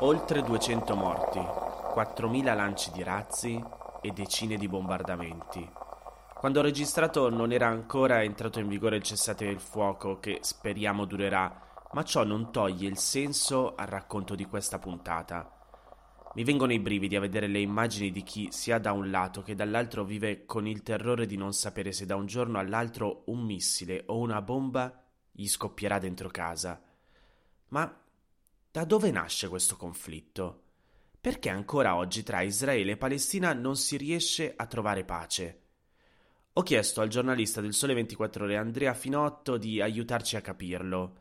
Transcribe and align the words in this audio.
Oltre 0.00 0.42
200 0.42 0.94
morti, 0.94 1.40
4.000 1.40 2.54
lanci 2.54 2.92
di 2.92 3.02
razzi 3.02 3.60
e 4.00 4.12
decine 4.12 4.56
di 4.56 4.68
bombardamenti. 4.68 5.68
Quando 6.34 6.60
registrato 6.60 7.28
non 7.30 7.50
era 7.50 7.66
ancora 7.66 8.22
entrato 8.22 8.60
in 8.60 8.68
vigore 8.68 8.94
il 8.94 9.02
cessate 9.02 9.46
il 9.46 9.58
fuoco 9.58 10.20
che 10.20 10.38
speriamo 10.40 11.04
durerà, 11.04 11.62
ma 11.94 12.04
ciò 12.04 12.22
non 12.22 12.52
toglie 12.52 12.86
il 12.86 12.96
senso 12.96 13.74
al 13.74 13.88
racconto 13.88 14.36
di 14.36 14.44
questa 14.44 14.78
puntata. 14.78 15.50
Mi 16.34 16.44
vengono 16.44 16.72
i 16.72 16.78
brividi 16.78 17.16
a 17.16 17.20
vedere 17.20 17.48
le 17.48 17.58
immagini 17.58 18.12
di 18.12 18.22
chi 18.22 18.52
sia 18.52 18.78
da 18.78 18.92
un 18.92 19.10
lato 19.10 19.42
che 19.42 19.56
dall'altro 19.56 20.04
vive 20.04 20.44
con 20.44 20.68
il 20.68 20.84
terrore 20.84 21.26
di 21.26 21.36
non 21.36 21.52
sapere 21.52 21.90
se 21.90 22.06
da 22.06 22.14
un 22.14 22.26
giorno 22.26 22.60
all'altro 22.60 23.24
un 23.26 23.40
missile 23.40 24.04
o 24.06 24.18
una 24.18 24.40
bomba 24.42 25.02
gli 25.32 25.48
scoppierà 25.48 25.98
dentro 25.98 26.28
casa. 26.28 26.80
Ma 27.70 28.02
da 28.78 28.84
dove 28.84 29.10
nasce 29.10 29.48
questo 29.48 29.74
conflitto? 29.74 30.62
Perché 31.20 31.48
ancora 31.48 31.96
oggi 31.96 32.22
tra 32.22 32.42
Israele 32.42 32.92
e 32.92 32.96
Palestina 32.96 33.52
non 33.52 33.74
si 33.74 33.96
riesce 33.96 34.54
a 34.54 34.66
trovare 34.66 35.02
pace? 35.02 35.62
Ho 36.52 36.62
chiesto 36.62 37.00
al 37.00 37.08
giornalista 37.08 37.60
del 37.60 37.74
Sole 37.74 37.92
24 37.94 38.44
Ore 38.44 38.56
Andrea 38.56 38.94
Finotto 38.94 39.56
di 39.56 39.80
aiutarci 39.80 40.36
a 40.36 40.40
capirlo. 40.42 41.16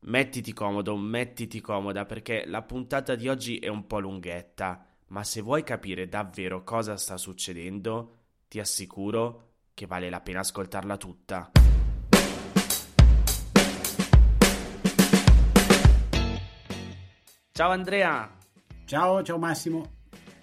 Mettiti 0.00 0.54
comodo, 0.54 0.96
mettiti 0.96 1.60
comoda 1.60 2.06
perché 2.06 2.46
la 2.46 2.62
puntata 2.62 3.14
di 3.16 3.28
oggi 3.28 3.58
è 3.58 3.68
un 3.68 3.86
po' 3.86 4.00
lunghetta, 4.00 4.86
ma 5.08 5.22
se 5.24 5.42
vuoi 5.42 5.64
capire 5.64 6.08
davvero 6.08 6.64
cosa 6.64 6.96
sta 6.96 7.18
succedendo, 7.18 8.14
ti 8.48 8.60
assicuro 8.60 9.56
che 9.74 9.84
vale 9.84 10.08
la 10.08 10.22
pena 10.22 10.40
ascoltarla 10.40 10.96
tutta. 10.96 11.50
Ciao 17.58 17.72
Andrea! 17.72 18.32
Ciao, 18.84 19.20
ciao 19.24 19.36
Massimo! 19.36 19.96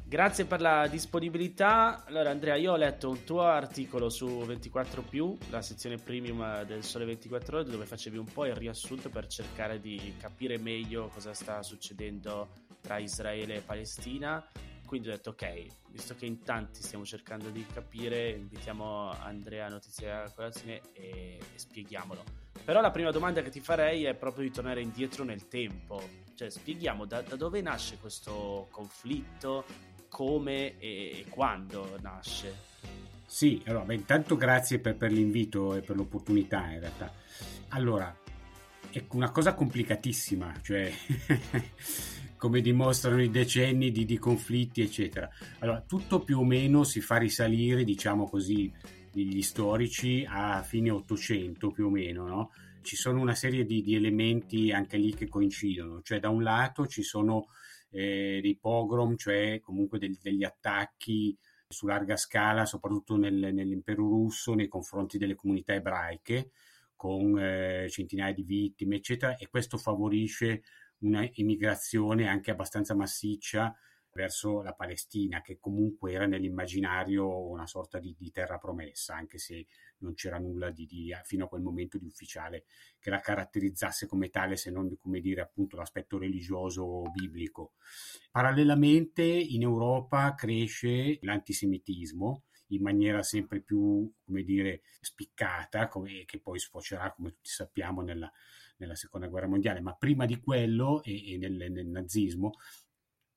Grazie 0.03 0.43
per 0.43 0.59
la 0.59 0.85
disponibilità. 0.87 2.03
Allora, 2.03 2.29
Andrea, 2.29 2.55
io 2.55 2.73
ho 2.73 2.75
letto 2.75 3.07
un 3.07 3.23
tuo 3.23 3.43
articolo 3.43 4.09
su 4.09 4.27
24, 4.27 5.37
la 5.49 5.61
sezione 5.61 5.95
premium 5.95 6.63
del 6.65 6.83
Sole 6.83 7.05
24 7.05 7.59
Ore, 7.59 7.69
dove 7.69 7.85
facevi 7.85 8.17
un 8.17 8.25
po' 8.25 8.45
il 8.45 8.55
riassunto 8.55 9.07
per 9.09 9.27
cercare 9.27 9.79
di 9.79 10.13
capire 10.19 10.57
meglio 10.57 11.07
cosa 11.07 11.33
sta 11.33 11.63
succedendo 11.63 12.49
tra 12.81 12.97
Israele 12.97 13.55
e 13.55 13.61
Palestina. 13.61 14.45
Quindi 14.85 15.09
ho 15.09 15.11
detto, 15.11 15.31
ok, 15.31 15.65
visto 15.89 16.15
che 16.15 16.25
in 16.25 16.43
tanti 16.43 16.81
stiamo 16.81 17.05
cercando 17.05 17.49
di 17.49 17.65
capire, 17.65 18.29
invitiamo 18.29 19.11
Andrea 19.11 19.65
a 19.65 19.69
Notizia 19.69 20.23
a 20.23 20.31
Colazione 20.31 20.81
e, 20.93 21.39
e 21.53 21.57
spieghiamolo. 21.57 22.23
Però 22.63 22.81
la 22.81 22.91
prima 22.91 23.11
domanda 23.11 23.41
che 23.41 23.49
ti 23.49 23.59
farei 23.59 24.05
è 24.05 24.13
proprio 24.13 24.43
di 24.43 24.51
tornare 24.51 24.81
indietro 24.81 25.23
nel 25.23 25.47
tempo. 25.47 26.01
Cioè, 26.35 26.49
spieghiamo 26.49 27.05
da, 27.05 27.21
da 27.21 27.35
dove 27.35 27.61
nasce 27.61 27.97
questo 27.97 28.67
conflitto, 28.71 29.65
come 30.09 30.77
e 30.79 31.25
quando 31.29 31.97
nasce. 32.01 32.73
Sì, 33.25 33.61
allora, 33.65 33.85
beh, 33.85 33.95
intanto 33.95 34.37
grazie 34.37 34.79
per, 34.79 34.95
per, 34.95 35.11
l'invito 35.11 35.75
e 35.75 35.81
per 35.81 35.95
l'opportunità 35.95 36.69
in 36.71 36.79
realtà. 36.79 37.11
Allora, 37.69 38.15
è 38.89 39.03
una 39.09 39.31
cosa 39.31 39.53
complicatissima, 39.53 40.53
cioè 40.61 40.91
come 42.45 42.61
dimostrano 42.61 43.23
i 43.23 43.31
decenni 43.31 43.89
di, 43.89 44.05
di, 44.05 44.19
conflitti, 44.19 44.81
eccetera. 44.81 45.27
Allora, 45.59 45.81
tutto 45.81 46.19
più 46.19 46.37
o 46.37 46.43
meno 46.43 46.83
si 46.83 47.01
fa 47.01 47.17
risalire, 47.17 47.83
diciamo 47.83 48.29
così, 48.29 48.71
gli 49.11 49.41
storici 49.41 50.23
a 50.29 50.61
fine 50.61 50.91
800 50.91 51.71
più 51.71 51.87
o 51.87 51.89
meno, 51.89 52.27
no? 52.27 52.51
Ci 52.83 52.95
sono 52.95 53.19
una 53.19 53.33
serie 53.33 53.65
di, 53.65 53.81
di 53.81 53.95
elementi 53.95 54.71
anche 54.71 54.97
lì 54.97 55.15
che 55.15 55.27
coincidono, 55.27 56.03
cioè 56.03 56.19
da 56.19 56.29
un 56.29 56.43
lato 56.43 56.85
ci 56.85 57.01
sono 57.01 57.47
eh, 57.89 58.37
dei 58.43 58.59
pogrom, 58.61 59.15
cioè 59.15 59.59
comunque 59.59 59.97
del, 59.97 60.15
degli 60.21 60.43
attacchi 60.43 61.35
su 61.67 61.87
larga 61.87 62.15
scala, 62.15 62.67
soprattutto 62.67 63.17
nel, 63.17 63.55
nell'impero 63.55 64.07
russo, 64.07 64.53
nei 64.53 64.67
confronti 64.67 65.17
delle 65.17 65.33
comunità 65.33 65.73
ebraiche, 65.73 66.51
con 66.95 67.39
eh, 67.39 67.87
centinaia 67.89 68.35
di 68.35 68.43
vittime, 68.43 68.97
eccetera, 68.97 69.35
e 69.35 69.47
questo 69.49 69.79
favorisce 69.79 70.61
una 71.05 71.27
immigrazione 71.33 72.27
anche 72.27 72.51
abbastanza 72.51 72.95
massiccia 72.95 73.75
verso 74.15 74.61
la 74.61 74.73
Palestina, 74.73 75.41
che 75.41 75.59
comunque 75.59 76.13
era 76.13 76.25
nell'immaginario 76.25 77.49
una 77.49 77.67
sorta 77.67 77.99
di, 77.99 78.15
di 78.17 78.31
terra 78.31 78.57
promessa, 78.57 79.13
anche 79.13 79.37
se 79.37 79.67
non 79.97 80.13
c'era 80.13 80.37
nulla 80.37 80.71
di, 80.71 80.85
di, 80.85 81.13
fino 81.25 81.45
a 81.45 81.47
quel 81.49 81.61
momento 81.61 81.97
di 81.97 82.05
ufficiale 82.05 82.63
che 82.97 83.09
la 83.09 83.19
caratterizzasse 83.19 84.07
come 84.07 84.29
tale, 84.29 84.55
se 84.55 84.71
non 84.71 84.97
come 84.97 85.19
dire 85.19 85.41
appunto 85.41 85.75
l'aspetto 85.75 86.17
religioso 86.17 87.01
biblico. 87.13 87.73
Parallelamente 88.31 89.23
in 89.23 89.63
Europa 89.63 90.33
cresce 90.33 91.19
l'antisemitismo 91.21 92.43
in 92.69 92.81
maniera 92.81 93.21
sempre 93.21 93.59
più, 93.59 94.09
come 94.23 94.43
dire, 94.43 94.81
spiccata, 95.01 95.89
come, 95.89 96.23
che 96.25 96.39
poi 96.39 96.57
sfocerà, 96.57 97.11
come 97.11 97.31
tutti 97.31 97.49
sappiamo, 97.49 98.01
nella, 98.01 98.31
nella 98.77 98.95
seconda 98.95 99.27
guerra 99.27 99.47
mondiale, 99.47 99.81
ma 99.81 99.93
prima 99.93 100.25
di 100.25 100.39
quello 100.39 101.03
e, 101.03 101.33
e 101.33 101.37
nel, 101.37 101.71
nel 101.71 101.87
nazismo 101.87 102.53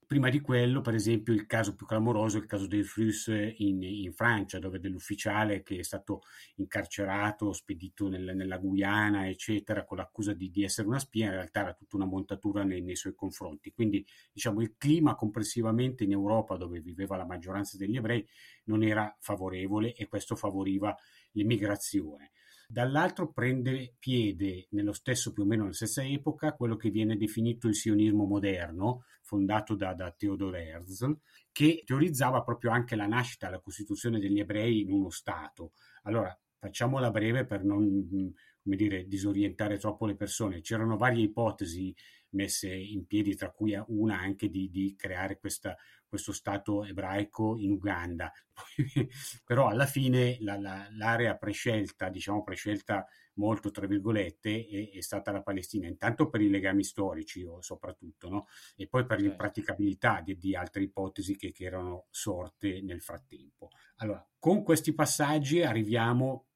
Prima 0.09 0.31
di 0.31 0.41
quello, 0.41 0.81
per 0.81 0.95
esempio, 0.95 1.35
il 1.35 1.45
caso 1.45 1.77
più 1.77 1.85
clamoroso 1.85 2.39
è 2.39 2.41
il 2.41 2.47
caso 2.47 2.67
del 2.67 2.87
Flus 2.87 3.27
in, 3.27 3.83
in 3.83 4.15
Francia, 4.15 4.59
dove 4.59 4.81
dell'ufficiale 4.81 5.63
che 5.63 5.81
è 5.81 5.83
stato 5.83 6.23
incarcerato, 6.55 7.53
spedito 7.53 8.09
nel, 8.09 8.35
nella 8.35 8.57
Guyana, 8.57 9.29
eccetera, 9.29 9.85
con 9.85 9.99
l'accusa 9.99 10.33
di, 10.33 10.51
di, 10.51 10.63
essere 10.65 10.89
una 10.89 10.99
spia, 10.99 11.27
in 11.27 11.33
realtà 11.33 11.61
era 11.61 11.75
tutta 11.75 11.97
una 11.97 12.07
montatura 12.07 12.65
nei, 12.65 12.81
nei 12.81 12.97
suoi 12.97 13.15
confronti. 13.15 13.71
Quindi, 13.71 14.03
diciamo, 14.33 14.63
il 14.63 14.77
clima 14.79 15.15
complessivamente 15.15 16.05
in 16.05 16.13
Europa, 16.13 16.57
dove 16.57 16.81
viveva 16.81 17.19
la 17.19 17.27
maggioranza 17.27 17.77
degli 17.77 17.97
ebrei, 17.97 18.27
non 18.65 18.83
era 18.83 19.15
favorevole 19.21 19.93
e 19.93 20.09
questo 20.09 20.37
favoriva 20.37 20.97
l'immigrazione. 21.33 22.31
Dall'altro 22.71 23.33
prende 23.33 23.95
piede 23.99 24.67
nello 24.73 24.93
stesso 24.93 25.33
più 25.33 25.45
o 25.45 25.47
meno 25.47 25.63
nella 25.63 25.75
stessa 25.75 26.05
epoca 26.05 26.53
quello 26.53 26.77
che 26.77 26.91
viene 26.91 27.17
definito 27.17 27.67
il 27.67 27.75
sionismo 27.75 28.27
moderno, 28.27 29.05
fondato 29.23 29.75
da, 29.75 29.95
da 29.95 30.11
Theodor 30.11 30.55
Herzl, 30.55 31.17
che 31.51 31.83
teorizzava 31.87 32.43
proprio 32.43 32.71
anche 32.71 32.95
la 32.95 33.07
nascita 33.07 33.49
la 33.49 33.61
costituzione 33.61 34.19
degli 34.19 34.39
ebrei 34.39 34.83
in 34.83 34.93
uno 34.93 35.09
Stato. 35.09 35.73
Allora, 36.03 36.39
facciamola 36.59 37.11
breve 37.11 37.47
per 37.47 37.65
non 37.65 38.35
come 38.69 38.77
dire, 38.77 39.07
disorientare 39.07 39.79
troppo 39.79 40.05
le 40.05 40.15
persone. 40.15 40.61
C'erano 40.61 40.99
varie 40.99 41.25
ipotesi 41.25 41.95
messe 42.31 42.71
in 42.71 43.07
piedi, 43.07 43.35
tra 43.35 43.51
cui 43.51 43.75
una 43.87 44.19
anche 44.19 44.51
di, 44.51 44.69
di 44.71 44.95
creare 44.95 45.39
questa, 45.39 45.75
questo 46.09 46.33
Stato 46.33 46.85
ebraico 46.85 47.57
in 47.59 47.73
Uganda. 47.73 48.33
Però 49.45 49.69
alla 49.69 49.87
fine 49.87 50.39
la, 50.41 50.59
la, 50.59 50.89
l'area 50.91 51.37
prescelta, 51.37 52.09
diciamo 52.09 52.43
prescelta 52.43 53.07
molto 53.35 53.71
tra 53.71 53.87
virgolette, 53.87 54.67
è, 54.67 54.91
è, 54.97 55.01
stata 55.01 55.31
la 55.31 55.43
Palestina, 55.43 55.87
intanto 55.87 56.29
per 56.29 56.41
i 56.41 56.51
legami 56.51 56.83
storici 56.83 57.47
soprattutto, 57.61 58.29
no? 58.29 58.47
e 58.77 58.89
poi 58.89 59.07
per 59.07 59.21
l'impraticabilità 59.21 60.21
di, 60.21 60.37
di 60.37 60.55
altre 60.55 60.83
ipotesi 60.83 61.37
che, 61.37 61.53
che 61.53 61.65
erano 61.65 62.07
sorte 62.11 62.81
nel 62.83 63.01
frattempo. 63.01 63.71
Allora, 63.97 64.27
con 64.39 64.63
questi 64.63 64.93
passaggi 64.93 65.63
arriviamo 65.63 66.47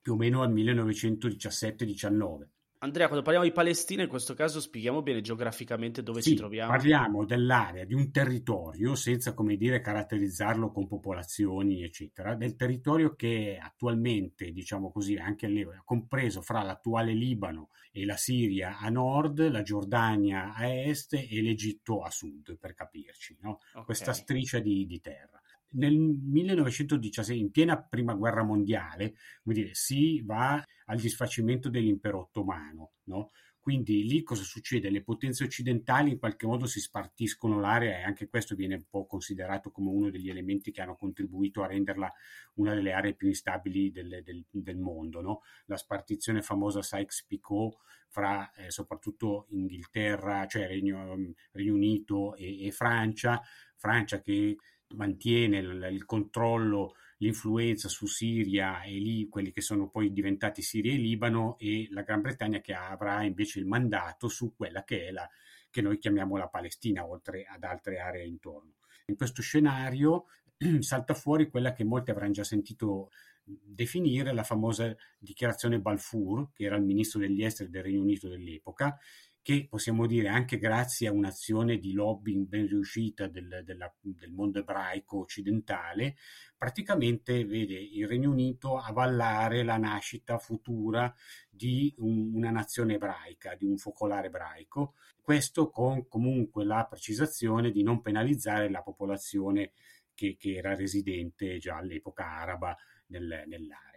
più 0.00 0.14
o 0.14 0.16
meno 0.16 0.42
al 0.42 0.52
1917-19. 0.52 2.48
Andrea, 2.82 3.08
quando 3.08 3.22
parliamo 3.22 3.46
di 3.46 3.52
Palestina, 3.52 4.04
in 4.04 4.08
questo 4.08 4.32
caso 4.32 4.58
spieghiamo 4.58 5.02
bene 5.02 5.20
geograficamente 5.20 6.02
dove 6.02 6.22
sì, 6.22 6.30
ci 6.30 6.36
troviamo. 6.36 6.70
Parliamo 6.70 7.26
dell'area 7.26 7.84
di 7.84 7.92
un 7.92 8.10
territorio, 8.10 8.94
senza 8.94 9.34
come 9.34 9.56
dire 9.56 9.82
caratterizzarlo 9.82 10.72
con 10.72 10.86
popolazioni, 10.86 11.82
eccetera, 11.82 12.34
del 12.34 12.56
territorio 12.56 13.14
che 13.14 13.58
attualmente, 13.60 14.50
diciamo 14.50 14.90
così, 14.90 15.16
anche 15.16 15.44
all'epoca, 15.44 15.82
compreso 15.84 16.40
fra 16.40 16.62
l'attuale 16.62 17.12
Libano 17.12 17.68
e 17.92 18.06
la 18.06 18.16
Siria 18.16 18.78
a 18.78 18.88
nord, 18.88 19.46
la 19.50 19.60
Giordania 19.60 20.54
a 20.54 20.66
est 20.66 21.12
e 21.12 21.42
l'Egitto 21.42 22.00
a 22.00 22.10
sud, 22.10 22.56
per 22.56 22.72
capirci, 22.72 23.36
no? 23.42 23.60
okay. 23.72 23.84
questa 23.84 24.14
striscia 24.14 24.58
di, 24.58 24.86
di 24.86 25.00
terra 25.00 25.38
nel 25.72 25.96
1916, 25.96 27.38
in 27.38 27.50
piena 27.50 27.80
prima 27.80 28.14
guerra 28.14 28.42
mondiale, 28.42 29.14
dire, 29.42 29.70
si 29.74 30.20
va 30.22 30.62
al 30.86 30.98
disfacimento 30.98 31.68
dell'impero 31.68 32.20
ottomano, 32.20 32.92
no? 33.04 33.30
Quindi 33.60 34.04
lì 34.06 34.22
cosa 34.22 34.42
succede? 34.42 34.88
Le 34.88 35.02
potenze 35.02 35.44
occidentali 35.44 36.12
in 36.12 36.18
qualche 36.18 36.46
modo 36.46 36.64
si 36.64 36.80
spartiscono 36.80 37.60
l'area 37.60 37.98
e 37.98 38.02
anche 38.02 38.26
questo 38.26 38.54
viene 38.54 38.76
un 38.76 38.84
po' 38.88 39.04
considerato 39.04 39.70
come 39.70 39.90
uno 39.90 40.08
degli 40.08 40.30
elementi 40.30 40.72
che 40.72 40.80
hanno 40.80 40.96
contribuito 40.96 41.62
a 41.62 41.66
renderla 41.66 42.10
una 42.54 42.72
delle 42.72 42.92
aree 42.92 43.14
più 43.14 43.28
instabili 43.28 43.90
del, 43.90 44.22
del, 44.24 44.46
del 44.50 44.78
mondo. 44.78 45.20
No? 45.20 45.42
La 45.66 45.76
spartizione 45.76 46.40
famosa 46.40 46.80
Sykes-Picot 46.80 47.76
fra 48.08 48.50
eh, 48.54 48.70
soprattutto 48.70 49.46
Inghilterra, 49.50 50.46
cioè 50.46 50.66
Regno, 50.66 51.34
Regno 51.52 51.74
Unito 51.74 52.34
e, 52.36 52.66
e 52.66 52.72
Francia, 52.72 53.42
Francia 53.76 54.22
che 54.22 54.56
mantiene 54.94 55.58
il, 55.58 55.88
il, 55.92 56.04
controllo, 56.04 56.94
l'influenza 57.18 57.88
su 57.88 58.06
Siria 58.06 58.82
e 58.82 58.92
lì 58.92 59.28
quelli 59.28 59.52
che 59.52 59.60
sono 59.60 59.88
poi 59.88 60.12
diventati 60.12 60.62
Siria 60.62 60.92
e 60.92 60.96
Libano 60.96 61.56
e 61.58 61.88
la 61.90 62.02
Gran 62.02 62.20
Bretagna 62.20 62.60
che 62.60 62.74
avrà 62.74 63.22
invece 63.22 63.58
il 63.58 63.66
mandato 63.66 64.28
su 64.28 64.54
quella 64.54 64.84
che 64.84 65.08
è 65.08 65.10
la 65.10 65.28
che 65.70 65.80
noi 65.80 65.98
chiamiamo 65.98 66.36
la 66.36 66.48
Palestina, 66.48 67.06
oltre 67.06 67.44
ad 67.44 67.62
altre 67.62 68.00
aree 68.00 68.26
intorno. 68.26 68.74
In 69.06 69.16
questo 69.16 69.40
scenario 69.40 70.26
salta 70.80 71.14
fuori 71.14 71.48
quella 71.48 71.72
che 71.72 71.84
molti 71.84 72.10
avranno 72.10 72.32
già 72.32 72.44
sentito 72.44 73.10
definire 73.42 74.32
la 74.32 74.42
famosa 74.42 74.94
dichiarazione 75.18 75.80
Balfour, 75.80 76.50
che 76.52 76.64
era 76.64 76.76
il 76.76 76.82
ministro 76.82 77.20
degli 77.20 77.42
esteri 77.42 77.70
del 77.70 77.82
Regno 77.82 78.02
Unito 78.02 78.28
dell'epoca, 78.28 78.98
che 79.42 79.66
possiamo 79.68 80.06
dire 80.06 80.28
anche 80.28 80.58
grazie 80.58 81.08
a 81.08 81.12
un'azione 81.12 81.78
di 81.78 81.92
lobbying 81.92 82.46
ben 82.46 82.66
riuscita 82.66 83.26
del, 83.26 83.62
della, 83.64 83.92
del 84.00 84.32
mondo 84.32 84.58
ebraico 84.58 85.20
occidentale, 85.20 86.16
praticamente 86.56 87.44
vede 87.46 87.74
il 87.74 88.06
Regno 88.06 88.30
Unito 88.30 88.76
avallare 88.76 89.62
la 89.62 89.78
nascita 89.78 90.38
futura 90.38 91.12
di 91.48 91.94
un, 91.98 92.34
una 92.34 92.50
nazione 92.50 92.94
ebraica, 92.94 93.54
di 93.54 93.64
un 93.64 93.78
focolare 93.78 94.26
ebraico, 94.26 94.94
questo 95.22 95.70
con 95.70 96.06
comunque 96.06 96.64
la 96.64 96.86
precisazione 96.88 97.70
di 97.70 97.82
non 97.82 98.02
penalizzare 98.02 98.68
la 98.68 98.82
popolazione 98.82 99.72
che, 100.14 100.36
che 100.38 100.54
era 100.54 100.74
residente 100.74 101.56
già 101.58 101.76
all'epoca 101.76 102.26
araba 102.26 102.76
nel, 103.06 103.44
nell'area 103.46 103.89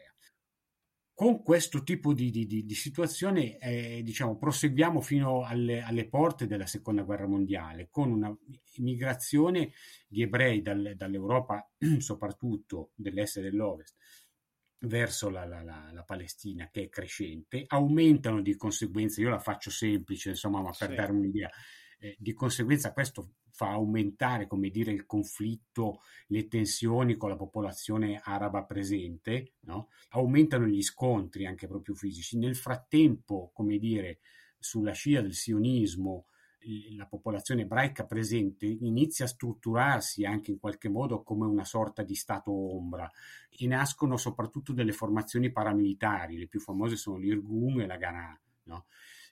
con 1.16 1.44
questo 1.44 1.84
tipo 1.84 2.12
di, 2.14 2.32
di, 2.32 2.46
di 2.46 2.74
situazione 2.74 3.58
eh, 3.60 4.02
diciamo, 4.04 4.38
proseguiamo 4.38 5.00
fino 5.00 5.44
alle, 5.44 5.82
alle, 5.82 6.10
porte 6.10 6.48
della 6.48 6.66
seconda 6.66 7.04
guerra 7.04 7.28
mondiale 7.28 7.88
con 7.92 8.12
una 8.12 8.36
migrazione 8.78 9.72
di 10.08 10.24
ebrei 10.24 10.62
dal, 10.62 10.94
dall'Europa 10.96 11.70
soprattutto 12.00 12.92
dell'est 12.96 13.38
e 13.38 13.42
dell'ovest 13.42 13.96
verso 14.86 15.30
la, 15.30 15.46
la, 15.46 15.62
la, 15.62 15.92
la, 15.94 16.04
Palestina 16.04 16.70
che 16.72 16.84
è 16.84 16.90
crescente 16.90 17.64
aumentano 17.68 18.42
di 18.42 18.56
conseguenza 18.56 19.22
io 19.22 19.30
la 19.30 19.40
faccio 19.40 19.70
semplice 19.70 20.30
insomma 20.30 20.62
ma 20.62 20.72
per 20.78 20.90
sì. 20.90 20.96
dare 20.96 21.12
un'idea 21.12 21.50
eh, 22.04 22.18
di 22.20 22.34
conseguenza 22.34 22.92
questo 22.92 23.36
fa 23.50 23.70
aumentare, 23.70 24.46
come 24.46 24.70
dire, 24.70 24.92
il 24.92 25.06
conflitto, 25.06 26.02
le 26.28 26.50
tensioni 26.50 27.16
con 27.16 27.30
la 27.30 27.38
popolazione 27.38 28.20
araba 28.22 28.66
presente, 28.66 29.54
no? 29.62 29.88
aumentano 30.10 30.66
gli 30.66 30.82
scontri 30.82 31.46
anche 31.46 31.66
proprio 31.66 31.96
fisici. 31.96 32.38
Nel 32.38 32.58
frattempo, 32.58 33.52
come 33.54 33.78
dire, 33.78 34.20
sulla 34.60 34.92
scia 34.92 35.22
del 35.22 35.34
sionismo, 35.34 36.26
la 36.96 37.06
popolazione 37.06 37.62
ebraica 37.62 38.06
presente 38.06 38.66
inizia 38.66 39.24
a 39.24 39.30
strutturarsi 39.30 40.26
anche 40.26 40.52
in 40.52 40.60
qualche 40.60 40.90
modo 40.90 41.22
come 41.24 41.46
una 41.46 41.66
sorta 41.66 42.04
di 42.04 42.16
stato 42.16 42.52
ombra 42.52 43.10
e 43.50 43.66
nascono 43.68 44.18
soprattutto 44.18 44.74
delle 44.74 44.94
formazioni 44.94 45.52
paramilitari, 45.52 46.38
le 46.38 46.48
più 46.48 46.60
famose 46.60 46.98
sono 46.98 47.18
l'Irgun 47.18 47.82
e 47.82 47.86
la 47.86 47.98
Ghana. 47.98 48.42
No? 48.66 48.86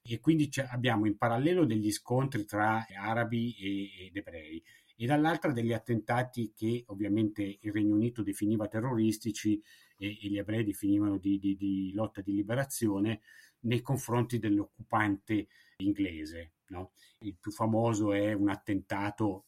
E 0.04 0.20
quindi 0.20 0.50
abbiamo 0.70 1.06
in 1.06 1.18
parallelo 1.18 1.66
degli 1.66 1.92
scontri 1.92 2.46
tra 2.46 2.86
arabi 2.88 3.56
e, 3.56 4.08
ed 4.08 4.18
ebrei 4.18 4.64
e 4.96 5.06
dall'altra 5.06 5.52
degli 5.52 5.74
attentati 5.74 6.54
che 6.56 6.84
ovviamente 6.88 7.58
il 7.60 7.72
Regno 7.72 7.96
Unito 7.96 8.22
definiva 8.22 8.68
terroristici 8.68 9.62
e, 9.98 10.08
e 10.08 10.28
gli 10.28 10.38
ebrei 10.38 10.64
definivano 10.64 11.18
di, 11.18 11.40
di, 11.40 11.56
di, 11.56 11.92
lotta 11.94 12.22
di 12.22 12.34
liberazione 12.34 13.22
nei 13.62 13.82
confronti 13.82 14.38
dell'occupante 14.38 15.48
inglese. 15.78 16.54
No? 16.68 16.92
Il 17.20 17.36
più 17.40 17.52
famoso 17.52 18.14
è 18.14 18.34
un 18.34 18.50
attentato 18.50 19.46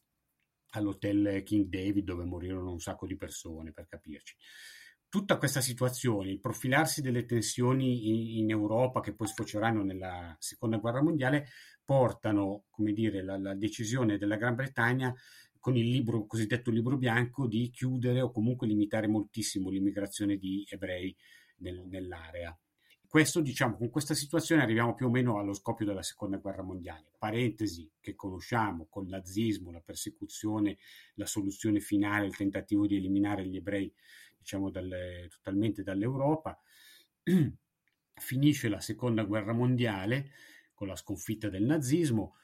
all'hotel 0.72 1.44
King 1.44 1.68
David 1.68 2.04
dove 2.04 2.26
morirono 2.26 2.72
un 2.72 2.80
sacco 2.80 3.06
di 3.06 3.16
persone, 3.16 3.72
per 3.72 3.88
capirci 3.88 4.36
tutta 5.14 5.38
questa 5.38 5.62
situazione, 5.62 6.32
il 6.32 6.40
profilarsi 6.40 7.00
delle 7.00 7.26
tensioni 7.26 8.08
in, 8.08 8.40
in, 8.40 8.50
Europa 8.50 9.00
che 9.00 9.14
poi 9.14 9.28
sfoceranno 9.28 9.84
nella 9.84 10.36
seconda 10.40 10.78
guerra 10.78 11.04
mondiale, 11.04 11.50
portano, 11.86 12.64
come 12.72 12.94
dire, 12.94 13.22
la, 13.22 13.38
la 13.38 13.54
decisione 13.54 14.18
della 14.18 14.38
Gran 14.38 14.56
Bretagna 14.56 15.14
con 15.60 15.78
il 15.78 15.88
libro, 15.88 16.26
cosiddetto 16.26 16.72
libro 16.72 16.98
bianco 16.98 17.46
di 17.46 17.70
chiudere 17.70 18.22
o 18.22 18.32
comunque 18.32 18.66
limitare 18.66 19.06
moltissimo 19.06 19.70
l'immigrazione 19.70 20.38
di 20.38 20.66
ebrei 20.68 21.16
nel, 21.58 21.86
nell'area. 21.86 22.58
Questo, 23.14 23.42
diciamo, 23.42 23.78
con 23.78 23.92
questa 23.92 24.16
situazione 24.16 24.64
arriviamo 24.64 24.96
più 24.96 25.06
o 25.06 25.10
meno 25.12 25.38
allo 25.38 25.54
scoppio 25.54 25.86
della 25.86 26.02
seconda 26.02 26.38
guerra 26.38 26.64
mondiale. 26.64 27.12
Parentesi 27.20 27.88
che 28.00 28.16
conosciamo 28.16 28.88
con 28.90 29.04
il 29.04 29.12
nazismo, 29.12 29.70
la 29.70 29.82
persecuzione, 29.82 30.80
la 31.14 31.28
soluzione 31.28 31.80
finale, 31.80 32.26
il 32.26 32.36
tentativo 32.36 32.88
di 32.88 32.96
eliminare 32.96 33.46
gli 33.46 33.58
ebrei 33.58 33.94
diciamo 34.36 34.72
dalle, 34.72 35.28
totalmente 35.30 35.84
dall'Europa. 35.84 36.60
Finisce 38.16 38.68
la 38.68 38.80
seconda 38.80 39.22
guerra 39.26 39.54
mondiale 39.54 40.32
con 40.74 40.88
la 40.88 40.96
sconfitta 40.96 41.50
del 41.50 41.66
nazismo. 41.66 42.38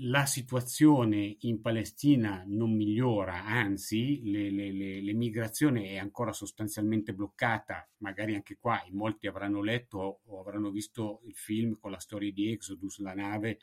La 0.00 0.26
situazione 0.26 1.36
in 1.40 1.62
Palestina 1.62 2.42
non 2.46 2.70
migliora, 2.76 3.44
anzi 3.46 4.20
le, 4.30 4.50
le, 4.50 4.70
le, 4.70 5.00
l'emigrazione 5.00 5.88
è 5.88 5.96
ancora 5.96 6.34
sostanzialmente 6.34 7.14
bloccata, 7.14 7.88
magari 7.98 8.34
anche 8.34 8.58
qua 8.58 8.82
in 8.86 8.94
molti 8.94 9.26
avranno 9.26 9.62
letto 9.62 10.20
o 10.22 10.40
avranno 10.40 10.70
visto 10.70 11.22
il 11.24 11.34
film 11.34 11.78
con 11.78 11.92
la 11.92 11.98
storia 11.98 12.30
di 12.30 12.52
Exodus, 12.52 12.98
la 12.98 13.14
nave 13.14 13.58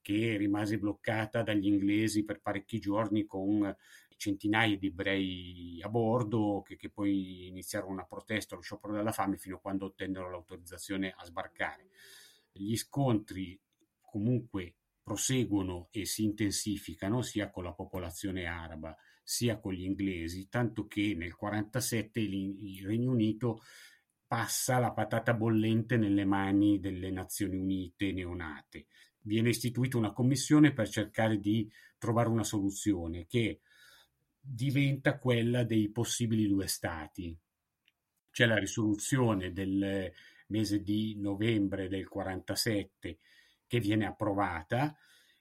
che 0.00 0.36
rimase 0.36 0.78
bloccata 0.78 1.44
dagli 1.44 1.66
inglesi 1.66 2.24
per 2.24 2.40
parecchi 2.40 2.80
giorni 2.80 3.24
con 3.24 3.72
centinaia 4.16 4.76
di 4.76 4.88
ebrei 4.88 5.78
a 5.80 5.88
bordo 5.88 6.62
che, 6.66 6.74
che, 6.74 6.90
poi 6.90 7.46
iniziarono 7.46 7.92
una 7.92 8.04
protesta, 8.04 8.56
lo 8.56 8.62
sciopero 8.62 8.94
della 8.94 9.12
fame 9.12 9.36
fino 9.36 9.56
a 9.56 9.60
quando 9.60 9.84
ottennero 9.84 10.28
l'autorizzazione 10.28 11.14
a 11.16 11.24
sbarcare. 11.24 11.90
Gli 12.50 12.74
scontri 12.74 13.56
comunque 14.00 14.74
proseguono 15.02 15.88
e 15.90 16.04
si 16.06 16.24
intensificano 16.24 17.22
sia 17.22 17.50
con 17.50 17.64
la 17.64 17.72
popolazione 17.72 18.46
araba 18.46 18.96
sia 19.22 19.58
con 19.58 19.72
gli 19.72 19.84
inglesi, 19.84 20.48
tanto 20.48 20.86
che 20.86 21.14
nel 21.16 21.34
1947 21.38 22.20
il 22.20 22.84
Regno 22.86 23.12
Unito 23.12 23.62
passa 24.26 24.78
la 24.78 24.92
patata 24.92 25.34
bollente 25.34 25.96
nelle 25.96 26.24
mani 26.24 26.80
delle 26.80 27.10
Nazioni 27.10 27.56
Unite 27.58 28.12
neonate. 28.12 28.86
Viene 29.20 29.50
istituita 29.50 29.96
una 29.96 30.12
commissione 30.12 30.72
per 30.72 30.88
cercare 30.88 31.38
di 31.38 31.70
trovare 31.98 32.28
una 32.28 32.44
soluzione 32.44 33.26
che 33.26 33.60
diventa 34.40 35.18
quella 35.18 35.62
dei 35.62 35.88
possibili 35.90 36.48
due 36.48 36.66
stati. 36.66 37.36
C'è 38.30 38.46
la 38.46 38.58
risoluzione 38.58 39.52
del 39.52 40.10
mese 40.48 40.82
di 40.82 41.16
novembre 41.16 41.88
del 41.88 42.08
47 42.08 43.18
che 43.72 43.80
viene 43.80 44.04
approvata 44.04 44.94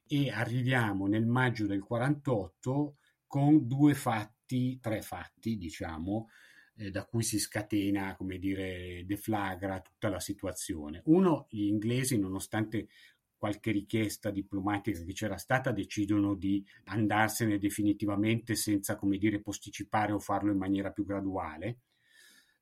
e 0.08 0.30
arriviamo 0.30 1.06
nel 1.06 1.26
maggio 1.26 1.66
del 1.66 1.84
48 1.84 2.96
con 3.28 3.68
due 3.68 3.94
fatti, 3.94 4.80
tre 4.80 5.02
fatti, 5.02 5.58
diciamo, 5.58 6.30
eh, 6.78 6.92
da 6.92 7.04
cui 7.04 7.24
si 7.24 7.40
scatena, 7.40 8.16
come 8.16 8.38
dire, 8.38 9.04
deflagra 9.06 9.82
tutta 9.82 10.08
la 10.08 10.22
situazione. 10.22 11.02
Uno, 11.08 11.48
gli 11.50 11.64
inglesi, 11.64 12.18
nonostante 12.18 12.88
qualche 13.36 13.72
richiesta 13.72 14.32
diplomatica 14.32 15.04
che 15.04 15.12
c'era 15.12 15.36
stata, 15.36 15.74
decidono 15.74 16.34
di 16.34 16.66
andarsene 16.86 17.58
definitivamente 17.58 18.56
senza, 18.56 18.96
come 18.96 19.18
dire, 19.18 19.42
posticipare 19.42 20.14
o 20.14 20.20
farlo 20.20 20.54
in 20.54 20.58
maniera 20.58 20.92
più 20.92 21.04
graduale. 21.04 21.80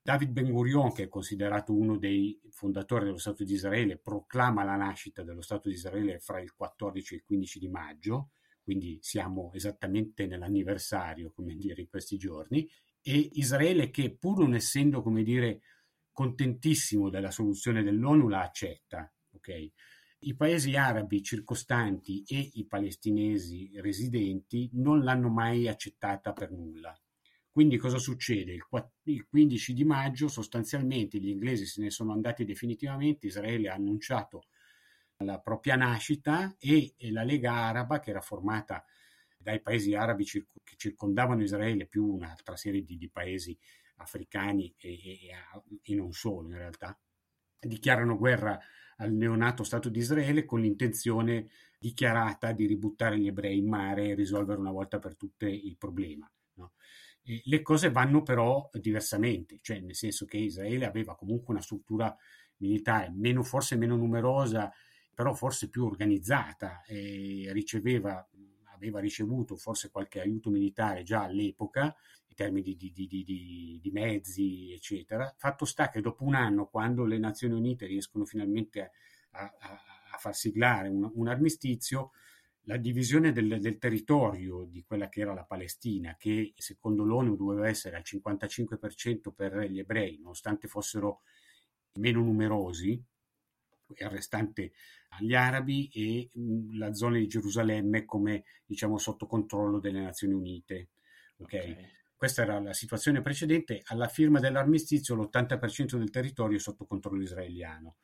David 0.09 0.31
Ben 0.31 0.49
Gurion, 0.49 0.91
che 0.91 1.03
è 1.03 1.07
considerato 1.07 1.71
uno 1.71 1.95
dei 1.95 2.41
fondatori 2.49 3.05
dello 3.05 3.19
Stato 3.19 3.43
di 3.43 3.53
Israele, 3.53 3.99
proclama 3.99 4.63
la 4.63 4.75
nascita 4.75 5.21
dello 5.21 5.43
Stato 5.43 5.69
di 5.69 5.75
Israele 5.75 6.17
fra 6.17 6.41
il 6.41 6.55
14 6.55 7.13
e 7.13 7.17
il 7.17 7.23
15 7.23 7.59
di 7.59 7.67
maggio, 7.67 8.31
quindi 8.63 8.97
siamo 9.03 9.51
esattamente 9.53 10.25
nell'anniversario, 10.25 11.31
come 11.31 11.53
dire, 11.53 11.81
in 11.81 11.89
questi 11.89 12.17
giorni, 12.17 12.67
e 13.03 13.29
Israele 13.33 13.91
che 13.91 14.09
pur 14.17 14.39
non 14.39 14.55
essendo, 14.55 15.03
come 15.03 15.21
dire, 15.21 15.61
contentissimo 16.11 17.11
della 17.11 17.29
soluzione 17.29 17.83
dell'ONU 17.83 18.29
la 18.29 18.41
accetta, 18.41 19.13
ok? 19.33 19.71
I 20.21 20.35
paesi 20.35 20.75
arabi 20.75 21.21
circostanti 21.21 22.23
e 22.25 22.49
i 22.53 22.65
palestinesi 22.65 23.69
residenti 23.75 24.71
non 24.73 25.03
l'hanno 25.03 25.29
mai 25.29 25.67
accettata 25.67 26.33
per 26.33 26.49
nulla. 26.49 26.99
Quindi 27.51 27.77
cosa 27.77 27.97
succede? 27.97 28.57
Il 29.03 29.27
15 29.27 29.73
di 29.73 29.83
maggio 29.83 30.27
sostanzialmente 30.27 31.17
gli 31.19 31.29
inglesi 31.29 31.65
se 31.65 31.81
ne 31.81 31.89
sono 31.89 32.11
andati 32.13 32.45
definitivamente, 32.45 33.27
Israele 33.27 33.69
ha 33.69 33.73
annunciato 33.73 34.45
la 35.23 35.39
propria 35.39 35.75
nascita 35.75 36.55
e 36.57 36.93
la 37.11 37.23
Lega 37.23 37.53
Araba, 37.53 37.99
che 37.99 38.11
era 38.11 38.21
formata 38.21 38.85
dai 39.37 39.61
paesi 39.61 39.95
arabi 39.95 40.25
che 40.25 40.75
circondavano 40.75 41.41
Israele 41.41 41.85
più 41.87 42.05
un'altra 42.05 42.55
serie 42.55 42.83
di, 42.83 42.97
di 42.97 43.09
paesi 43.09 43.57
africani 43.97 44.73
e, 44.77 44.93
e, 44.93 45.17
e, 45.81 45.95
non 45.95 46.11
solo 46.11 46.49
in 46.49 46.57
realtà, 46.57 46.97
dichiarano 47.59 48.17
guerra 48.17 48.59
al 48.97 49.13
neonato 49.13 49.63
Stato 49.63 49.89
di 49.89 49.99
Israele 49.99 50.45
con 50.45 50.59
l'intenzione 50.61 51.49
dichiarata 51.79 52.51
di 52.51 52.65
ributtare 52.65 53.17
gli 53.17 53.27
ebrei 53.27 53.57
in 53.57 53.67
mare 53.67 54.09
e 54.09 54.13
risolvere 54.13 54.59
una 54.59 54.71
volta 54.71 54.99
per 54.99 55.15
tutte 55.15 55.49
il 55.49 55.77
problema. 55.77 56.29
No? 56.55 56.73
Le 57.23 57.61
cose 57.61 57.91
vanno 57.91 58.23
però 58.23 58.69
diversamente, 58.73 59.59
cioè 59.61 59.79
nel 59.79 59.95
senso 59.95 60.25
che 60.25 60.37
Israele 60.37 60.85
aveva 60.85 61.15
comunque 61.15 61.53
una 61.53 61.61
struttura 61.61 62.15
militare 62.57 63.11
meno, 63.11 63.43
forse 63.43 63.75
meno 63.75 63.95
numerosa 63.95 64.71
però 65.19 65.33
forse 65.33 65.67
più 65.67 65.83
organizzata 65.83 66.81
riceveva, 66.87 68.25
aveva 68.73 69.01
ricevuto 69.01 69.57
forse 69.57 69.91
qualche 69.91 70.21
aiuto 70.21 70.49
militare 70.49 71.03
già 71.03 71.23
all'epoca 71.23 71.93
in 72.27 72.35
termini 72.35 72.73
di, 72.77 72.93
di, 72.93 73.05
di, 73.05 73.79
di, 73.81 73.91
mezzi, 73.91 74.71
eccetera. 74.71 75.35
Fatto 75.37 75.65
sta 75.65 75.89
che 75.89 75.99
dopo 75.99 76.23
un 76.23 76.35
anno, 76.35 76.67
quando 76.67 77.03
le 77.03 77.17
Nazioni 77.17 77.53
Unite 77.53 77.85
riescono 77.85 78.23
finalmente 78.23 78.91
a, 79.31 79.41
a, 79.59 79.81
a 80.13 80.17
far 80.17 80.33
siglare 80.33 80.87
un, 80.87 81.11
un 81.13 81.27
armistizio, 81.27 82.11
la 82.69 82.77
divisione 82.77 83.31
del, 83.31 83.59
del, 83.59 83.79
territorio 83.79 84.63
di 84.63 84.83
quella 84.83 85.09
che 85.09 85.21
era 85.21 85.33
la 85.33 85.43
Palestina, 85.43 86.15
che 86.19 86.53
secondo 86.55 87.03
l'ONU 87.03 87.35
doveva 87.35 87.67
essere 87.67 87.95
al 87.95 88.03
55% 88.05 89.31
per 89.35 89.57
gli 89.61 89.79
ebrei, 89.79 90.19
nonostante 90.19 90.67
fossero 90.67 91.21
meno 91.93 92.21
numerosi, 92.21 92.91
il 92.91 94.09
restante 94.09 94.73
agli 95.09 95.33
arabi 95.33 95.89
e 95.91 96.29
la 96.73 96.93
zona 96.93 97.17
di 97.17 97.25
Gerusalemme 97.25 98.05
come 98.05 98.43
diciamo 98.67 98.99
sotto 98.99 99.25
controllo 99.25 99.79
delle 99.79 100.01
Nazioni 100.01 100.35
Unite. 100.35 100.89
Okay? 101.37 101.71
okay. 101.71 101.91
Questa 102.15 102.43
era 102.43 102.59
la 102.59 102.73
situazione 102.73 103.23
precedente. 103.23 103.81
Alla 103.85 104.07
firma 104.07 104.39
dell'armistizio 104.39 105.15
l'80% 105.15 105.97
del 105.97 106.11
territorio 106.11 106.57
è 106.57 106.61
sotto 106.61 106.85
controllo 106.85 107.23
israeliano. 107.23 107.95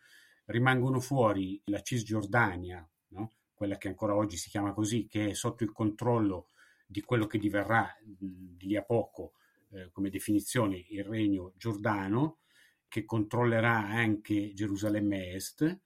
Rimangono 0.45 0.99
fuori 0.99 1.61
la 1.65 1.81
Cisgiordania, 1.81 2.87
no? 3.09 3.33
Quella 3.55 3.77
che 3.77 3.87
ancora 3.87 4.15
oggi 4.15 4.37
si 4.37 4.49
chiama 4.49 4.73
così, 4.73 5.07
che 5.07 5.29
è 5.29 5.33
sotto 5.33 5.63
il 5.63 5.71
controllo 5.71 6.49
di 6.85 7.01
quello 7.01 7.25
che 7.25 7.39
diverrà 7.39 7.91
di 8.03 8.57
lì 8.59 8.75
a 8.75 8.83
poco 8.83 9.33
eh, 9.71 9.89
come 9.91 10.09
definizione 10.09 10.85
il 10.89 11.03
regno 11.03 11.53
giordano, 11.57 12.39
che 12.87 13.05
controllerà 13.05 13.77
anche 13.77 14.53
Gerusalemme 14.53 15.33
Est 15.33 15.79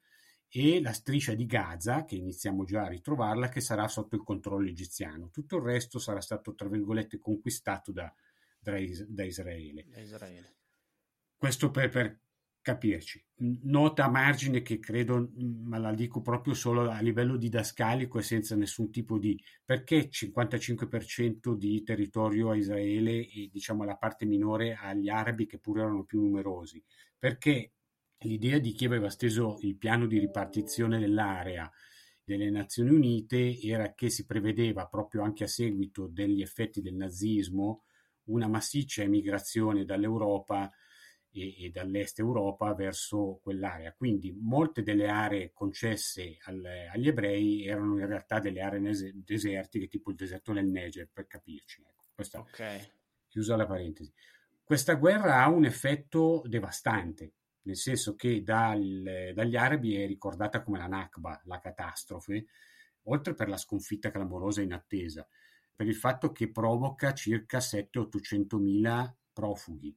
e 0.48 0.82
la 0.82 0.94
striscia 0.94 1.34
di 1.34 1.46
Gaza, 1.46 2.06
che 2.06 2.16
iniziamo 2.16 2.66
già 2.66 2.84
a 2.84 2.90
ritrovarla, 2.90 3.50
che 3.50 3.62
sarà 3.62 3.88
sotto 3.88 4.16
il 4.16 4.24
controllo 4.24 4.68
egiziano. 4.68 5.30
Tutto 5.30 5.58
il 5.58 5.64
resto 5.64 6.00
sarà 6.00 6.22
stato, 6.22 6.56
tra 6.56 6.68
virgolette, 6.68 7.20
conquistato 7.20 7.92
da, 7.92 8.14
da, 8.60 8.74
da 9.08 9.24
Israele. 9.24 9.86
Israele. 9.96 10.56
Questo 11.38 11.72
per, 11.72 11.90
per 11.90 12.20
capirci. 12.62 13.24
Nota 13.64 14.06
a 14.06 14.10
margine 14.10 14.62
che 14.62 14.80
credo, 14.80 15.30
ma 15.38 15.78
la 15.78 15.94
dico 15.94 16.22
proprio 16.22 16.54
solo 16.54 16.90
a 16.90 17.00
livello 17.00 17.38
didascalico 17.38 18.20
e 18.20 18.24
senza 18.24 18.56
nessun 18.56 18.92
tipo 18.92 19.18
di 19.18 19.42
perché 19.64 20.10
55% 20.10 21.54
di 21.54 21.84
territorio 21.84 22.52
a 22.52 22.56
Israele 22.56 23.28
e 23.28 23.50
diciamo 23.52 23.84
la 23.84 23.96
parte 23.96 24.26
minore 24.26 24.76
agli 24.76 25.10
arabi 25.10 25.46
che 25.46 25.60
pure 25.60 25.82
erano 25.82 26.04
più 26.04 26.20
numerosi. 26.20 26.84
Perché 27.18 27.72
l'idea 28.20 28.60
di 28.60 28.74
chi 28.74 28.86
aveva 28.86 29.10
steso 29.10 29.58
il 29.62 29.78
piano 29.78 30.06
di 30.06 30.20
ripartizione 30.20 31.00
dell'area 31.00 31.70
delle 32.24 32.50
Nazioni 32.50 32.92
Unite 32.92 33.60
era 33.60 33.94
che 33.94 34.10
si 34.10 34.26
prevedeva 34.26 34.86
proprio 34.86 35.24
anche 35.24 35.46
a 35.46 35.48
seguito 35.48 36.08
degli 36.08 36.42
effetti 36.42 36.82
del 36.82 36.94
nazismo 36.94 37.86
una 38.26 38.48
massiccia 38.48 39.02
emigrazione 39.02 39.86
dall'Europa 39.86 40.70
e, 41.32 41.66
e 41.66 41.70
dall'est 41.70 42.20
Europa 42.20 42.74
verso 42.74 43.40
quell'area. 43.42 43.94
Quindi 43.94 44.32
molte 44.32 44.82
delle 44.84 45.08
aree 45.08 45.52
concesse 45.54 46.38
al, 46.42 46.64
agli 46.92 47.08
ebrei 47.08 47.66
erano 47.66 48.00
in 48.00 48.08
realtà 48.08 48.40
delle 48.40 48.62
aree 48.62 48.80
nese, 48.80 49.12
desertiche, 49.16 49.88
tipo 49.88 50.10
il 50.10 50.16
deserto 50.16 50.54
del 50.54 50.68
Niger, 50.68 51.10
per 51.12 51.28
capirci. 51.28 51.82
Ecco, 51.82 52.06
questa, 52.14 52.40
okay. 52.40 52.80
Chiusa 53.28 53.56
la 53.56 53.68
parentesi. 53.68 54.12
Questa 54.64 54.96
guerra 54.96 55.44
ha 55.44 55.50
un 55.50 55.66
effetto 55.66 56.42
devastante, 56.46 57.34
nel 57.64 57.78
senso 57.78 58.16
che 58.16 58.44
dal, 58.44 59.32
dagli 59.34 59.56
arabi 59.56 59.96
è 59.96 60.06
ricordata 60.06 60.62
come 60.62 60.78
la 60.78 60.88
Nakba, 60.88 61.42
la 61.46 61.60
catastrofe, 61.60 62.46
oltre 63.04 63.34
per 63.34 63.50
la 63.50 63.58
sconfitta 63.58 64.12
clamorosa 64.12 64.62
in 64.62 64.74
attesa, 64.74 65.28
per 65.76 65.88
il 65.88 65.96
fatto 65.96 66.32
che 66.32 66.52
provoca 66.52 67.14
circa 67.14 67.58
700-800 67.58 68.58
mila 68.58 69.16
profughi 69.34 69.96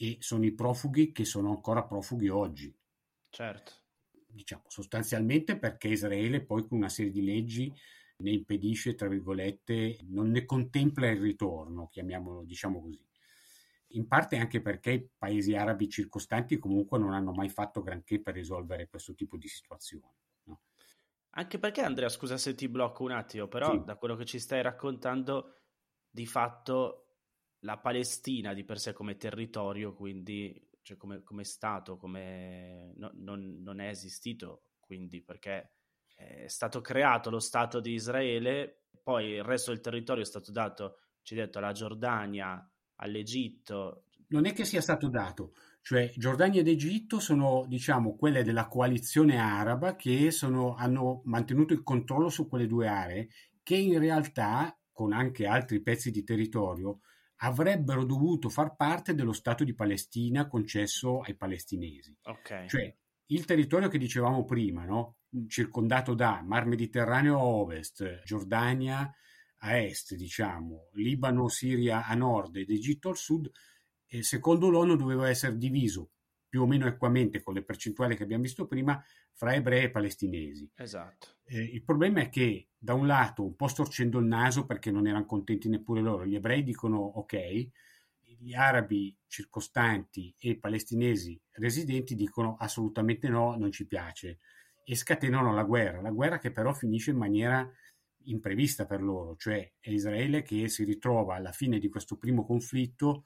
e 0.00 0.18
sono 0.20 0.44
i 0.44 0.52
profughi 0.52 1.10
che 1.10 1.24
sono 1.24 1.50
ancora 1.50 1.84
profughi 1.84 2.28
oggi. 2.28 2.74
Certo. 3.28 3.72
Diciamo 4.26 4.62
sostanzialmente 4.68 5.58
perché 5.58 5.88
Israele 5.88 6.44
poi 6.44 6.66
con 6.66 6.78
una 6.78 6.88
serie 6.88 7.10
di 7.10 7.24
leggi 7.24 7.74
ne 8.18 8.30
impedisce, 8.30 8.94
tra 8.94 9.08
virgolette, 9.08 9.98
non 10.08 10.30
ne 10.30 10.44
contempla 10.44 11.08
il 11.08 11.20
ritorno, 11.20 11.88
chiamiamolo, 11.88 12.44
diciamo 12.44 12.80
così. 12.80 13.04
In 13.92 14.06
parte 14.06 14.36
anche 14.36 14.60
perché 14.60 14.90
i 14.92 15.08
paesi 15.16 15.54
arabi 15.54 15.88
circostanti 15.88 16.58
comunque 16.58 16.98
non 16.98 17.12
hanno 17.12 17.32
mai 17.32 17.48
fatto 17.48 17.80
granché 17.82 18.20
per 18.20 18.34
risolvere 18.34 18.88
questo 18.88 19.14
tipo 19.14 19.36
di 19.36 19.48
situazione. 19.48 20.14
No? 20.44 20.60
Anche 21.30 21.58
perché, 21.58 21.80
Andrea, 21.80 22.08
scusa 22.08 22.36
se 22.36 22.54
ti 22.54 22.68
blocco 22.68 23.02
un 23.04 23.12
attimo, 23.12 23.48
però 23.48 23.72
sì. 23.72 23.84
da 23.84 23.96
quello 23.96 24.14
che 24.14 24.26
ci 24.26 24.38
stai 24.38 24.62
raccontando, 24.62 25.60
di 26.10 26.26
fatto 26.26 27.07
la 27.60 27.78
Palestina 27.78 28.54
di 28.54 28.64
per 28.64 28.78
sé 28.78 28.92
come 28.92 29.16
territorio, 29.16 29.94
quindi 29.94 30.66
cioè 30.82 30.96
come, 30.96 31.22
come, 31.22 31.44
Stato, 31.44 31.96
come, 31.96 32.92
no, 32.96 33.10
non, 33.14 33.60
non, 33.60 33.80
è 33.80 33.88
esistito, 33.88 34.62
quindi 34.80 35.20
perché 35.20 35.72
è 36.14 36.48
stato 36.48 36.80
creato 36.80 37.30
lo 37.30 37.40
Stato 37.40 37.80
di 37.80 37.92
Israele, 37.92 38.84
poi 39.02 39.32
il 39.32 39.44
resto 39.44 39.70
del 39.70 39.80
territorio 39.80 40.22
è 40.22 40.26
stato 40.26 40.50
dato, 40.50 40.98
ci 41.22 41.34
detto, 41.34 41.58
alla 41.58 41.72
Giordania, 41.72 42.66
all'Egitto. 42.96 44.04
Non 44.28 44.46
è 44.46 44.52
che 44.52 44.64
sia 44.64 44.80
stato 44.80 45.08
dato, 45.08 45.52
cioè 45.82 46.12
Giordania 46.16 46.60
ed 46.60 46.68
Egitto 46.68 47.18
sono, 47.18 47.64
diciamo, 47.66 48.16
quelle 48.16 48.42
della 48.42 48.68
coalizione 48.68 49.38
araba 49.38 49.96
che 49.96 50.30
sono, 50.30 50.74
hanno 50.74 51.22
mantenuto 51.24 51.72
il 51.72 51.82
controllo 51.82 52.28
su 52.28 52.48
quelle 52.48 52.66
due 52.66 52.88
aree, 52.88 53.28
che 53.62 53.76
in 53.76 53.98
realtà, 53.98 54.74
con 54.92 55.12
anche 55.12 55.46
altri 55.46 55.80
pezzi 55.80 56.10
di 56.10 56.24
territorio, 56.24 57.00
avrebbero 57.40 58.04
dovuto 58.04 58.48
far 58.48 58.74
parte 58.76 59.14
dello 59.14 59.32
Stato 59.32 59.64
di 59.64 59.74
Palestina 59.74 60.46
concesso 60.46 61.20
ai 61.20 61.36
palestinesi. 61.36 62.16
Okay. 62.22 62.68
Cioè 62.68 62.96
il 63.26 63.44
territorio 63.44 63.88
che 63.88 63.98
dicevamo 63.98 64.44
prima, 64.44 64.84
no? 64.84 65.16
circondato 65.46 66.14
da 66.14 66.42
Mar 66.42 66.66
Mediterraneo 66.66 67.38
a 67.38 67.44
ovest, 67.44 68.22
Giordania 68.24 69.12
a 69.60 69.76
est, 69.76 70.14
diciamo, 70.14 70.88
Libano, 70.92 71.48
Siria 71.48 72.06
a 72.06 72.14
nord 72.14 72.56
ed 72.56 72.70
Egitto 72.70 73.08
al 73.08 73.16
sud, 73.16 73.50
e 74.06 74.22
secondo 74.22 74.70
l'ONU 74.70 74.96
doveva 74.96 75.28
essere 75.28 75.58
diviso 75.58 76.12
più 76.48 76.62
o 76.62 76.66
meno 76.66 76.86
equamente 76.86 77.42
con 77.42 77.54
le 77.54 77.62
percentuali 77.62 78.16
che 78.16 78.22
abbiamo 78.22 78.42
visto 78.42 78.66
prima 78.66 79.02
fra 79.32 79.54
ebrei 79.54 79.84
e 79.84 79.90
palestinesi. 79.90 80.70
Esatto. 80.74 81.36
Eh, 81.44 81.62
il 81.62 81.84
problema 81.84 82.20
è 82.20 82.28
che 82.28 82.70
da 82.76 82.94
un 82.94 83.06
lato, 83.06 83.44
un 83.44 83.54
po' 83.54 83.68
storcendo 83.68 84.18
il 84.18 84.26
naso 84.26 84.66
perché 84.66 84.90
non 84.90 85.06
erano 85.06 85.26
contenti 85.26 85.68
neppure 85.68 86.00
loro, 86.00 86.26
gli 86.26 86.34
ebrei 86.34 86.62
dicono 86.62 86.98
ok, 86.98 87.68
gli 88.38 88.54
arabi 88.54 89.16
circostanti 89.26 90.34
e 90.38 90.50
i 90.50 90.58
palestinesi 90.58 91.40
residenti 91.52 92.14
dicono 92.14 92.56
assolutamente 92.58 93.28
no, 93.28 93.56
non 93.56 93.72
ci 93.72 93.86
piace 93.86 94.38
e 94.84 94.94
scatenano 94.94 95.52
la 95.52 95.64
guerra, 95.64 96.00
la 96.00 96.10
guerra 96.10 96.38
che 96.38 96.52
però 96.52 96.72
finisce 96.72 97.10
in 97.10 97.16
maniera 97.16 97.70
imprevista 98.24 98.86
per 98.86 99.02
loro, 99.02 99.36
cioè 99.36 99.72
è 99.78 99.90
Israele 99.90 100.42
che 100.42 100.68
si 100.68 100.84
ritrova 100.84 101.34
alla 101.34 101.52
fine 101.52 101.78
di 101.78 101.88
questo 101.88 102.16
primo 102.16 102.44
conflitto 102.44 103.24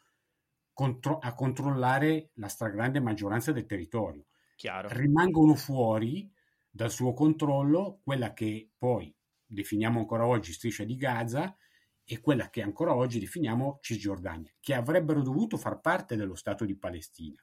contro- 0.72 1.18
a 1.18 1.34
controllare 1.34 2.30
la 2.34 2.48
stragrande 2.48 3.00
maggioranza 3.00 3.52
del 3.52 3.66
territorio. 3.66 4.26
Chiaro. 4.56 4.88
Rimangono 4.90 5.54
fuori 5.54 6.30
dal 6.70 6.90
suo 6.90 7.12
controllo 7.12 8.00
quella 8.02 8.32
che 8.32 8.70
poi 8.76 9.14
definiamo 9.44 9.98
ancora 9.98 10.26
oggi 10.26 10.52
striscia 10.52 10.84
di 10.84 10.96
Gaza 10.96 11.54
e 12.04 12.20
quella 12.20 12.48
che 12.48 12.62
ancora 12.62 12.94
oggi 12.94 13.18
definiamo 13.18 13.78
Cisgiordania, 13.82 14.52
che 14.60 14.74
avrebbero 14.74 15.22
dovuto 15.22 15.56
far 15.56 15.80
parte 15.80 16.16
dello 16.16 16.34
Stato 16.34 16.64
di 16.64 16.76
Palestina, 16.76 17.42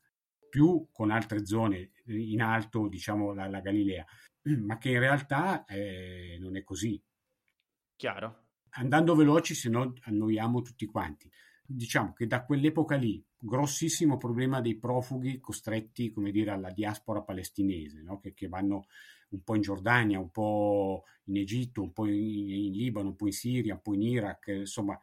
più 0.50 0.88
con 0.92 1.12
altre 1.12 1.46
zone 1.46 1.92
in 2.06 2.42
alto, 2.42 2.88
diciamo 2.88 3.34
la, 3.34 3.48
la 3.48 3.62
Galilea, 3.62 4.06
ma 4.66 4.78
che 4.78 4.90
in 4.90 5.00
realtà 5.00 5.66
eh, 5.66 6.38
non 6.40 6.58
è 6.58 6.64
così. 6.64 7.02
Chiaro. 7.96 8.48
Andando 8.72 9.16
veloci, 9.16 9.56
se 9.56 9.70
no 9.70 9.94
annoiamo 10.02 10.62
tutti 10.62 10.86
quanti 10.86 11.30
diciamo 11.72 12.14
che 12.14 12.26
da 12.26 12.44
quell'epoca 12.44 12.96
lì, 12.96 13.24
grossissimo 13.38 14.18
problema 14.18 14.60
dei 14.60 14.76
profughi 14.76 15.40
costretti, 15.40 16.10
come 16.10 16.32
dire, 16.32 16.52
alla 16.52 16.72
diaspora 16.72 17.22
palestinese, 17.22 18.02
no? 18.02 18.20
che, 18.20 18.34
che, 18.34 18.48
vanno 18.48 18.88
un 19.30 19.44
po' 19.44 19.56
in 19.56 19.62
Giordania, 19.62 20.20
un 20.20 20.32
po' 20.32 21.04
in 21.26 21.38
Egitto, 21.38 21.84
un 21.84 21.94
po' 21.94 22.08
in, 22.08 22.50
in, 22.50 22.72
Libano, 22.72 23.10
un 23.10 23.16
po' 23.16 23.28
in 23.28 23.34
Siria, 23.34 23.76
un 23.76 23.82
po' 23.82 23.94
in 23.94 24.02
Iraq, 24.02 24.48
insomma, 24.48 25.00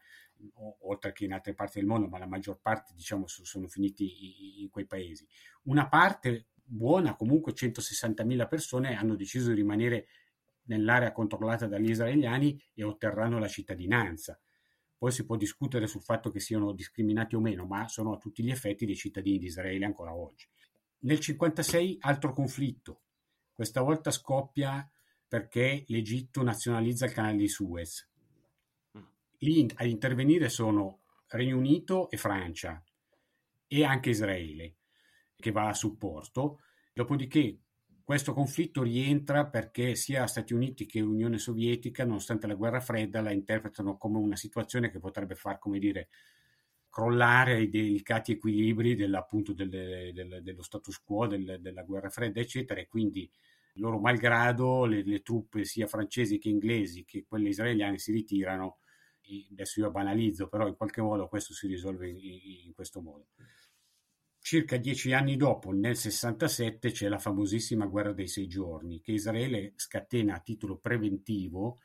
oltre 0.81 1.13
che 1.13 1.25
in 1.25 1.33
altre 1.33 1.55
parti 1.55 1.79
del 1.79 1.87
mondo, 1.87 2.09
ma 2.09 2.19
la 2.19 2.27
maggior 2.27 2.59
parte, 2.61 2.93
diciamo, 2.95 3.27
sono 3.29 3.69
finiti 3.69 4.59
in, 4.59 4.63
in 4.63 4.71
quei 4.71 4.87
paesi. 4.87 5.27
Una 5.65 5.89
parte 5.89 6.49
buona, 6.65 7.15
comunque 7.15 7.53
160.000 7.53 8.49
persone 8.49 8.97
hanno 8.97 9.15
deciso 9.15 9.51
di 9.51 9.55
rimanere 9.55 10.09
nell'area 10.65 11.13
controllata 11.13 11.69
dagli 11.69 11.91
israeliani 11.91 12.61
e 12.75 12.83
otterranno 12.83 13.39
la 13.39 13.47
cittadinanza 13.47 14.37
poi 14.99 15.11
si 15.13 15.25
può 15.25 15.37
discutere 15.37 15.87
sul 15.87 16.03
fatto 16.03 16.31
che 16.31 16.41
siano 16.41 16.73
discriminati 16.73 17.35
o 17.35 17.41
meno, 17.41 17.67
ma 17.67 17.87
sono 17.89 18.15
a 18.15 18.19
tutti 18.19 18.43
gli 18.43 18.51
effetti 18.51 18.87
dei 18.87 18.97
cittadini 18.97 19.39
di 19.39 19.47
Israele 19.47 19.85
ancora 19.85 20.15
oggi. 20.15 20.47
Nel 21.01 21.19
1956 21.19 21.99
altro 22.01 22.33
conflitto, 22.33 23.01
Questa 23.53 23.81
volta 23.81 24.11
scoppia 24.11 24.87
perché 25.27 25.85
l'Egitto 25.89 26.43
nazionalizza 26.43 27.07
il 27.07 27.13
canale 27.13 27.37
di 27.37 27.49
Suez. 27.49 28.07
Mm. 28.97 29.03
Lì 29.39 29.67
a 29.77 29.85
intervenire 29.87 30.51
sono 30.51 31.01
Regno 31.29 31.57
Unito 31.57 32.11
e 32.11 32.19
Francia 32.19 32.83
e 33.67 33.85
anche 33.85 34.11
Israele 34.11 34.77
che 35.37 35.53
va 35.53 35.69
a 35.69 35.75
supporto. 35.75 36.61
Dopodiché 36.93 37.61
questo 38.07 38.33
conflitto 38.33 38.85
rientra 38.85 39.47
perché 39.47 39.97
sia 39.97 40.29
Stati 40.29 40.55
Uniti 40.55 40.87
che 40.87 41.01
Unione 41.01 41.39
Sovietica, 41.39 42.05
nonostante 42.05 42.47
la 42.47 42.55
guerra 42.55 42.79
fredda, 42.79 43.21
la 43.21 43.33
interpretano 43.33 43.99
come 43.99 44.19
una 44.19 44.37
situazione 44.37 44.93
che 44.93 45.01
potrebbe 45.01 45.35
far, 45.35 45.59
come 45.59 45.81
dire, 45.81 46.07
crollare 46.89 47.63
i 47.63 47.69
delicati 47.69 48.31
equilibri 48.31 48.95
dell'appunto 48.95 49.53
del, 49.53 49.69
del, 49.69 50.39
dello 50.41 50.63
status 50.63 51.03
quo, 51.03 51.27
del, 51.27 51.59
della 51.61 51.83
guerra 51.83 52.09
fredda, 52.09 52.39
eccetera, 52.39 52.81
e 52.81 52.87
quindi 52.87 53.29
loro 53.75 53.99
malgrado 53.99 54.85
le, 54.85 55.03
le, 55.03 55.23
truppe 55.23 55.65
sia 55.65 55.89
francesi 55.89 56.39
che 56.39 56.49
inglesi 56.49 57.05
che 57.05 57.25
quelle 57.27 57.49
israeliane 57.49 57.99
si 57.99 58.13
ritirano. 58.13 58.79
Adesso 59.51 59.81
io 59.81 59.91
banalizzo, 59.91 60.47
però 60.47 60.69
in 60.69 60.77
qualche 60.77 61.03
modo 61.03 61.27
questo 61.27 61.55
si 61.55 61.67
risolve 61.67 62.09
in, 62.09 62.19
in 62.67 62.73
questo 62.73 63.01
modo. 63.01 63.31
Circa 64.47 64.77
dieci 64.77 65.13
anni 65.13 65.37
dopo, 65.37 65.73
nel 65.73 65.97
67, 65.97 66.93
c'è 66.93 67.09
la 67.09 67.19
famosissima 67.19 67.85
guerra 67.87 68.13
dei 68.13 68.29
sei 68.29 68.47
giorni, 68.47 69.01
che 69.01 69.11
Israele 69.11 69.73
scatena 69.75 70.37
a 70.37 70.39
titolo 70.39 70.77
preventivo 70.77 71.81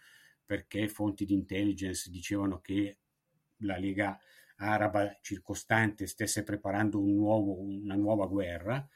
perché 0.45 0.87
fonti 0.87 1.25
di 1.25 1.33
intelligence 1.33 2.11
dicevano 2.11 2.61
che 2.61 2.99
la 3.61 3.79
Lega 3.79 4.15
araba 4.57 5.17
circostante 5.23 6.05
stesse 6.05 6.43
preparando 6.43 7.01
un 7.01 7.15
nuovo, 7.15 7.59
una 7.59 7.95
nuova 7.95 8.27
guerra. 8.27 8.87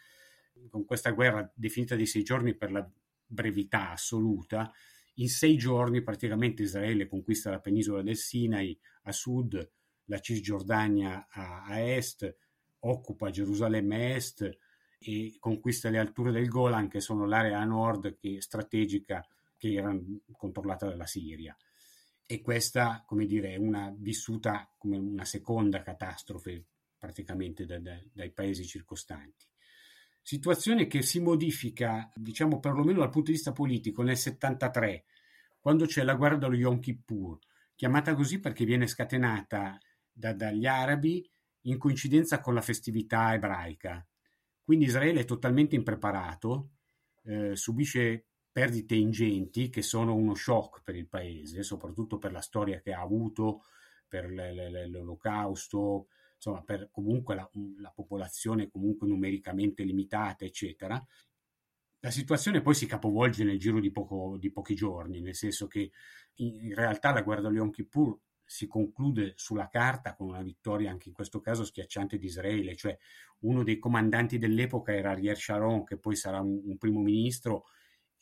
Con 0.70 0.86
questa 0.86 1.10
guerra 1.10 1.52
definita 1.56 1.96
di 1.96 2.06
sei 2.06 2.22
giorni 2.22 2.54
per 2.54 2.72
la 2.72 2.88
brevità 3.26 3.90
assoluta, 3.90 4.72
in 5.16 5.28
sei 5.28 5.58
giorni 5.58 6.04
praticamente 6.04 6.62
Israele 6.62 7.08
conquista 7.08 7.50
la 7.50 7.60
penisola 7.60 8.04
del 8.04 8.16
Sinai 8.16 8.80
a 9.06 9.12
sud, 9.12 9.72
la 10.04 10.20
Cisgiordania 10.20 11.26
a, 11.32 11.64
a 11.64 11.80
est, 11.80 12.44
occupa 12.86 13.30
Gerusalemme 13.30 14.16
Est 14.16 14.58
e 14.98 15.36
conquista 15.40 15.90
le 15.90 16.00
alture 16.00 16.32
del 16.32 16.48
Golan, 16.48 16.88
che 16.88 17.00
sono 17.00 17.26
l'area 17.26 17.64
nord 17.64 18.18
che, 18.18 18.42
strategica 18.42 19.26
che 19.58 19.74
era 19.74 19.96
controllata 20.32 20.88
dalla 20.88 21.06
Siria. 21.06 21.56
E 22.26 22.42
questa, 22.42 23.04
come 23.06 23.26
dire, 23.26 23.54
è 23.54 23.58
una 23.58 23.94
vissuta 23.96 24.68
come 24.78 24.98
una 24.98 25.26
seconda 25.26 25.84
catastrofe 25.84 26.66
praticamente 26.98 27.66
da, 27.66 27.80
da, 27.80 28.00
dai 28.12 28.32
paesi 28.32 28.66
circostanti. 28.66 29.46
Situazione 30.22 30.88
che 30.88 31.04
si 31.04 31.20
modifica, 31.20 32.12
diciamo 32.16 32.60
perlomeno 32.60 33.00
dal 33.00 33.12
punto 33.12 33.30
di 33.30 33.36
vista 33.36 33.52
politico, 33.52 34.02
nel 34.02 34.18
73, 34.18 35.06
quando 35.60 35.86
c'è 35.86 36.04
la 36.04 36.16
guerra 36.16 36.38
dello 36.38 36.56
Yom 36.56 36.80
Kippur, 36.80 37.38
chiamata 37.76 38.16
così 38.16 38.40
perché 38.40 38.66
viene 38.66 38.88
scatenata 38.88 39.78
da, 40.12 40.34
dagli 40.34 40.66
arabi 40.66 41.30
in 41.66 41.78
coincidenza 41.78 42.40
con 42.40 42.54
la 42.54 42.62
festività 42.62 43.34
ebraica. 43.34 44.06
Quindi 44.64 44.86
Israele 44.86 45.22
è 45.22 45.26
totalmente 45.26 45.76
impreparato, 45.76 46.72
eh, 47.24 47.56
subisce 47.56 48.26
perdite 48.52 48.96
ingenti 48.96 49.70
che 49.70 49.82
sono 49.82 50.16
uno 50.16 50.34
shock 50.34 50.82
per 50.82 50.96
il 50.96 51.08
paese, 51.08 51.62
soprattutto 51.62 52.18
per 52.18 52.32
la 52.32 52.42
storia 52.42 52.80
che 52.80 52.94
ha 52.94 53.02
avuto, 53.02 53.64
per 54.08 54.30
l'olocausto, 54.30 56.08
insomma 56.36 56.64
per 56.64 56.90
comunque 56.92 57.36
la, 57.36 57.50
la 57.80 57.92
popolazione 57.94 58.70
comunque 58.70 59.08
numericamente 59.08 59.84
limitata, 59.84 60.46
eccetera. 60.46 61.04
La 62.00 62.12
situazione 62.12 62.62
poi 62.62 62.76
si 62.76 62.86
capovolge 62.86 63.44
nel 63.44 63.60
giro 63.60 63.80
di, 63.80 63.92
poco, 63.92 64.38
di 64.38 64.52
pochi 64.52 64.76
giorni, 64.76 65.22
nel 65.22 65.36
senso 65.36 65.68
che 65.68 65.92
in, 66.36 66.74
realtà 66.76 67.12
la 67.12 67.24
guerra 67.24 67.50
di 67.50 67.56
Yom 67.56 67.72
Kippur 67.72 68.18
si 68.46 68.68
conclude 68.68 69.34
sulla 69.36 69.68
carta 69.68 70.16
con 70.16 70.28
una 70.28 70.42
vittoria 70.42 70.92
anche 70.92 71.10
in 71.10 71.16
questo 71.16 71.40
caso 71.42 71.66
schiacciante 71.66 72.18
di 72.18 72.28
Israele, 72.28 72.76
cioè 72.76 72.98
uno 73.40 73.64
dei 73.64 73.80
comandanti 73.80 74.38
dell'epoca 74.38 74.94
era 74.94 75.12
Ariel 75.12 75.36
Sharon, 75.36 75.84
che 75.84 75.98
poi 75.98 76.16
sarà 76.16 76.40
un, 76.40 76.62
un 76.64 76.78
primo 76.78 77.02
ministro, 77.02 77.66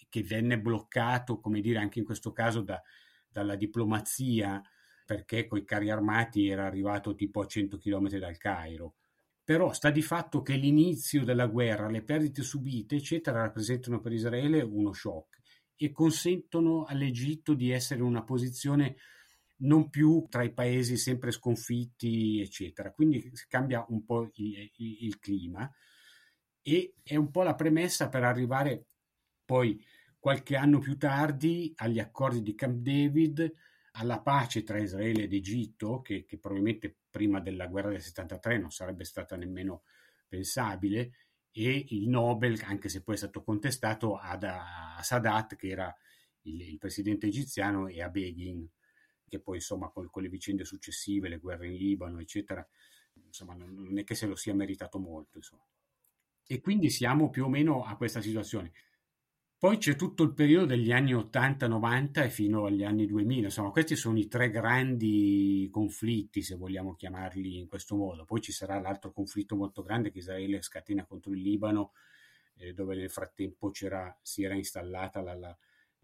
che 0.09 0.23
venne 0.23 0.59
bloccato, 0.59 1.39
come 1.39 1.59
dire, 1.59 1.79
anche 1.79 1.99
in 1.99 2.05
questo 2.05 2.31
caso 2.31 2.61
da, 2.61 2.81
dalla 3.27 3.55
diplomazia, 3.55 4.61
perché 5.05 5.47
coi 5.47 5.65
carri 5.65 5.89
armati 5.89 6.47
era 6.47 6.65
arrivato 6.65 7.15
tipo 7.15 7.41
a 7.41 7.47
100 7.47 7.77
km 7.77 8.17
dal 8.19 8.37
Cairo. 8.37 8.95
Però 9.43 9.73
sta 9.73 9.89
di 9.89 10.01
fatto 10.01 10.41
che 10.41 10.55
l'inizio 10.55 11.23
della 11.23 11.47
guerra, 11.47 11.89
le 11.89 12.03
perdite 12.03 12.43
subite, 12.43 12.95
eccetera, 12.95 13.41
rappresentano 13.41 13.99
per 13.99 14.13
Israele 14.13 14.61
uno 14.61 14.93
shock 14.93 15.39
e 15.75 15.91
consentono 15.91 16.85
all'Egitto 16.85 17.53
di 17.53 17.71
essere 17.71 17.99
in 17.99 18.05
una 18.05 18.23
posizione 18.23 18.95
non 19.63 19.89
più 19.89 20.25
tra 20.29 20.43
i 20.43 20.53
paesi 20.53 20.97
sempre 20.97 21.31
sconfitti, 21.31 22.41
eccetera. 22.41 22.91
Quindi 22.91 23.31
cambia 23.47 23.85
un 23.89 24.05
po' 24.05 24.29
il, 24.35 24.71
il, 24.77 25.05
il 25.05 25.19
clima 25.19 25.69
e 26.61 26.95
è 27.03 27.15
un 27.15 27.29
po' 27.29 27.43
la 27.43 27.55
premessa 27.55 28.09
per 28.09 28.23
arrivare 28.23 28.87
poi 29.45 29.83
qualche 30.17 30.55
anno 30.55 30.79
più 30.79 30.97
tardi 30.97 31.73
agli 31.75 31.99
accordi 31.99 32.41
di 32.41 32.55
Camp 32.55 32.77
David, 32.77 33.53
alla 33.95 34.21
pace 34.21 34.63
tra 34.63 34.79
Israele 34.79 35.23
ed 35.23 35.33
Egitto, 35.33 36.01
che, 36.01 36.23
che 36.25 36.39
probabilmente 36.39 36.99
prima 37.09 37.39
della 37.41 37.67
guerra 37.67 37.89
del 37.89 38.01
73 38.01 38.57
non 38.57 38.71
sarebbe 38.71 39.03
stata 39.03 39.35
nemmeno 39.35 39.83
pensabile, 40.27 41.11
e 41.51 41.85
il 41.89 42.07
Nobel, 42.07 42.59
anche 42.63 42.89
se 42.89 43.03
poi 43.03 43.15
è 43.15 43.17
stato 43.17 43.43
contestato, 43.43 44.15
ad, 44.15 44.43
a 44.43 44.97
Sadat, 45.01 45.55
che 45.55 45.67
era 45.67 45.93
il, 46.43 46.61
il 46.61 46.77
presidente 46.77 47.27
egiziano, 47.27 47.87
e 47.87 48.01
a 48.01 48.09
Begin 48.09 48.67
che 49.33 49.39
poi 49.39 49.55
insomma 49.55 49.89
con, 49.89 50.09
con, 50.11 50.21
le 50.21 50.29
vicende 50.29 50.63
successive, 50.63 51.27
le 51.27 51.39
guerre 51.39 51.65
in 51.67 51.75
Libano, 51.75 52.19
eccetera, 52.19 52.65
insomma 53.25 53.55
non, 53.55 53.73
non 53.73 53.97
è 53.97 54.03
che 54.03 54.13
se 54.13 54.27
lo 54.27 54.35
sia 54.35 54.53
meritato 54.53 54.99
molto. 54.99 55.37
Insomma. 55.37 55.65
E 56.45 56.61
quindi 56.61 56.91
siamo 56.91 57.31
più 57.31 57.45
o 57.45 57.49
meno 57.49 57.83
a 57.83 57.95
questa 57.95 58.21
situazione. 58.21 58.71
Poi 59.57 59.77
c'è 59.77 59.95
tutto 59.95 60.23
il 60.23 60.33
periodo 60.33 60.67
degli 60.67 60.91
anni 60.91 61.13
80-90 61.13 62.23
e 62.23 62.29
fino 62.29 62.65
agli 62.65 62.83
anni 62.83 63.05
2000, 63.07 63.45
insomma 63.45 63.71
questi 63.71 63.95
sono 63.95 64.19
i 64.19 64.27
tre 64.27 64.49
grandi 64.49 65.69
conflitti, 65.71 66.41
se 66.41 66.55
vogliamo 66.55 66.95
chiamarli 66.95 67.57
in 67.57 67.67
questo 67.67 67.95
modo. 67.95 68.25
Poi 68.25 68.41
ci 68.41 68.51
sarà 68.51 68.79
l'altro 68.79 69.13
conflitto 69.13 69.55
molto 69.55 69.81
grande 69.81 70.11
che 70.11 70.17
Israele 70.17 70.61
scatena 70.61 71.05
contro 71.05 71.31
il 71.31 71.41
Libano, 71.41 71.93
eh, 72.57 72.73
dove 72.73 72.95
nel 72.95 73.09
frattempo 73.09 73.71
si 73.73 74.43
era 74.43 74.53
installata 74.53 75.21
la, 75.21 75.33
la, 75.33 75.57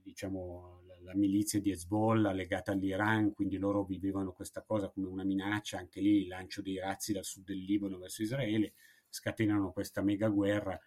diciamo, 0.04 0.84
la, 1.02 1.16
milizia 1.16 1.60
di 1.60 1.72
Hezbollah 1.72 2.32
legata 2.32 2.72
all'Iran, 2.72 3.34
quindi 3.34 3.58
loro 3.58 3.84
vivevano 3.84 4.32
questa 4.32 4.62
cosa 4.62 4.90
come 4.90 5.08
una 5.08 5.24
minaccia, 5.24 5.78
anche 5.78 6.02
lì 6.02 6.22
il 6.22 6.28
lancio 6.28 6.62
dei 6.62 6.78
razzi 6.80 7.14
dal 7.14 7.26
sud 7.26 7.46
del 7.46 7.64
Libano 7.64 7.98
verso 7.98 8.22
Israele, 8.22 8.74
scatenano 9.10 9.72
questa 9.72 10.02
mega 10.02 10.30
guerra 10.30 10.80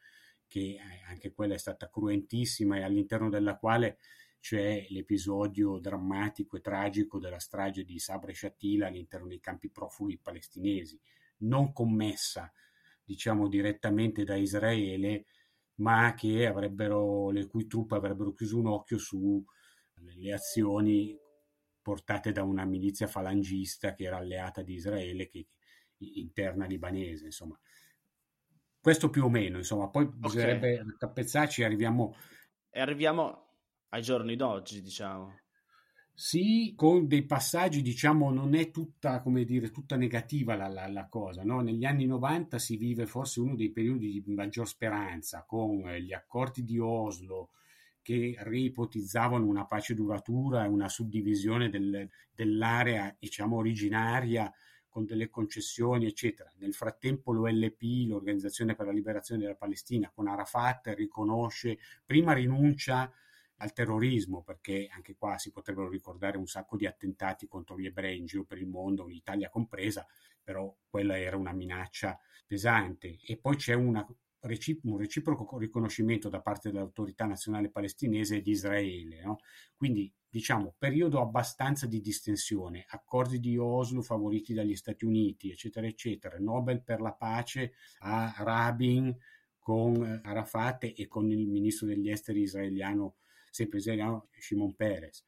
che 0.46 0.60
eh, 0.60 0.80
anche 1.08 1.32
quella 1.32 1.54
è 1.54 1.58
stata 1.58 1.88
cruentissima 1.88 2.76
e 2.76 2.82
all'interno 2.82 3.28
della 3.28 3.56
quale 3.56 3.98
c'è 4.38 4.86
l'episodio 4.90 5.78
drammatico 5.78 6.56
e 6.56 6.60
tragico 6.60 7.18
della 7.18 7.38
strage 7.38 7.84
di 7.84 7.98
Sabra 7.98 8.32
e 8.32 8.34
Shatila 8.34 8.88
all'interno 8.88 9.28
dei 9.28 9.40
campi 9.40 9.70
profughi 9.70 10.18
palestinesi, 10.18 11.00
non 11.38 11.72
commessa 11.72 12.52
diciamo 13.04 13.48
direttamente 13.48 14.24
da 14.24 14.36
Israele, 14.36 15.26
ma 15.76 16.14
che 16.14 16.46
avrebbero, 16.46 17.30
le 17.30 17.46
cui 17.46 17.66
truppe 17.66 17.96
avrebbero 17.96 18.32
chiuso 18.32 18.58
un 18.58 18.66
occhio 18.66 18.98
sulle 18.98 20.32
azioni 20.32 21.18
portate 21.80 22.32
da 22.32 22.42
una 22.44 22.64
milizia 22.64 23.06
falangista 23.06 23.94
che 23.94 24.04
era 24.04 24.16
alleata 24.16 24.62
di 24.62 24.74
Israele, 24.74 25.28
che, 25.28 25.48
interna 25.98 26.66
libanese, 26.66 27.26
insomma. 27.26 27.58
Questo 28.80 29.10
più 29.10 29.24
o 29.24 29.28
meno, 29.28 29.58
insomma, 29.58 29.88
poi 29.88 30.04
okay. 30.04 30.18
bisognerebbe 30.18 30.82
raccapezzarci 30.82 31.62
e 31.62 31.64
arriviamo... 31.64 32.14
E 32.70 32.80
arriviamo 32.80 33.46
ai 33.90 34.02
giorni 34.02 34.34
d'oggi, 34.36 34.80
diciamo. 34.80 35.41
Sì, 36.14 36.74
con 36.76 37.06
dei 37.08 37.24
passaggi, 37.24 37.80
diciamo, 37.82 38.30
non 38.30 38.54
è 38.54 38.70
tutta, 38.70 39.20
come 39.22 39.44
dire, 39.44 39.70
tutta 39.70 39.96
negativa 39.96 40.54
la, 40.54 40.68
la, 40.68 40.86
la 40.88 41.08
cosa. 41.08 41.42
No? 41.42 41.60
Negli 41.60 41.84
anni 41.84 42.06
90 42.06 42.58
si 42.58 42.76
vive 42.76 43.06
forse 43.06 43.40
uno 43.40 43.56
dei 43.56 43.70
periodi 43.70 44.22
di 44.22 44.32
maggior 44.32 44.68
speranza, 44.68 45.44
con 45.46 45.82
gli 45.96 46.12
accordi 46.12 46.64
di 46.64 46.78
Oslo 46.78 47.50
che 48.02 48.34
reipotizzavano 48.38 49.46
una 49.46 49.64
pace 49.64 49.94
duratura 49.94 50.64
e 50.64 50.68
una 50.68 50.88
suddivisione 50.88 51.70
del, 51.70 52.08
dell'area, 52.34 53.14
diciamo, 53.18 53.56
originaria 53.56 54.52
con 54.88 55.06
delle 55.06 55.30
concessioni, 55.30 56.06
eccetera. 56.06 56.52
Nel 56.58 56.74
frattempo 56.74 57.32
l'OLP, 57.32 57.80
l'Organizzazione 58.08 58.74
per 58.74 58.86
la 58.86 58.92
Liberazione 58.92 59.40
della 59.40 59.54
Palestina, 59.54 60.10
con 60.14 60.28
Arafat 60.28 60.88
riconosce, 60.94 61.78
prima 62.04 62.34
rinuncia 62.34 63.10
al 63.62 63.72
terrorismo, 63.72 64.42
perché 64.42 64.88
anche 64.92 65.14
qua 65.16 65.38
si 65.38 65.52
potrebbero 65.52 65.88
ricordare 65.88 66.36
un 66.36 66.46
sacco 66.46 66.76
di 66.76 66.86
attentati 66.86 67.46
contro 67.46 67.78
gli 67.78 67.86
ebrei 67.86 68.18
in 68.18 68.26
giro 68.26 68.44
per 68.44 68.58
il 68.58 68.66
mondo, 68.66 69.06
l'Italia 69.06 69.48
compresa, 69.48 70.06
però 70.42 70.74
quella 70.88 71.18
era 71.18 71.36
una 71.36 71.52
minaccia 71.52 72.18
pesante. 72.44 73.18
E 73.24 73.38
poi 73.38 73.56
c'è 73.56 73.74
una 73.74 74.04
un 74.82 74.96
reciproco 74.96 75.56
riconoscimento 75.56 76.28
da 76.28 76.40
parte 76.40 76.70
dell'autorità 76.70 77.26
nazionale 77.26 77.70
palestinese 77.70 78.36
e 78.36 78.42
di 78.42 78.50
Israele. 78.50 79.22
No? 79.22 79.38
Quindi, 79.76 80.12
diciamo, 80.28 80.74
periodo 80.76 81.20
abbastanza 81.20 81.86
di 81.86 82.00
distensione, 82.00 82.84
accordi 82.88 83.38
di 83.38 83.56
Oslo 83.56 84.02
favoriti 84.02 84.52
dagli 84.52 84.74
Stati 84.74 85.04
Uniti, 85.04 85.50
eccetera, 85.50 85.86
eccetera, 85.86 86.38
Nobel 86.40 86.82
per 86.82 87.00
la 87.00 87.12
pace 87.12 87.74
a 88.00 88.34
Rabin 88.38 89.16
con 89.58 90.20
Arafat 90.24 90.92
e 90.96 91.06
con 91.06 91.30
il 91.30 91.46
ministro 91.46 91.86
degli 91.86 92.10
esteri 92.10 92.40
israeliano, 92.40 93.14
sempre 93.52 93.78
israeliano, 93.78 94.28
Shimon 94.38 94.74
Peres 94.74 95.24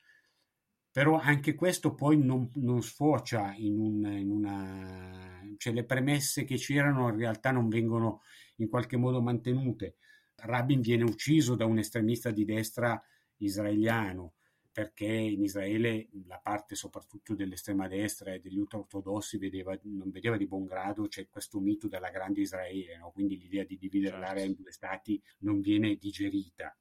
però 0.95 1.19
anche 1.19 1.57
questo 1.57 1.93
poi 1.93 2.17
non, 2.17 2.49
non 2.55 2.81
sfocia 2.81 3.53
in, 3.57 3.81
un, 3.81 4.05
in, 4.17 4.31
una... 4.31 5.43
cioè 5.57 5.73
le 5.73 5.83
premesse 5.83 6.45
che 6.45 6.55
c'erano 6.55 7.09
in 7.09 7.17
realtà 7.17 7.51
non 7.51 7.69
vengono 7.69 8.23
in 8.59 8.69
qualche 8.69 8.97
modo 8.97 9.21
mantenute. 9.21 9.97
Rabin 10.37 10.81
viene 10.81 11.03
ucciso 11.03 11.57
da 11.57 11.65
un 11.65 11.79
estremista 11.79 12.31
di 12.31 12.45
destra 12.45 13.03
israeliano 13.39 14.35
perché 14.71 15.05
in 15.05 15.43
Israele 15.43 16.11
la 16.27 16.39
parte 16.39 16.77
soprattutto 16.77 17.35
dell'estrema 17.35 17.89
destra 17.89 18.33
e 18.33 18.39
degli 18.39 18.59
ultraortodossi 18.59 19.37
vedeva, 19.37 19.77
non 19.83 20.11
vedeva 20.13 20.37
di 20.37 20.47
buon 20.47 20.65
grado 20.65 21.09
c'è 21.09 21.29
questo 21.29 21.59
mito 21.59 21.89
della 21.89 22.11
grande 22.11 22.43
Israele, 22.43 22.99
no? 22.99 23.11
quindi 23.11 23.37
l'idea 23.37 23.65
di 23.65 23.77
dividere 23.77 24.13
certo. 24.13 24.27
l'area 24.27 24.45
in 24.45 24.55
due 24.55 24.71
stati 24.71 25.21
non 25.39 25.61
viene 25.61 25.97
digerita. 25.97 26.77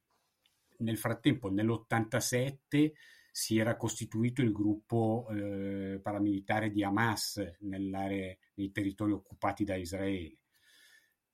Nel 0.77 0.97
frattempo, 0.97 1.49
nell'87 1.49 2.91
si 3.31 3.57
era 3.57 3.75
costituito 3.75 4.41
il 4.41 4.51
gruppo 4.51 5.27
eh, 5.31 5.99
paramilitare 6.01 6.69
di 6.69 6.83
Hamas 6.83 7.41
nei 7.61 8.71
territori 8.71 9.11
occupati 9.11 9.63
da 9.63 9.75
Israele. 9.75 10.37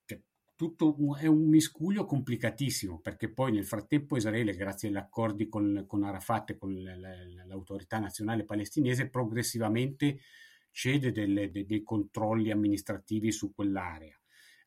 Cioè, 0.06 0.22
tutto 0.56 0.96
è 1.18 1.28
un 1.28 1.50
miscuglio 1.50 2.06
complicatissimo 2.06 3.00
perché 3.00 3.32
poi 3.34 3.52
nel 3.52 3.66
frattempo 3.66 4.16
Israele, 4.16 4.56
grazie 4.56 4.90
agli 4.90 4.96
accordi 4.96 5.50
con, 5.50 5.84
con 5.88 6.04
Arafat 6.04 6.52
e 6.52 6.58
con 6.58 6.74
l'autorità 7.46 8.00
nazionale 8.00 8.46
palestinese, 8.46 9.10
progressivamente 9.10 10.20
cede 10.72 11.12
delle, 11.12 11.52
dei 11.52 11.84
controlli 11.84 12.52
amministrativi 12.52 13.32
su 13.32 13.54
quell'area 13.54 14.19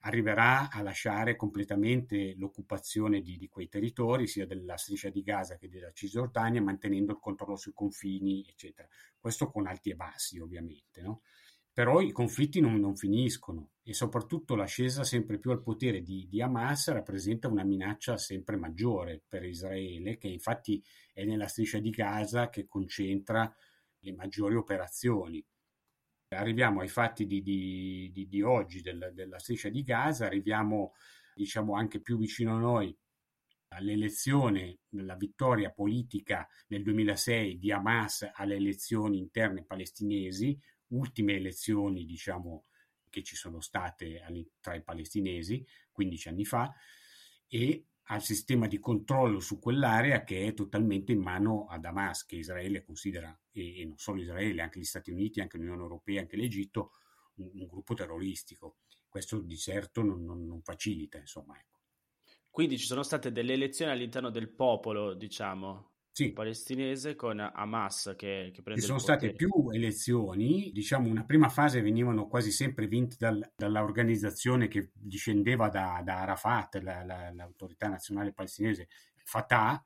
arriverà 0.05 0.71
a 0.71 0.83
lasciare 0.83 1.37
completamente 1.37 2.35
l'occupazione 2.37 3.21
di, 3.21 3.37
di, 3.37 3.49
quei 3.49 3.69
territori, 3.69 4.27
sia 4.27 4.47
della 4.47 4.77
striscia 4.77 5.11
di 5.11 5.23
Gaza 5.23 5.57
che 5.57 5.69
della 5.69 5.93
Cisgiordania, 5.93 6.63
mantenendo 6.63 7.13
il 7.13 7.19
controllo 7.21 7.57
sui 7.57 7.73
confini, 7.73 8.45
eccetera. 8.49 8.89
Questo 9.19 9.51
con 9.51 9.67
alti 9.67 9.91
e 9.91 9.95
bassi, 9.95 10.39
ovviamente. 10.39 11.03
No? 11.03 11.23
Però 11.73 12.01
i 12.01 12.11
conflitti 12.11 12.61
non, 12.61 12.79
non, 12.81 12.97
finiscono 12.97 13.71
e 13.83 13.95
soprattutto 13.95 14.55
l'ascesa 14.55 15.05
sempre 15.05 15.39
più 15.39 15.53
al 15.53 15.63
potere 15.63 16.03
di, 16.03 16.27
di, 16.29 16.43
Hamas 16.43 16.91
rappresenta 16.91 17.49
una 17.49 17.65
minaccia 17.65 18.19
sempre 18.19 18.57
maggiore 18.57 19.23
per 19.27 19.45
Israele, 19.45 20.19
che 20.19 20.29
infatti 20.29 20.83
è 21.15 21.25
nella 21.25 21.47
striscia 21.47 21.79
di 21.79 21.91
Gaza 21.91 22.51
che 22.51 22.67
concentra 22.67 23.51
le 24.01 24.13
maggiori 24.13 24.57
operazioni 24.57 25.43
Arriviamo 26.35 26.81
ai 26.81 26.89
fatti 26.89 27.27
di, 27.27 27.43
di, 27.43 28.11
di, 28.13 28.29
di 28.29 28.43
oggi 28.43 28.81
del, 28.81 29.13
della 29.15 29.39
striscia 29.39 29.69
di 29.69 29.83
Gaza, 29.83 30.27
arriviamo 30.27 30.95
diciamo 31.35 31.75
anche 31.75 32.01
più 32.01 32.19
vicino 32.19 32.55
a 32.57 32.59
noi 32.59 32.97
all'elezione, 33.69 34.81
la 34.91 35.17
vittoria 35.17 35.71
politica 35.71 36.47
nel 36.69 36.83
2006 36.83 37.59
di 37.59 37.73
Hamas 37.73 38.31
alle 38.35 38.57
elezioni 38.57 39.19
interne 39.19 39.65
palestinesi, 39.65 40.59
ultime 40.89 41.35
elezioni 41.35 42.05
diciamo 42.05 42.67
che 43.09 43.23
ci 43.23 43.37
sono 43.37 43.61
state 43.61 44.23
tra 44.61 44.75
i 44.75 44.83
palestinesi 44.83 45.65
15 45.91 46.29
anni 46.29 46.45
fa 46.45 46.73
e 47.47 47.87
al 48.13 48.23
sistema 48.23 48.67
di 48.67 48.79
controllo 48.79 49.41
su 49.41 49.59
quell'area 49.59 50.23
che 50.23 50.47
è 50.47 50.53
totalmente 50.53 51.13
in 51.13 51.21
mano 51.21 51.67
ad 51.67 51.87
Hamas, 51.87 52.27
che 52.27 52.37
Israele 52.37 52.83
considera, 52.83 53.37
e, 53.51 53.81
e 53.81 53.85
non 53.87 53.97
solo 53.97 54.21
Israele, 54.21 54.61
anche 54.61 54.79
gli 54.79 54.85
Stati 54.85 55.11
Uniti, 55.11 55.41
anche 55.41 55.57
l'Unione 55.57 55.81
Europea, 55.81 56.21
anche 56.21 56.37
l'Egitto, 56.37 56.93
un, 57.37 57.51
un 57.55 57.67
gruppo 57.67 57.95
terroristico. 57.95 58.81
Questo 59.09 59.41
di 59.41 59.57
certo 59.57 60.03
non, 60.03 60.25
non, 60.25 60.45
non 60.47 60.61
facilita, 60.61 61.17
insomma. 61.17 61.59
Ecco. 61.59 61.81
Quindi 62.51 62.77
ci 62.77 62.85
sono 62.85 63.03
state 63.03 63.33
delle 63.33 63.55
elezioni 63.55 63.93
all'interno 63.93 64.29
del 64.29 64.51
popolo, 64.51 65.15
diciamo, 65.15 65.92
sì. 66.13 66.33
palestinese 66.33 67.15
con 67.15 67.41
Hamas 67.41 68.15
che, 68.17 68.51
che 68.53 68.63
prende 68.63 68.81
Ci 68.81 68.87
sono 68.87 68.99
state 68.99 69.33
più 69.33 69.51
elezioni, 69.73 70.71
diciamo 70.73 71.09
una 71.09 71.25
prima 71.25 71.49
fase 71.49 71.81
venivano 71.81 72.29
quasi 72.29 72.51
sempre 72.51 72.87
vinte 72.87 73.17
dal, 73.19 73.53
dall'organizzazione 73.57 74.69
che 74.69 74.91
discendeva 74.93 75.69
da, 75.69 76.03
da 76.05 76.21
Arafat, 76.21 76.77
la, 76.83 77.03
la, 77.05 77.33
l'autorità 77.33 77.89
nazionale 77.89 78.33
palestinese, 78.33 78.89
Fatah, 79.25 79.85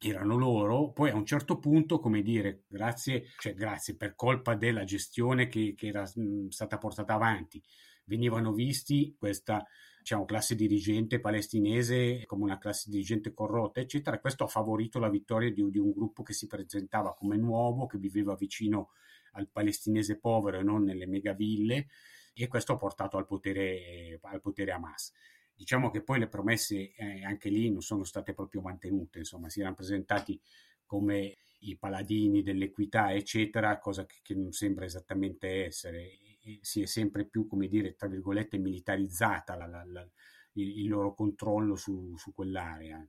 erano 0.00 0.36
loro, 0.36 0.92
poi 0.92 1.10
a 1.10 1.16
un 1.16 1.26
certo 1.26 1.58
punto, 1.58 1.98
come 1.98 2.22
dire, 2.22 2.64
grazie, 2.68 3.24
cioè 3.38 3.54
grazie 3.54 3.96
per 3.96 4.14
colpa 4.14 4.54
della 4.54 4.84
gestione 4.84 5.48
che, 5.48 5.74
che 5.74 5.88
era 5.88 6.02
mh, 6.02 6.48
stata 6.48 6.78
portata 6.78 7.14
avanti, 7.14 7.60
venivano 8.04 8.52
visti 8.52 9.14
questa 9.18 9.66
diciamo, 10.08 10.24
classe 10.24 10.54
dirigente 10.54 11.20
palestinese 11.20 12.24
come 12.24 12.44
una 12.44 12.56
classe 12.56 12.88
dirigente 12.88 13.34
corrotta, 13.34 13.80
eccetera. 13.80 14.18
Questo 14.18 14.44
ha 14.44 14.46
favorito 14.46 14.98
la 14.98 15.10
vittoria 15.10 15.52
di, 15.52 15.68
di 15.68 15.78
un 15.78 15.90
gruppo 15.90 16.22
che 16.22 16.32
si 16.32 16.46
presentava 16.46 17.14
come 17.14 17.36
nuovo, 17.36 17.84
che 17.84 17.98
viveva 17.98 18.34
vicino 18.34 18.92
al 19.32 19.50
palestinese 19.50 20.18
povero 20.18 20.60
e 20.60 20.62
non 20.62 20.82
nelle 20.84 21.06
megaville, 21.06 21.88
e 22.32 22.46
questo 22.46 22.72
ha 22.72 22.76
portato 22.76 23.18
al 23.18 23.26
potere, 23.26 24.18
al 24.22 24.40
potere 24.40 24.72
Hamas. 24.72 25.12
Diciamo 25.54 25.90
che 25.90 26.02
poi 26.02 26.20
le 26.20 26.28
promesse 26.28 26.94
eh, 26.94 27.22
anche 27.22 27.50
lì 27.50 27.70
non 27.70 27.82
sono 27.82 28.04
state 28.04 28.32
proprio 28.32 28.62
mantenute, 28.62 29.18
insomma, 29.18 29.50
si 29.50 29.60
erano 29.60 29.74
presentati 29.74 30.40
come 30.86 31.36
i 31.58 31.76
paladini 31.76 32.42
dell'equità, 32.42 33.12
eccetera, 33.12 33.78
cosa 33.78 34.06
che, 34.06 34.20
che 34.22 34.34
non 34.34 34.52
sembra 34.52 34.86
esattamente 34.86 35.66
essere 35.66 36.18
si 36.60 36.82
è 36.82 36.86
sempre 36.86 37.26
più, 37.26 37.46
come 37.46 37.68
dire, 37.68 37.94
tra 37.94 38.08
virgolette, 38.08 38.58
militarizzata 38.58 39.56
la, 39.56 39.66
la, 39.66 39.84
la, 39.84 40.08
il, 40.52 40.80
il, 40.80 40.88
loro 40.88 41.14
controllo 41.14 41.76
su, 41.76 42.16
su 42.16 42.32
quell'area. 42.32 43.06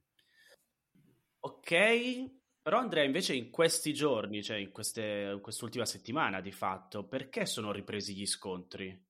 Ok, 1.42 2.32
però 2.62 2.80
Andrea, 2.80 3.04
invece 3.04 3.34
in 3.34 3.50
questi 3.50 3.94
giorni, 3.94 4.44
cioè 4.44 4.58
in, 4.58 4.72
queste, 4.72 5.32
in 5.34 5.42
quest'ultima 5.42 5.86
settimana 5.86 6.42
di 6.42 6.52
fatto, 6.52 7.06
perché 7.06 7.46
sono 7.46 7.72
ripresi 7.72 8.14
gli 8.16 8.26
scontri? 8.26 9.06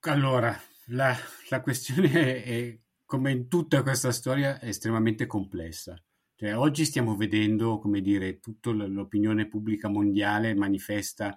Allora, 0.00 0.58
la, 0.86 1.14
la 1.48 1.60
questione 1.60 2.10
è, 2.12 2.44
è, 2.44 2.78
come 3.04 3.32
in 3.32 3.48
tutta 3.48 3.82
questa 3.82 4.12
storia, 4.12 4.58
è 4.58 4.68
estremamente 4.68 5.26
complessa. 5.26 6.00
Cioè, 6.36 6.56
oggi 6.56 6.84
stiamo 6.84 7.16
vedendo, 7.16 7.78
come 7.78 8.00
dire, 8.00 8.40
tutta 8.40 8.70
l'opinione 8.70 9.46
pubblica 9.46 9.88
mondiale 9.88 10.54
manifesta 10.54 11.36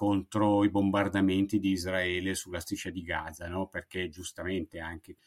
contro 0.00 0.64
i 0.64 0.70
bombardamenti 0.70 1.58
di 1.58 1.72
Israele 1.72 2.34
sulla 2.34 2.60
striscia 2.60 2.88
di 2.88 3.02
Gaza, 3.02 3.48
no? 3.48 3.68
perché 3.68 4.08
giustamente 4.08 4.78
anche 4.78 5.18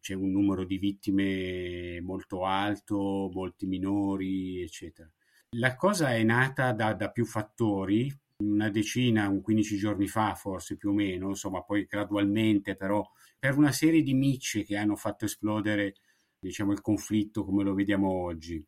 c'è 0.00 0.12
un 0.12 0.30
numero 0.30 0.66
di 0.66 0.76
vittime 0.76 1.98
molto 2.02 2.44
alto, 2.44 3.30
molti 3.32 3.64
minori, 3.64 4.60
eccetera. 4.60 5.10
La 5.56 5.76
cosa 5.76 6.14
è 6.14 6.22
nata 6.24 6.72
da, 6.72 6.92
da 6.92 7.10
più 7.10 7.24
fattori, 7.24 8.14
una 8.42 8.68
decina, 8.68 9.30
un 9.30 9.40
15 9.40 9.76
giorni 9.78 10.08
fa 10.08 10.34
forse 10.34 10.76
più 10.76 10.90
o 10.90 10.92
meno, 10.92 11.28
insomma 11.28 11.62
poi 11.62 11.86
gradualmente 11.86 12.76
però, 12.76 13.02
per 13.38 13.56
una 13.56 13.72
serie 13.72 14.02
di 14.02 14.12
micce 14.12 14.62
che 14.62 14.76
hanno 14.76 14.96
fatto 14.96 15.24
esplodere 15.24 15.94
diciamo, 16.38 16.72
il 16.72 16.82
conflitto 16.82 17.46
come 17.46 17.64
lo 17.64 17.72
vediamo 17.72 18.10
oggi. 18.10 18.62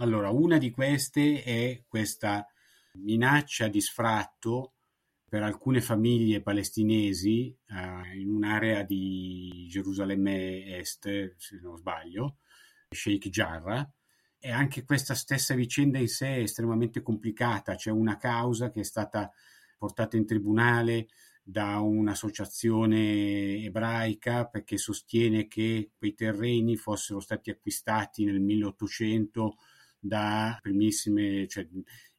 Allora, 0.00 0.28
una 0.28 0.58
di 0.58 0.70
queste 0.70 1.42
è 1.42 1.82
questa 1.88 2.46
minaccia 3.02 3.68
di 3.68 3.80
sfratto 3.80 4.74
per 5.28 5.42
alcune 5.42 5.80
famiglie 5.80 6.42
palestinesi 6.42 7.56
eh, 7.68 8.18
in 8.18 8.30
un'area 8.30 8.82
di 8.82 9.66
Gerusalemme 9.68 10.78
Est, 10.78 11.34
se 11.36 11.60
non 11.60 11.76
sbaglio, 11.76 12.38
Sheikh 12.90 13.28
Jarrah, 13.28 13.88
e 14.38 14.50
anche 14.50 14.84
questa 14.84 15.14
stessa 15.14 15.54
vicenda 15.54 15.98
in 15.98 16.08
sé 16.08 16.36
è 16.36 16.40
estremamente 16.40 17.02
complicata. 17.02 17.74
C'è 17.74 17.90
una 17.90 18.16
causa 18.16 18.70
che 18.70 18.80
è 18.80 18.84
stata 18.84 19.32
portata 19.76 20.16
in 20.16 20.26
tribunale 20.26 21.08
da 21.42 21.78
un'associazione 21.78 23.64
ebraica 23.64 24.46
perché 24.46 24.78
sostiene 24.78 25.46
che 25.46 25.92
quei 25.96 26.14
terreni 26.14 26.76
fossero 26.76 27.20
stati 27.20 27.50
acquistati 27.50 28.24
nel 28.24 28.40
1800 28.40 29.56
da 29.98 30.58
primissime, 30.60 31.46
cioè 31.46 31.66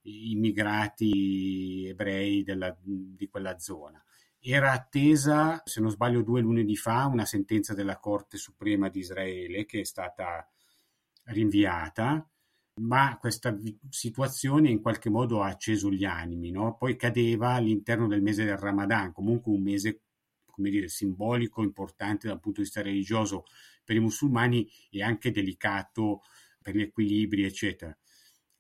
immigrati 0.08 1.88
ebrei 1.88 2.44
della, 2.44 2.76
di 2.82 3.28
quella 3.28 3.60
zona. 3.60 4.04
Era 4.40 4.72
attesa, 4.72 5.62
se 5.66 5.82
non 5.82 5.92
sbaglio, 5.92 6.22
due 6.22 6.42
lunedì 6.42 6.76
fa 6.76 7.06
una 7.06 7.26
sentenza 7.26 7.74
della 7.74 8.00
Corte 8.00 8.38
Suprema 8.38 8.90
di 8.90 9.00
Israele 9.00 9.66
che 9.66 9.82
è 9.82 9.84
stata 9.84 10.48
rinviata, 11.26 12.26
ma 12.80 13.18
questa 13.20 13.58
situazione 13.90 14.70
in 14.70 14.82
qualche 14.82 15.10
modo 15.10 15.42
ha 15.42 15.48
acceso 15.48 15.92
gli 15.92 16.06
animi, 16.06 16.52
no? 16.52 16.78
poi 16.78 16.96
cadeva 16.96 17.54
all'interno 17.54 18.08
del 18.08 18.22
mese 18.22 18.46
del 18.46 18.58
Ramadan, 18.58 19.12
comunque 19.12 19.52
un 19.52 19.64
mese 19.64 20.02
come 20.58 20.72
dire, 20.72 20.88
simbolico, 20.88 21.62
importante 21.62 22.28
dal 22.28 22.40
punto 22.40 22.62
di 22.62 22.66
vista 22.66 22.82
religioso 22.82 23.44
per 23.84 23.96
i 23.96 24.00
musulmani 24.00 24.68
e 24.90 25.04
anche 25.04 25.30
delicato 25.30 26.24
per 26.60 26.76
gli 26.76 26.82
equilibri, 26.82 27.44
eccetera. 27.44 27.96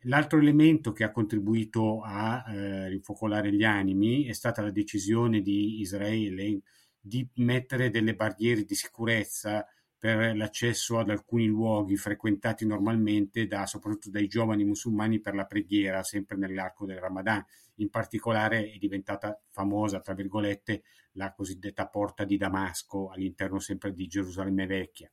L'altro 0.07 0.39
elemento 0.39 0.93
che 0.93 1.03
ha 1.03 1.11
contribuito 1.11 2.01
a 2.01 2.43
eh, 2.47 2.87
rinfocolare 2.87 3.51
gli 3.51 3.65
animi 3.65 4.23
è 4.23 4.31
stata 4.31 4.61
la 4.61 4.71
decisione 4.71 5.41
di 5.41 5.81
Israele 5.81 6.61
di 6.97 7.27
mettere 7.35 7.89
delle 7.89 8.15
barriere 8.15 8.63
di 8.63 8.73
sicurezza 8.73 9.67
per 9.97 10.35
l'accesso 10.37 10.97
ad 10.99 11.09
alcuni 11.09 11.45
luoghi 11.47 11.97
frequentati 11.97 12.65
normalmente 12.65 13.47
da, 13.47 13.65
soprattutto 13.65 14.09
dai 14.09 14.27
giovani 14.27 14.63
musulmani 14.63 15.19
per 15.19 15.35
la 15.35 15.45
preghiera, 15.45 16.03
sempre 16.03 16.37
nell'arco 16.37 16.85
del 16.85 16.99
Ramadan. 16.99 17.43
In 17.75 17.89
particolare 17.89 18.71
è 18.71 18.77
diventata 18.77 19.37
famosa, 19.49 19.99
tra 19.99 20.13
virgolette, 20.13 20.83
la 21.13 21.33
cosiddetta 21.33 21.87
porta 21.87 22.23
di 22.23 22.37
Damasco 22.37 23.09
all'interno 23.09 23.59
sempre 23.59 23.91
di 23.91 24.07
Gerusalemme 24.07 24.67
vecchia. 24.67 25.11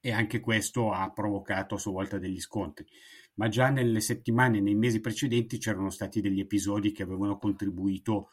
E 0.00 0.12
anche 0.12 0.40
questo 0.40 0.92
ha 0.92 1.10
provocato 1.12 1.74
a 1.74 1.78
sua 1.78 1.92
volta 1.92 2.18
degli 2.18 2.40
scontri. 2.40 2.86
Ma 3.38 3.48
già 3.48 3.70
nelle 3.70 4.00
settimane, 4.00 4.60
nei 4.60 4.74
mesi 4.74 5.00
precedenti 5.00 5.58
c'erano 5.58 5.90
stati 5.90 6.20
degli 6.20 6.40
episodi 6.40 6.92
che 6.92 7.04
avevano 7.04 7.38
contribuito 7.38 8.30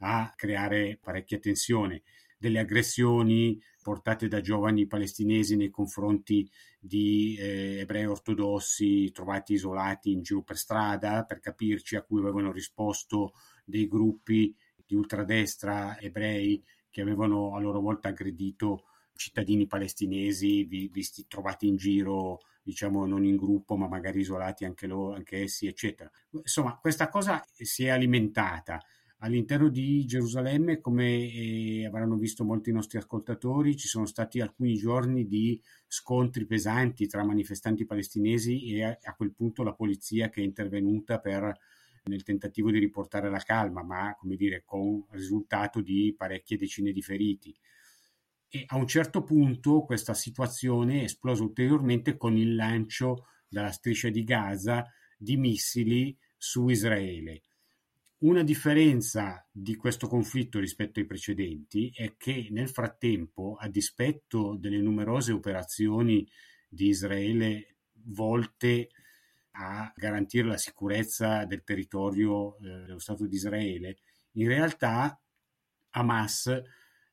a 0.00 0.32
creare 0.36 0.98
parecchia 1.00 1.38
tensione 1.38 2.02
delle 2.38 2.60
aggressioni 2.60 3.60
portate 3.82 4.28
da 4.28 4.40
giovani 4.40 4.86
palestinesi 4.86 5.56
nei 5.56 5.70
confronti 5.70 6.48
di 6.78 7.36
eh, 7.38 7.78
ebrei 7.80 8.06
ortodossi 8.06 9.10
trovati 9.12 9.54
isolati 9.54 10.12
in 10.12 10.22
giro 10.22 10.42
per 10.42 10.56
strada, 10.56 11.24
per 11.24 11.40
capirci, 11.40 11.96
a 11.96 12.02
cui 12.02 12.20
avevano 12.20 12.52
risposto 12.52 13.32
dei 13.64 13.88
gruppi 13.88 14.54
di 14.86 14.94
ultradestra 14.94 15.98
ebrei 15.98 16.62
che 16.90 17.00
avevano 17.00 17.54
a 17.54 17.60
loro 17.60 17.80
volta 17.80 18.08
aggredito 18.08 18.84
cittadini 19.14 19.66
palestinesi 19.66 20.64
visti 20.64 21.26
trovati 21.26 21.66
in 21.66 21.76
giro 21.76 22.38
diciamo 22.68 23.06
non 23.06 23.24
in 23.24 23.36
gruppo 23.36 23.76
ma 23.76 23.88
magari 23.88 24.20
isolati 24.20 24.66
anche, 24.66 24.86
loro, 24.86 25.14
anche 25.14 25.42
essi 25.42 25.66
eccetera 25.66 26.10
insomma 26.32 26.76
questa 26.78 27.08
cosa 27.08 27.42
si 27.54 27.84
è 27.84 27.88
alimentata 27.88 28.78
All'interno 29.20 29.68
di 29.68 30.04
Gerusalemme, 30.06 30.80
come 30.80 31.28
eh, 31.32 31.84
avranno 31.84 32.16
visto 32.16 32.44
molti 32.44 32.70
nostri 32.70 32.98
ascoltatori, 32.98 33.76
ci 33.76 33.88
sono 33.88 34.06
stati 34.06 34.40
alcuni 34.40 34.76
giorni 34.76 35.26
di 35.26 35.60
scontri 35.88 36.46
pesanti 36.46 37.08
tra 37.08 37.24
manifestanti 37.24 37.84
palestinesi 37.84 38.72
e 38.72 38.84
a, 38.84 38.96
a 39.02 39.14
quel 39.16 39.32
punto 39.32 39.64
la 39.64 39.72
polizia 39.72 40.28
che 40.28 40.40
è 40.40 40.44
intervenuta 40.44 41.18
per, 41.18 41.52
nel 42.04 42.22
tentativo 42.22 42.70
di 42.70 42.78
riportare 42.78 43.28
la 43.28 43.40
calma, 43.40 43.82
ma 43.82 44.14
come 44.16 44.36
dire, 44.36 44.62
con 44.64 45.04
risultato 45.10 45.80
di 45.80 46.14
parecchie 46.16 46.56
decine 46.56 46.92
di 46.92 47.02
feriti. 47.02 47.52
E 48.50 48.64
a 48.66 48.76
un 48.76 48.86
certo 48.86 49.22
punto 49.22 49.82
questa 49.82 50.14
situazione 50.14 51.04
esplosa 51.04 51.42
ulteriormente 51.42 52.16
con 52.16 52.36
il 52.36 52.54
lancio 52.54 53.26
dalla 53.46 53.70
striscia 53.70 54.08
di 54.08 54.24
Gaza 54.24 54.86
di 55.18 55.36
missili 55.36 56.16
su 56.36 56.68
Israele. 56.68 57.42
Una 58.18 58.42
differenza 58.42 59.46
di 59.50 59.76
questo 59.76 60.08
conflitto 60.08 60.58
rispetto 60.58 60.98
ai 60.98 61.06
precedenti 61.06 61.92
è 61.94 62.16
che 62.16 62.48
nel 62.50 62.68
frattempo, 62.68 63.56
a 63.58 63.68
dispetto 63.68 64.56
delle 64.58 64.80
numerose 64.80 65.32
operazioni 65.32 66.28
di 66.68 66.88
Israele 66.88 67.76
volte 67.92 68.88
a 69.52 69.92
garantire 69.94 70.48
la 70.48 70.56
sicurezza 70.56 71.44
del 71.44 71.62
territorio 71.62 72.56
eh, 72.58 72.60
dello 72.86 72.98
Stato 72.98 73.26
di 73.26 73.36
Israele, 73.36 73.98
in 74.32 74.48
realtà 74.48 75.20
Hamas 75.90 76.62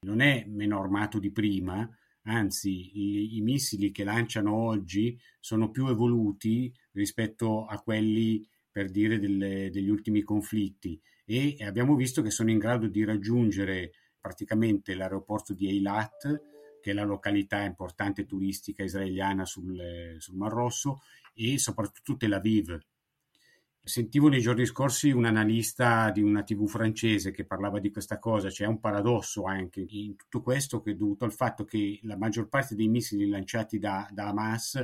non 0.05 0.21
è 0.21 0.45
meno 0.47 0.79
armato 0.79 1.19
di 1.19 1.31
prima, 1.31 1.89
anzi 2.23 2.97
i, 2.97 3.37
i 3.37 3.41
missili 3.41 3.91
che 3.91 4.03
lanciano 4.03 4.53
oggi 4.53 5.19
sono 5.39 5.71
più 5.71 5.87
evoluti 5.87 6.73
rispetto 6.91 7.65
a 7.65 7.79
quelli 7.79 8.47
per 8.71 8.89
dire 8.89 9.19
delle, 9.19 9.69
degli 9.71 9.89
ultimi 9.89 10.21
conflitti 10.21 10.99
e 11.25 11.57
abbiamo 11.61 11.95
visto 11.95 12.21
che 12.21 12.29
sono 12.29 12.51
in 12.51 12.59
grado 12.59 12.87
di 12.87 13.03
raggiungere 13.03 13.93
praticamente 14.19 14.93
l'aeroporto 14.93 15.53
di 15.53 15.67
Eilat, 15.67 16.41
che 16.81 16.91
è 16.91 16.93
la 16.93 17.03
località 17.03 17.63
importante 17.63 18.25
turistica 18.25 18.83
israeliana 18.83 19.43
sul, 19.45 20.15
sul 20.19 20.35
Mar 20.35 20.51
Rosso, 20.51 21.01
e 21.33 21.57
soprattutto 21.57 22.15
Tel 22.15 22.33
Aviv. 22.33 22.79
Sentivo 23.87 24.29
nei 24.29 24.41
giorni 24.41 24.65
scorsi 24.65 25.11
un 25.11 25.25
analista 25.25 26.09
di 26.09 26.23
una 26.23 26.41
TV 26.41 26.65
francese 26.65 27.29
che 27.29 27.45
parlava 27.45 27.79
di 27.79 27.91
questa 27.91 28.17
cosa, 28.17 28.47
c'è 28.47 28.55
cioè 28.55 28.67
un 28.67 28.79
paradosso 28.79 29.43
anche 29.43 29.85
in 29.87 30.15
tutto 30.15 30.41
questo 30.41 30.81
che 30.81 30.91
è 30.91 30.95
dovuto 30.95 31.23
al 31.23 31.31
fatto 31.31 31.65
che 31.65 31.99
la 32.01 32.17
maggior 32.17 32.49
parte 32.49 32.73
dei 32.73 32.87
missili 32.87 33.29
lanciati 33.29 33.77
da, 33.77 34.09
da 34.11 34.29
Hamas 34.29 34.83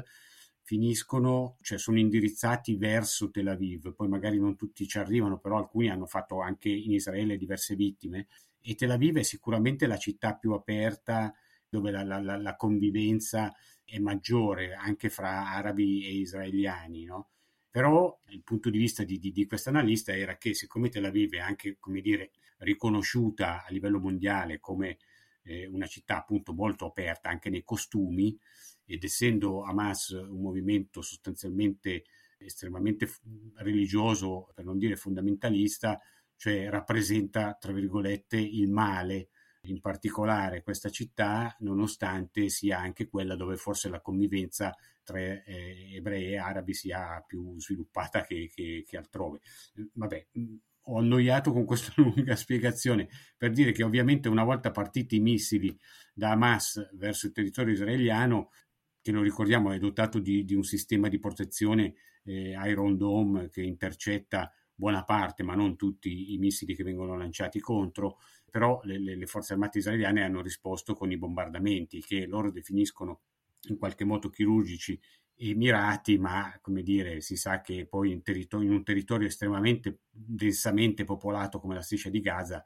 finiscono, 0.61 1.55
cioè 1.61 1.79
sono 1.79 1.97
indirizzati 1.97 2.75
verso 2.75 3.31
Tel 3.31 3.47
Aviv, 3.47 3.91
poi 3.95 4.07
magari 4.07 4.37
non 4.39 4.55
tutti 4.55 4.87
ci 4.87 4.99
arrivano, 4.99 5.39
però 5.39 5.57
alcuni 5.57 5.89
hanno 5.89 6.05
fatto 6.05 6.39
anche 6.39 6.69
in 6.69 6.91
Israele 6.91 7.37
diverse 7.37 7.75
vittime 7.75 8.27
e 8.61 8.75
Tel 8.75 8.91
Aviv 8.91 9.17
è 9.17 9.23
sicuramente 9.23 9.87
la 9.87 9.97
città 9.97 10.35
più 10.35 10.51
aperta 10.51 11.33
dove 11.67 11.89
la, 11.89 12.03
la, 12.03 12.37
la 12.37 12.55
convivenza 12.55 13.51
è 13.83 13.97
maggiore 13.97 14.75
anche 14.75 15.09
fra 15.09 15.49
arabi 15.53 16.05
e 16.05 16.11
israeliani, 16.17 17.05
no? 17.05 17.29
Però 17.71 18.19
il 18.27 18.43
punto 18.43 18.69
di 18.69 18.77
vista 18.77 19.03
di, 19.03 19.17
di, 19.17 19.31
di 19.31 19.45
questo 19.47 19.69
analista 19.69 20.15
era 20.15 20.37
che 20.37 20.53
siccome 20.53 20.89
Tel 20.89 21.05
Aviv 21.05 21.33
è 21.35 21.39
anche, 21.39 21.77
come 21.79 22.01
dire, 22.01 22.31
riconosciuta 22.57 23.63
a 23.65 23.69
livello 23.69 23.99
mondiale 23.99 24.59
come 24.59 24.97
eh, 25.43 25.65
una 25.67 25.87
città 25.87 26.17
appunto 26.17 26.53
molto 26.53 26.85
aperta 26.85 27.29
anche 27.29 27.49
nei 27.49 27.63
costumi, 27.63 28.37
ed 28.85 29.03
essendo 29.03 29.63
Hamas 29.63 30.09
un 30.09 30.41
movimento 30.41 31.01
sostanzialmente 31.01 32.03
estremamente 32.37 33.09
religioso, 33.55 34.51
per 34.53 34.65
non 34.65 34.77
dire 34.77 34.95
fondamentalista, 34.95 35.99
cioè 36.35 36.69
rappresenta, 36.69 37.55
tra 37.59 37.71
virgolette, 37.71 38.37
il 38.37 38.69
male, 38.69 39.29
in 39.63 39.79
particolare 39.79 40.63
questa 40.63 40.89
città, 40.89 41.55
nonostante 41.59 42.49
sia 42.49 42.79
anche 42.79 43.07
quella 43.07 43.35
dove 43.35 43.57
forse 43.57 43.89
la 43.89 44.01
convivenza 44.01 44.75
tra 45.03 45.19
eh, 45.19 45.95
ebrei 45.95 46.31
e 46.31 46.37
arabi 46.37 46.73
sia 46.73 47.23
più 47.25 47.59
sviluppata 47.59 48.23
che, 48.23 48.49
che, 48.53 48.83
che 48.87 48.97
altrove. 48.97 49.41
Vabbè, 49.93 50.27
ho 50.85 50.97
annoiato 50.97 51.51
con 51.51 51.65
questa 51.65 51.93
lunga 52.01 52.35
spiegazione 52.35 53.07
per 53.37 53.51
dire 53.51 53.71
che 53.71 53.83
ovviamente 53.83 54.29
una 54.29 54.43
volta 54.43 54.71
partiti 54.71 55.17
i 55.17 55.21
missili 55.21 55.77
da 56.13 56.31
Hamas 56.31 56.89
verso 56.93 57.27
il 57.27 57.33
territorio 57.33 57.73
israeliano, 57.73 58.51
che 59.01 59.11
lo 59.11 59.21
ricordiamo 59.21 59.71
è 59.71 59.79
dotato 59.79 60.19
di, 60.19 60.43
di 60.43 60.55
un 60.55 60.63
sistema 60.63 61.07
di 61.07 61.19
protezione 61.19 61.93
eh, 62.23 62.55
Iron 62.65 62.97
Dome 62.97 63.49
che 63.49 63.61
intercetta 63.61 64.51
buona 64.73 65.03
parte, 65.03 65.43
ma 65.43 65.53
non 65.53 65.75
tutti 65.75 66.33
i 66.33 66.37
missili 66.39 66.73
che 66.73 66.83
vengono 66.83 67.15
lanciati 67.15 67.59
contro, 67.59 68.17
però 68.51 68.81
le, 68.83 68.99
le, 68.99 69.25
forze 69.25 69.53
armate 69.53 69.79
israeliane 69.79 70.23
hanno 70.23 70.41
risposto 70.41 70.93
con 70.93 71.09
i 71.11 71.17
bombardamenti 71.17 72.01
che 72.01 72.25
loro 72.27 72.51
definiscono 72.51 73.21
in 73.69 73.77
qualche 73.77 74.03
modo 74.03 74.29
chirurgici 74.29 74.99
e 75.35 75.55
mirati, 75.55 76.17
ma 76.17 76.55
come 76.61 76.83
dire, 76.83 77.21
si 77.21 77.37
sa 77.37 77.61
che 77.61 77.87
poi 77.87 78.11
in, 78.11 78.21
territorio, 78.21 78.67
in 78.67 78.75
un 78.75 78.83
territorio 78.83 79.27
estremamente 79.27 80.01
densamente 80.11 81.05
popolato 81.05 81.59
come 81.59 81.75
la 81.75 81.81
striscia 81.81 82.09
di 82.09 82.19
Gaza, 82.19 82.63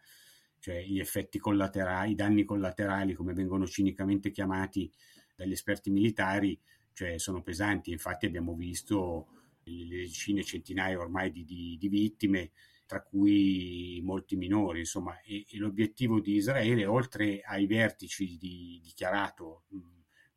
cioè 0.60 0.84
gli 0.84 1.00
effetti 1.00 1.38
collaterali, 1.38 2.12
i 2.12 2.16
danni 2.16 2.44
collaterali, 2.44 3.14
come 3.14 3.34
vengono 3.34 3.68
cinicamente 3.68 4.32
chiamati, 4.32 4.92
dagli 5.36 5.52
esperti 5.52 5.92
militari, 5.92 6.60
cioè 6.94 7.20
sono 7.20 7.44
pesanti. 7.44 7.92
Infatti 7.92 8.26
abbiamo 8.26 8.56
visto 8.56 9.28
le 9.64 9.98
decine, 9.98 10.44
centinaia 10.44 11.00
ormai 11.00 11.32
di, 11.32 11.44
di, 11.44 11.78
di 11.80 11.88
vittime, 11.88 12.52
tra 12.86 13.02
cui 13.02 14.00
molti 14.04 14.36
minori, 14.36 14.80
insomma, 14.80 15.20
e, 15.22 15.46
e, 15.50 15.58
l'obiettivo 15.58 16.20
di 16.20 16.36
Israele, 16.36 16.86
oltre 16.86 17.42
ai 17.42 17.66
vertici 17.66 18.38
di, 18.38 18.80
dichiarato, 18.84 19.64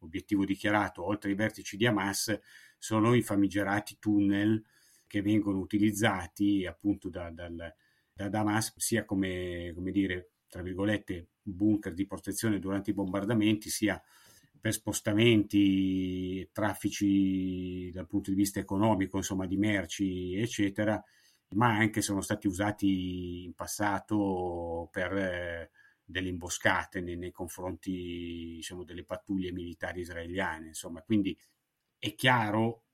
obiettivo 0.01 0.45
dichiarato, 0.45 1.05
oltre 1.05 1.31
ai 1.31 1.37
vertici 1.37 1.77
di 1.77 1.87
Hamas, 1.87 2.39
sono 2.79 3.15
i 3.15 3.23
famigerati 3.23 3.99
tunnel 3.99 4.65
che 5.07 5.23
vengono 5.23 5.59
utilizzati 5.59 6.65
appunto 6.67 7.09
da, 7.09 7.31
dal, 7.31 7.75
da 8.13 8.41
Hamas 8.41 8.75
sia 8.77 9.05
come, 9.05 9.73
come 9.75 9.91
dire, 9.91 10.31
tra 10.49 10.63
virgolette, 10.63 11.29
bunker 11.43 11.93
di 11.95 12.07
protezione 12.07 12.59
durante 12.59 12.91
i 12.91 12.95
bombardamenti, 12.95 13.69
sia 13.69 14.03
per 14.61 14.73
spostamenti, 14.73 16.49
traffici 16.53 17.91
dal 17.93 18.07
punto 18.07 18.31
di 18.31 18.37
vista 18.37 18.59
economico, 18.59 19.17
insomma 19.19 19.47
di 19.47 19.57
merci, 19.57 20.35
eccetera, 20.35 21.03
ma 21.51 21.77
anche 21.77 22.03
sono 22.03 22.21
stati 22.21 22.47
usati 22.47 23.45
in 23.45 23.55
passato 23.55 24.89
per 24.91 25.13
eh, 25.17 25.71
delle 26.05 26.29
imboscate 26.29 27.01
nei, 27.01 27.17
nei 27.17 27.33
confronti 27.33 28.55
diciamo, 28.57 28.85
delle 28.85 29.05
pattuglie 29.05 29.53
militari 29.53 30.01
israeliane. 30.01 30.69
Insomma, 30.69 31.03
quindi 31.03 31.39
è 31.99 32.15
chiaro 32.15 32.85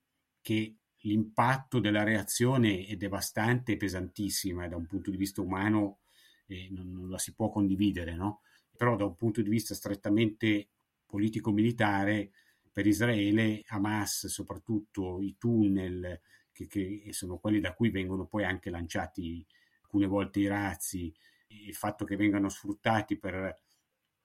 che 0.40 0.76
l'impatto 1.00 1.80
della 1.80 2.02
reazione 2.02 2.86
è 2.86 2.96
devastante 2.96 3.72
e 3.72 3.76
pesantissima 3.76 4.68
da 4.68 4.76
un 4.76 4.86
punto 4.86 5.10
di 5.10 5.16
vista 5.16 5.40
umano 5.40 6.00
e 6.46 6.68
non, 6.70 6.90
non 6.92 7.08
la 7.08 7.18
si 7.18 7.34
può 7.34 7.50
condividere, 7.50 8.14
no? 8.14 8.42
però 8.76 8.96
da 8.96 9.04
un 9.04 9.16
punto 9.16 9.42
di 9.42 9.48
vista 9.48 9.74
strettamente 9.74 10.68
politico-militare 11.06 12.32
per 12.72 12.86
Israele 12.86 13.62
Hamas, 13.68 14.26
soprattutto 14.26 15.20
i 15.20 15.36
tunnel 15.38 16.20
che, 16.54 16.66
che 16.66 17.12
sono 17.12 17.38
quelli 17.38 17.60
da 17.60 17.74
cui 17.74 17.90
vengono 17.90 18.26
poi 18.26 18.44
anche 18.44 18.70
lanciati 18.70 19.44
alcune 19.82 20.06
volte 20.06 20.40
i 20.40 20.46
razzi, 20.46 21.12
il 21.48 21.74
fatto 21.74 22.04
che 22.04 22.16
vengano 22.16 22.48
sfruttati 22.48 23.18
per 23.18 23.60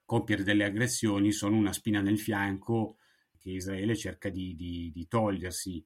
compiere 0.06 0.44
delle 0.44 0.64
aggressioni 0.64 1.32
sono 1.32 1.56
una 1.56 1.74
spina 1.74 2.02
nel 2.02 2.18
fianco 2.18 2.98
che 3.38 3.52
Israele 3.52 3.96
cerca 3.96 4.30
di, 4.30 4.56
di, 4.56 4.92
di 4.94 5.08
togliersi. 5.08 5.86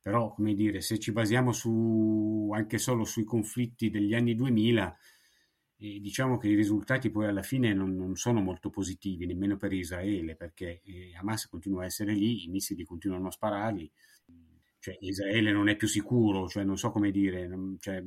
Però, 0.00 0.32
come 0.32 0.54
dire, 0.54 0.80
se 0.80 0.98
ci 1.00 1.10
basiamo 1.10 1.52
su, 1.52 2.50
anche 2.54 2.78
solo 2.78 3.04
sui 3.04 3.24
conflitti 3.24 3.90
degli 3.90 4.14
anni 4.14 4.36
2000, 4.36 4.96
eh, 5.78 6.00
diciamo 6.00 6.38
che 6.38 6.48
i 6.48 6.54
risultati 6.54 7.10
poi 7.10 7.26
alla 7.26 7.42
fine 7.42 7.74
non, 7.74 7.96
non, 7.96 8.14
sono 8.14 8.40
molto 8.40 8.70
positivi, 8.70 9.26
nemmeno 9.26 9.56
per 9.56 9.72
Israele, 9.72 10.36
perché 10.36 10.80
eh, 10.84 11.16
Hamas 11.16 11.48
continua 11.48 11.82
a 11.82 11.86
essere 11.86 12.14
lì, 12.14 12.44
i 12.44 12.48
missili 12.48 12.84
continuano 12.84 13.26
a 13.26 13.32
spararli, 13.32 13.90
cioè 14.86 14.96
Israele 15.00 15.50
non 15.50 15.68
è 15.68 15.74
più 15.74 15.88
sicuro, 15.88 16.46
cioè 16.46 16.62
non 16.62 16.78
so 16.78 16.92
come 16.92 17.10
dire. 17.10 17.50
Cioè, 17.80 18.00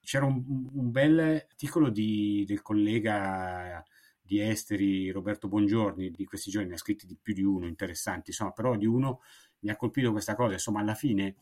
c'era 0.00 0.24
un, 0.24 0.42
un 0.72 0.90
bel 0.90 1.18
articolo 1.18 1.90
di, 1.90 2.44
del 2.46 2.62
collega 2.62 3.84
di 4.22 4.40
esteri 4.40 5.10
Roberto 5.10 5.48
Bongiorni 5.48 6.10
di 6.10 6.24
questi 6.24 6.50
giorni, 6.50 6.68
ne 6.68 6.74
ha 6.76 6.78
scritti 6.78 7.06
di 7.06 7.18
più 7.20 7.34
di 7.34 7.42
uno 7.42 7.66
interessanti, 7.66 8.30
insomma, 8.30 8.52
però 8.52 8.74
di 8.76 8.86
uno 8.86 9.20
mi 9.60 9.70
ha 9.70 9.76
colpito 9.76 10.12
questa 10.12 10.34
cosa, 10.34 10.54
insomma, 10.54 10.80
alla 10.80 10.94
fine 10.94 11.34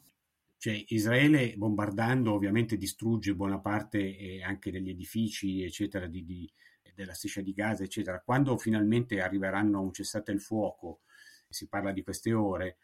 cioè, 0.57 0.85
Israele 0.89 1.55
bombardando 1.57 2.33
ovviamente 2.33 2.77
distrugge 2.77 3.37
buona 3.37 3.61
parte 3.61 4.17
eh, 4.17 4.43
anche 4.43 4.73
degli 4.73 4.91
edifici, 4.91 5.63
eccetera, 5.63 6.09
di, 6.09 6.25
di, 6.25 6.51
della 6.93 7.15
striscia 7.15 7.41
di 7.41 7.53
Gaza, 7.53 7.85
eccetera. 7.85 8.21
Quando 8.21 8.59
finalmente 8.59 9.21
arriveranno 9.21 9.79
a 9.79 9.83
un 9.83 9.93
cessate 9.93 10.33
il 10.33 10.41
fuoco, 10.41 11.03
si 11.49 11.69
parla 11.69 11.93
di 11.93 12.03
queste 12.03 12.33
ore, 12.33 12.79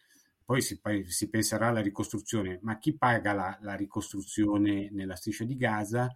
poi 0.46 0.62
si, 0.62 0.80
si 1.08 1.28
penserà 1.28 1.66
alla 1.66 1.82
ricostruzione, 1.82 2.60
ma 2.62 2.78
chi 2.78 2.96
paga 2.96 3.32
la, 3.32 3.58
la 3.62 3.74
ricostruzione 3.74 4.88
nella 4.92 5.16
striscia 5.16 5.44
di 5.44 5.56
Gaza 5.56 6.08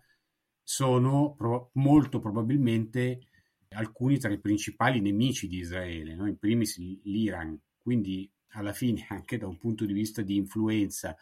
sono 0.62 1.34
pro, 1.34 1.70
molto 1.74 2.20
probabilmente 2.20 3.26
alcuni 3.70 4.18
tra 4.18 4.30
i 4.30 4.38
principali 4.38 5.00
nemici 5.00 5.48
di 5.48 5.58
Israele, 5.58 6.14
no? 6.14 6.28
in 6.28 6.38
primis 6.38 6.78
l'Iran. 6.78 7.60
Quindi 7.76 8.30
alla 8.50 8.72
fine, 8.72 9.04
anche 9.10 9.36
da 9.36 9.48
un 9.48 9.58
punto 9.58 9.84
di 9.84 9.92
vista 9.92 10.22
di 10.22 10.36
influenza 10.36 11.16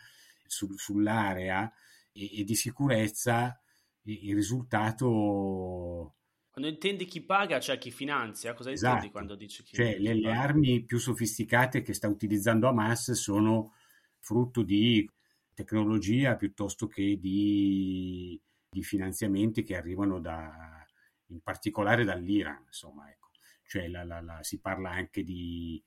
su, 0.46 0.70
sull'area 0.76 1.72
e, 2.12 2.40
e, 2.40 2.44
di 2.44 2.54
sicurezza, 2.54 3.58
il 4.02 4.34
risultato... 4.34 6.12
Quando 6.58 6.74
intendi 6.74 7.04
chi 7.04 7.20
paga, 7.20 7.60
cioè 7.60 7.78
chi 7.78 7.92
finanzia, 7.92 8.52
cosa 8.52 8.72
esatto. 8.72 8.94
intendi 8.94 9.12
quando 9.12 9.36
dici 9.36 9.62
chi 9.62 9.76
Cioè, 9.76 9.96
le, 9.96 10.14
le 10.14 10.32
armi 10.32 10.82
più 10.82 10.98
sofisticate 10.98 11.82
che 11.82 11.92
sta 11.92 12.08
utilizzando 12.08 12.66
Hamas 12.66 13.12
sono 13.12 13.74
frutto 14.18 14.64
di 14.64 15.08
tecnologia 15.54 16.34
piuttosto 16.34 16.88
che 16.88 17.16
di, 17.20 18.40
di 18.68 18.82
finanziamenti 18.82 19.62
che 19.62 19.76
arrivano 19.76 20.18
da, 20.18 20.84
in 21.26 21.40
particolare 21.42 22.02
dall'Iran, 22.02 22.64
insomma, 22.66 23.08
ecco. 23.08 23.28
Cioè 23.64 23.86
la, 23.86 24.02
la, 24.02 24.20
la, 24.20 24.42
si 24.42 24.58
parla 24.58 24.90
anche 24.90 25.22
di, 25.22 25.80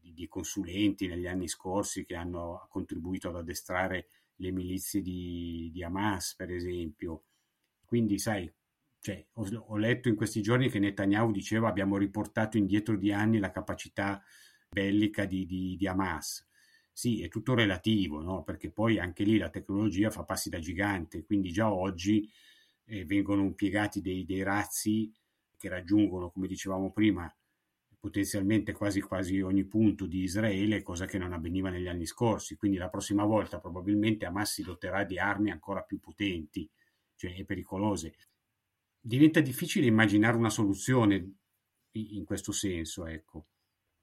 di, 0.00 0.14
di, 0.14 0.28
consulenti 0.28 1.08
negli 1.08 1.26
anni 1.26 1.48
scorsi 1.48 2.04
che 2.04 2.14
hanno 2.14 2.68
contribuito 2.68 3.30
ad 3.30 3.36
addestrare 3.36 4.06
le 4.36 4.52
milizie 4.52 5.00
di, 5.00 5.70
di 5.72 5.82
Hamas, 5.82 6.36
per 6.36 6.52
esempio. 6.52 7.24
Quindi, 7.84 8.20
sai, 8.20 8.48
cioè, 9.04 9.22
ho, 9.34 9.46
ho, 9.66 9.76
letto 9.76 10.08
in 10.08 10.14
questi 10.14 10.40
giorni 10.40 10.70
che 10.70 10.78
Netanyahu 10.78 11.30
diceva 11.30 11.68
abbiamo 11.68 11.98
riportato 11.98 12.56
indietro 12.56 12.96
di 12.96 13.12
anni 13.12 13.38
la 13.38 13.50
capacità 13.50 14.22
bellica 14.66 15.26
di, 15.26 15.44
di, 15.44 15.76
di 15.76 15.86
Hamas. 15.86 16.48
Sì, 16.90 17.22
è 17.22 17.28
tutto 17.28 17.52
relativo, 17.52 18.22
no? 18.22 18.42
perché 18.44 18.70
poi 18.70 18.98
anche 18.98 19.24
lì 19.24 19.36
la 19.36 19.50
tecnologia 19.50 20.10
fa 20.10 20.24
passi 20.24 20.48
da 20.48 20.58
gigante, 20.58 21.22
quindi 21.22 21.52
già 21.52 21.70
oggi 21.70 22.26
eh, 22.86 23.04
vengono 23.04 23.42
impiegati 23.42 24.00
dei, 24.00 24.24
dei, 24.24 24.42
razzi 24.42 25.12
che 25.58 25.68
raggiungono, 25.68 26.30
come 26.30 26.46
dicevamo 26.46 26.90
prima, 26.90 27.30
potenzialmente 28.00 28.72
quasi 28.72 29.02
quasi 29.02 29.38
ogni 29.42 29.64
punto 29.64 30.06
di 30.06 30.22
Israele, 30.22 30.82
cosa 30.82 31.04
che 31.04 31.18
non 31.18 31.34
avveniva 31.34 31.68
negli 31.68 31.88
anni 31.88 32.06
scorsi. 32.06 32.56
Quindi 32.56 32.78
la 32.78 32.88
prossima 32.88 33.26
volta 33.26 33.60
probabilmente 33.60 34.24
Hamas 34.24 34.52
si 34.52 34.62
doterà 34.62 35.04
di 35.04 35.18
armi 35.18 35.50
ancora 35.50 35.82
più 35.82 36.00
potenti 36.00 36.66
cioè, 37.16 37.34
e 37.36 37.44
pericolose. 37.44 38.14
Diventa 39.06 39.40
difficile 39.40 39.86
immaginare 39.86 40.34
una 40.34 40.48
soluzione 40.48 41.34
in 41.92 42.24
questo 42.24 42.52
senso, 42.52 43.06
ecco. 43.06 43.48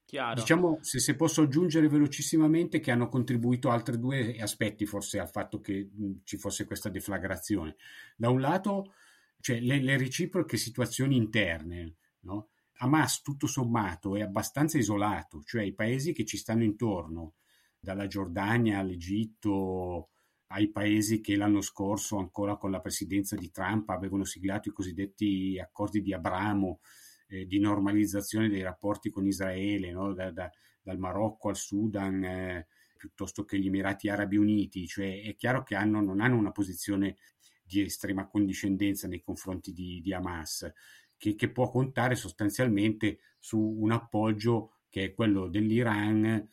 Chiaro. 0.05 0.39
Diciamo, 0.39 0.77
se, 0.81 0.99
se, 0.99 1.15
posso 1.15 1.41
aggiungere 1.41 1.87
velocissimamente, 1.87 2.79
che 2.79 2.91
hanno 2.91 3.07
contribuito 3.07 3.71
altri 3.71 3.97
due 3.97 4.37
aspetti 4.39 4.85
forse 4.85 5.17
al 5.17 5.29
fatto 5.29 5.59
che 5.59 5.89
mh, 5.91 6.11
ci 6.23 6.37
fosse 6.37 6.65
questa 6.65 6.89
deflagrazione. 6.89 7.77
Da 8.15 8.29
un 8.29 8.41
lato, 8.41 8.93
cioè, 9.39 9.59
le, 9.59 9.81
le 9.81 9.97
reciproche 9.97 10.57
situazioni 10.57 11.15
interne, 11.15 11.95
no? 12.21 12.49
Hamas 12.79 13.21
tutto 13.21 13.47
sommato 13.47 14.15
è 14.15 14.21
abbastanza 14.21 14.77
isolato, 14.77 15.41
cioè 15.43 15.63
i 15.63 15.73
paesi 15.73 16.13
che 16.13 16.25
ci 16.25 16.37
stanno 16.37 16.63
intorno, 16.63 17.35
dalla 17.79 18.05
Giordania 18.05 18.79
all'Egitto, 18.79 20.09
ai 20.51 20.69
paesi 20.69 21.21
che 21.21 21.35
l'anno 21.35 21.61
scorso, 21.61 22.17
ancora 22.17 22.57
con 22.57 22.71
la 22.71 22.81
presidenza 22.81 23.35
di 23.35 23.51
Trump, 23.51 23.89
avevano 23.89 24.23
siglato 24.23 24.69
i 24.69 24.73
cosiddetti 24.73 25.59
accordi 25.59 26.01
di 26.01 26.13
Abramo, 26.13 26.81
eh, 27.27 27.45
di 27.45 27.59
normalizzazione 27.59 28.49
dei 28.49 28.61
rapporti 28.61 29.09
con 29.09 29.25
Israele, 29.25 29.91
no? 29.91 30.13
da, 30.13 30.31
da, 30.31 30.49
dal 30.81 30.97
Marocco 30.97 31.49
al 31.49 31.55
Sudan, 31.55 32.23
eh, 32.23 32.67
piuttosto 32.97 33.45
che 33.45 33.57
gli 33.57 33.67
Emirati 33.67 34.09
Arabi 34.09 34.37
Uniti, 34.37 34.85
cioè 34.87 35.21
è 35.21 35.35
chiaro 35.35 35.63
che 35.63 35.75
hanno, 35.75 36.01
non 36.01 36.19
hanno 36.19 36.37
una 36.37 36.51
posizione 36.51 37.15
di 37.63 37.81
estrema 37.81 38.27
condiscendenza 38.27 39.07
nei 39.07 39.21
confronti 39.21 39.71
di, 39.71 40.01
di 40.01 40.13
Hamas, 40.13 40.69
che, 41.17 41.35
che, 41.35 41.49
può 41.49 41.69
contare 41.69 42.15
sostanzialmente 42.15 43.19
su 43.39 43.57
un 43.57 43.91
appoggio 43.91 44.79
che 44.89 45.05
è 45.05 45.13
quello 45.13 45.47
dell'Iran 45.47 46.47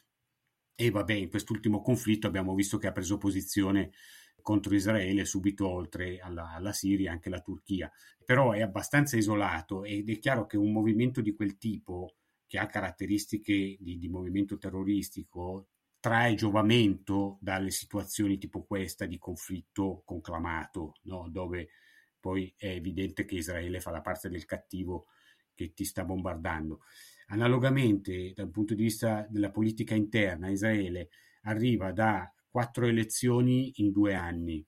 e 0.80 0.90
vabbè, 0.92 1.12
in 1.12 1.28
quest'ultimo 1.28 1.82
conflitto 1.82 2.28
abbiamo 2.28 2.54
visto 2.54 2.78
che 2.78 2.86
ha 2.86 2.92
preso 2.92 3.18
posizione 3.18 3.90
contro 4.40 4.76
Israele 4.76 5.24
subito 5.24 5.68
oltre 5.68 6.20
alla, 6.20 6.52
alla 6.52 6.72
Siria 6.72 7.10
anche 7.10 7.28
la 7.28 7.40
Turchia. 7.40 7.90
Però 8.24 8.52
è 8.52 8.60
abbastanza 8.60 9.16
isolato 9.16 9.82
ed 9.82 10.08
è 10.08 10.20
chiaro 10.20 10.46
che 10.46 10.56
un 10.56 10.70
movimento 10.70 11.20
di 11.20 11.34
quel 11.34 11.58
tipo, 11.58 12.14
che 12.46 12.58
ha 12.58 12.66
caratteristiche 12.66 13.76
di, 13.80 13.98
di 13.98 14.08
movimento 14.08 14.56
terroristico, 14.56 15.66
trae 15.98 16.36
giovamento 16.36 17.38
dalle 17.40 17.72
situazioni 17.72 18.38
tipo 18.38 18.62
questa 18.62 19.04
di 19.04 19.18
conflitto 19.18 20.02
conclamato, 20.04 20.92
no? 21.02 21.28
dove 21.28 21.70
poi 22.20 22.54
è 22.56 22.68
evidente 22.68 23.24
che 23.24 23.34
Israele 23.34 23.80
fa 23.80 23.90
la 23.90 24.00
parte 24.00 24.28
del 24.28 24.44
cattivo 24.44 25.06
che 25.56 25.72
ti 25.74 25.84
sta 25.84 26.04
bombardando. 26.04 26.82
Analogamente, 27.30 28.32
dal 28.34 28.50
punto 28.50 28.74
di 28.74 28.82
vista 28.82 29.26
della 29.28 29.50
politica 29.50 29.94
interna, 29.94 30.48
Israele 30.48 31.10
arriva 31.42 31.92
da 31.92 32.32
quattro 32.50 32.86
elezioni 32.86 33.72
in 33.76 33.92
due 33.92 34.14
anni, 34.14 34.64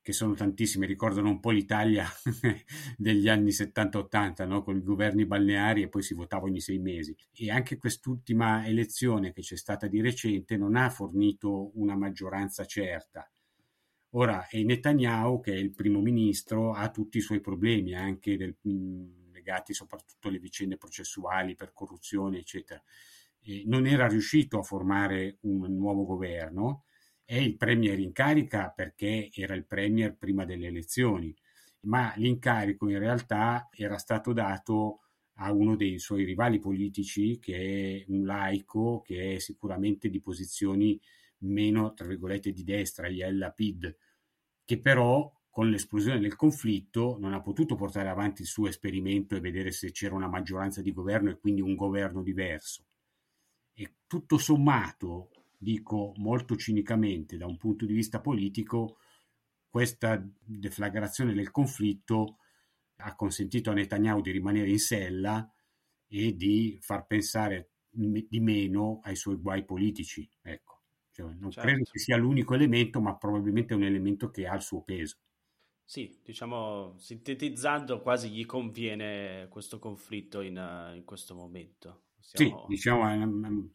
che 0.00 0.12
sono 0.12 0.34
tantissime, 0.34 0.86
ricordano 0.86 1.28
un 1.30 1.38
po' 1.38 1.50
l'Italia 1.50 2.04
degli 2.98 3.28
anni 3.28 3.52
70-80, 3.52 4.46
no? 4.46 4.62
con 4.62 4.76
i 4.76 4.82
governi 4.82 5.26
balneari 5.26 5.82
e 5.82 5.88
poi 5.88 6.02
si 6.02 6.14
votava 6.14 6.46
ogni 6.46 6.60
sei 6.60 6.80
mesi. 6.80 7.14
E 7.32 7.50
anche 7.50 7.78
quest'ultima 7.78 8.66
elezione 8.66 9.32
che 9.32 9.42
c'è 9.42 9.56
stata 9.56 9.86
di 9.86 10.00
recente 10.00 10.56
non 10.56 10.74
ha 10.74 10.90
fornito 10.90 11.70
una 11.78 11.96
maggioranza 11.96 12.64
certa. 12.64 13.30
Ora, 14.14 14.48
e 14.48 14.64
Netanyahu, 14.64 15.40
che 15.40 15.52
è 15.52 15.56
il 15.56 15.72
primo 15.72 16.00
ministro, 16.00 16.72
ha 16.72 16.90
tutti 16.90 17.18
i 17.18 17.22
suoi 17.22 17.40
problemi, 17.40 17.94
anche 17.94 18.36
del, 18.36 18.56
mh, 18.60 19.21
legati 19.42 19.74
soprattutto 19.74 20.28
alle 20.28 20.38
vicende 20.38 20.76
processuali 20.76 21.54
per 21.56 21.72
corruzione, 21.72 22.38
eccetera. 22.38 22.82
E 23.40 23.64
non 23.66 23.86
era 23.86 24.06
riuscito 24.06 24.58
a 24.58 24.62
formare 24.62 25.38
un 25.42 25.76
nuovo 25.76 26.04
governo 26.04 26.84
è 27.24 27.36
il 27.36 27.56
premier 27.56 27.98
in 27.98 28.12
carica 28.12 28.70
perché 28.70 29.30
era 29.34 29.54
il 29.54 29.64
premier 29.64 30.16
prima 30.16 30.44
delle 30.44 30.66
elezioni, 30.66 31.34
ma 31.82 32.12
l'incarico 32.16 32.88
in 32.88 32.98
realtà 32.98 33.68
era 33.72 33.96
stato 33.96 34.32
dato 34.32 35.00
a 35.36 35.50
uno 35.52 35.74
dei 35.74 35.98
suoi 35.98 36.24
rivali 36.24 36.58
politici, 36.58 37.38
che 37.38 38.04
è 38.04 38.04
un 38.08 38.24
laico, 38.24 39.00
che 39.00 39.36
è 39.36 39.38
sicuramente 39.38 40.10
di 40.10 40.20
posizioni 40.20 41.00
meno, 41.38 41.94
tra 41.94 42.06
virgolette, 42.06 42.52
di 42.52 42.64
destra, 42.64 43.08
Yael 43.08 43.38
Lapid, 43.38 43.96
che 44.64 44.78
però 44.78 45.32
con 45.52 45.68
l'esplosione 45.68 46.18
del 46.18 46.34
conflitto 46.34 47.18
non 47.20 47.34
ha 47.34 47.42
potuto 47.42 47.74
portare 47.74 48.08
avanti 48.08 48.40
il 48.40 48.48
suo 48.48 48.68
esperimento 48.68 49.36
e 49.36 49.40
vedere 49.40 49.70
se 49.70 49.90
c'era 49.90 50.14
una 50.14 50.26
maggioranza 50.26 50.80
di 50.80 50.94
governo 50.94 51.28
e 51.28 51.38
quindi 51.38 51.60
un 51.60 51.74
governo 51.74 52.22
diverso. 52.22 52.86
E 53.74 53.96
tutto 54.06 54.38
sommato 54.38 55.28
dico 55.58 56.14
molto 56.16 56.56
cinicamente 56.56 57.36
da 57.36 57.44
un 57.44 57.58
punto 57.58 57.84
di 57.84 57.92
vista 57.92 58.18
politico, 58.22 58.96
questa 59.68 60.26
deflagrazione 60.42 61.34
del 61.34 61.50
conflitto 61.50 62.38
ha 62.96 63.14
consentito 63.14 63.70
a 63.70 63.74
Netanyahu 63.74 64.22
di 64.22 64.30
rimanere 64.30 64.70
in 64.70 64.78
sella 64.78 65.46
e 66.06 66.34
di 66.34 66.78
far 66.80 67.06
pensare 67.06 67.72
di 67.90 68.40
meno 68.40 69.00
ai 69.02 69.16
suoi 69.16 69.36
guai 69.36 69.66
politici. 69.66 70.26
Ecco. 70.40 70.80
Cioè, 71.10 71.34
non 71.38 71.50
certo. 71.50 71.68
credo 71.68 71.84
che 71.90 71.98
sia 71.98 72.16
l'unico 72.16 72.54
elemento, 72.54 73.02
ma 73.02 73.14
probabilmente 73.18 73.74
è 73.74 73.76
un 73.76 73.82
elemento 73.82 74.30
che 74.30 74.46
ha 74.46 74.54
il 74.54 74.62
suo 74.62 74.80
peso. 74.80 75.18
Sì, 75.84 76.18
diciamo, 76.22 76.94
sintetizzando, 76.98 78.00
quasi 78.00 78.30
gli 78.30 78.46
conviene 78.46 79.46
questo 79.50 79.78
conflitto 79.78 80.40
in, 80.40 80.56
in 80.94 81.04
questo 81.04 81.34
momento. 81.34 82.04
Siamo... 82.18 82.60
Sì, 82.60 82.74
diciamo, 82.74 83.70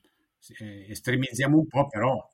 eh, 0.59 0.89
estremizziamo 0.89 1.57
un 1.57 1.67
po', 1.67 1.87
però 1.87 2.27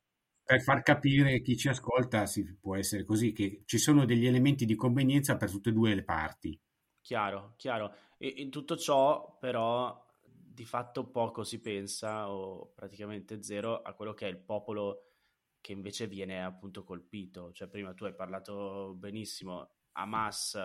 per 0.46 0.62
far 0.62 0.84
capire 0.84 1.42
chi 1.42 1.58
ci 1.58 1.70
ascolta 1.70 2.26
si 2.26 2.44
può 2.56 2.76
essere 2.76 3.04
così, 3.06 3.34
che 3.34 3.64
ci 3.66 3.78
sono 3.78 4.06
degli 4.06 4.26
elementi 4.26 4.66
di 4.66 4.76
convenienza 4.76 5.36
per 5.38 5.50
tutte 5.50 5.70
e 5.70 5.74
due 5.74 5.96
le 5.96 6.04
parti. 6.04 6.58
Chiaro, 7.02 7.54
chiaro. 7.58 7.94
E 8.18 8.28
in 8.28 8.50
tutto 8.50 8.78
ciò, 8.78 9.38
però, 9.40 10.02
di 10.24 10.66
fatto 10.66 11.10
poco 11.10 11.44
si 11.44 11.60
pensa, 11.60 12.30
o 12.30 12.72
praticamente 12.74 13.42
zero, 13.44 13.82
a 13.82 13.94
quello 13.94 14.14
che 14.14 14.28
è 14.28 14.30
il 14.30 14.38
popolo 14.38 15.13
che 15.64 15.72
invece 15.72 16.08
viene 16.08 16.44
appunto 16.44 16.84
colpito. 16.84 17.54
Cioè, 17.54 17.70
prima 17.70 17.94
tu 17.94 18.04
hai 18.04 18.14
parlato 18.14 18.94
benissimo, 18.98 19.76
Hamas, 19.94 20.60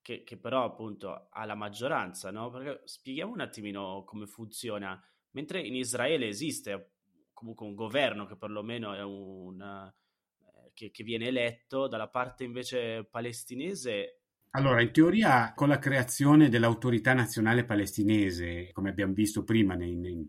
che, 0.00 0.22
che 0.22 0.36
però 0.36 0.62
appunto 0.62 1.26
ha 1.28 1.44
la 1.44 1.56
maggioranza, 1.56 2.30
no? 2.30 2.48
Perché 2.48 2.82
spieghiamo 2.84 3.32
un 3.32 3.40
attimino 3.40 4.04
come 4.06 4.26
funziona. 4.26 5.02
Mentre 5.32 5.60
in 5.60 5.74
Israele 5.74 6.28
esiste 6.28 6.92
comunque 7.32 7.66
un 7.66 7.74
governo 7.74 8.26
che 8.26 8.36
perlomeno 8.36 8.94
è 8.94 9.02
un... 9.02 9.60
Eh, 9.60 10.70
che, 10.72 10.92
che 10.92 11.02
viene 11.02 11.26
eletto, 11.26 11.88
dalla 11.88 12.08
parte 12.08 12.44
invece 12.44 13.04
palestinese 13.10 14.20
allora, 14.50 14.80
in 14.80 14.92
teoria, 14.92 15.52
con 15.54 15.68
la 15.68 15.78
creazione 15.78 16.48
dell'autorità 16.48 17.12
nazionale 17.12 17.64
palestinese, 17.64 18.70
come 18.72 18.90
abbiamo 18.90 19.12
visto 19.12 19.44
prima 19.44 19.74
nei, 19.74 19.94
nei, 19.94 20.26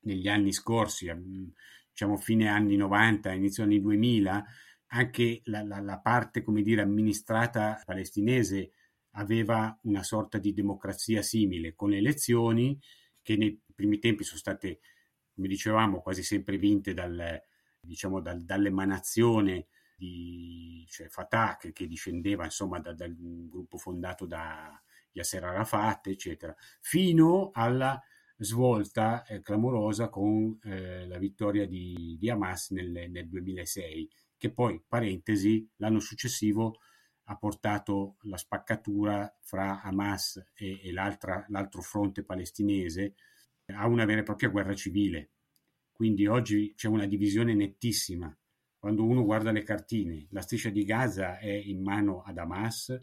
negli 0.00 0.28
anni 0.28 0.52
scorsi, 0.52 1.08
diciamo 1.96 2.18
fine 2.18 2.46
anni 2.48 2.76
90, 2.76 3.32
inizio 3.32 3.62
anni 3.62 3.80
2000, 3.80 4.44
anche 4.88 5.40
la, 5.44 5.62
la, 5.62 5.80
la 5.80 5.98
parte, 5.98 6.42
come 6.42 6.60
dire, 6.60 6.82
amministrata 6.82 7.80
palestinese 7.86 8.72
aveva 9.12 9.74
una 9.84 10.02
sorta 10.02 10.36
di 10.36 10.52
democrazia 10.52 11.22
simile, 11.22 11.74
con 11.74 11.94
elezioni 11.94 12.78
che 13.22 13.38
nei 13.38 13.58
primi 13.74 13.98
tempi 13.98 14.24
sono 14.24 14.38
state, 14.38 14.80
come 15.34 15.48
dicevamo, 15.48 16.02
quasi 16.02 16.22
sempre 16.22 16.58
vinte 16.58 16.92
dal, 16.92 17.40
diciamo, 17.80 18.20
dal, 18.20 18.44
dall'emanazione 18.44 19.68
di 19.96 20.84
cioè 20.90 21.08
Fatah 21.08 21.56
che, 21.58 21.72
che 21.72 21.86
discendeva 21.86 22.44
insomma 22.44 22.78
da, 22.78 22.92
dal 22.92 23.16
gruppo 23.16 23.78
fondato 23.78 24.26
da 24.26 24.78
Yasser 25.12 25.42
Arafat 25.42 26.08
eccetera 26.08 26.54
fino 26.82 27.48
alla 27.54 27.98
svolta 28.38 29.24
eh, 29.24 29.40
clamorosa 29.40 30.08
con 30.08 30.58
eh, 30.62 31.06
la 31.06 31.18
vittoria 31.18 31.66
di, 31.66 32.16
di 32.18 32.30
Hamas 32.30 32.70
nel, 32.70 33.10
nel, 33.10 33.28
2006 33.28 34.10
che 34.36 34.52
poi 34.52 34.82
parentesi 34.86 35.68
l'anno 35.76 36.00
successivo 36.00 36.76
ha 37.28 37.36
portato 37.36 38.16
la 38.22 38.36
spaccatura 38.36 39.34
fra 39.40 39.82
Hamas 39.82 40.50
e, 40.54 40.80
e 40.82 40.92
l'altro 40.92 41.82
fronte 41.82 42.22
palestinese 42.22 43.14
a 43.66 43.86
una 43.86 44.04
vera 44.04 44.20
e 44.20 44.24
propria 44.24 44.48
guerra 44.48 44.74
civile. 44.74 45.30
Quindi 45.90 46.26
oggi 46.26 46.74
c'è 46.76 46.88
una 46.88 47.06
divisione 47.06 47.54
nettissima. 47.54 48.36
Quando 48.78 49.04
uno 49.04 49.24
guarda 49.24 49.50
le 49.50 49.62
cartine, 49.62 50.26
la 50.30 50.42
striscia 50.42 50.70
di 50.70 50.84
Gaza 50.84 51.38
è 51.38 51.50
in 51.50 51.82
mano 51.82 52.22
ad 52.22 52.38
Hamas 52.38 53.00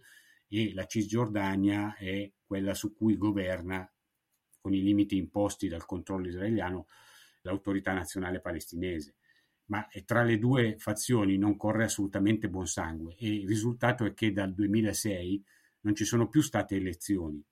e 0.48 0.74
la 0.74 0.86
Cisgiordania 0.86 1.96
è 1.98 2.32
quella 2.46 2.74
su 2.74 2.94
cui 2.94 3.18
governa, 3.18 3.92
con 4.64 4.74
i 4.74 4.82
limiti 4.82 5.18
imposti 5.18 5.68
dal 5.68 5.86
controllo 5.86 6.30
israeliano, 6.30 6.88
l'autorità 7.42 7.92
nazionale 7.92 8.40
palestinese. 8.40 9.16
Ma 9.66 9.86
tra 10.06 10.24
le 10.24 10.40
due 10.40 10.78
fazioni 10.78 11.38
non 11.38 11.58
corre 11.58 11.84
assolutamente 11.84 12.48
buon 12.48 12.66
sangue 12.66 13.16
e 13.18 13.28
il 13.28 13.48
risultato 13.48 14.06
è 14.06 14.14
che 14.14 14.32
dal 14.32 14.54
2006 14.54 15.44
non 15.82 15.96
ci 15.96 16.06
sono 16.06 16.30
più 16.30 16.42
state 16.42 16.78
elezioni 16.78 17.44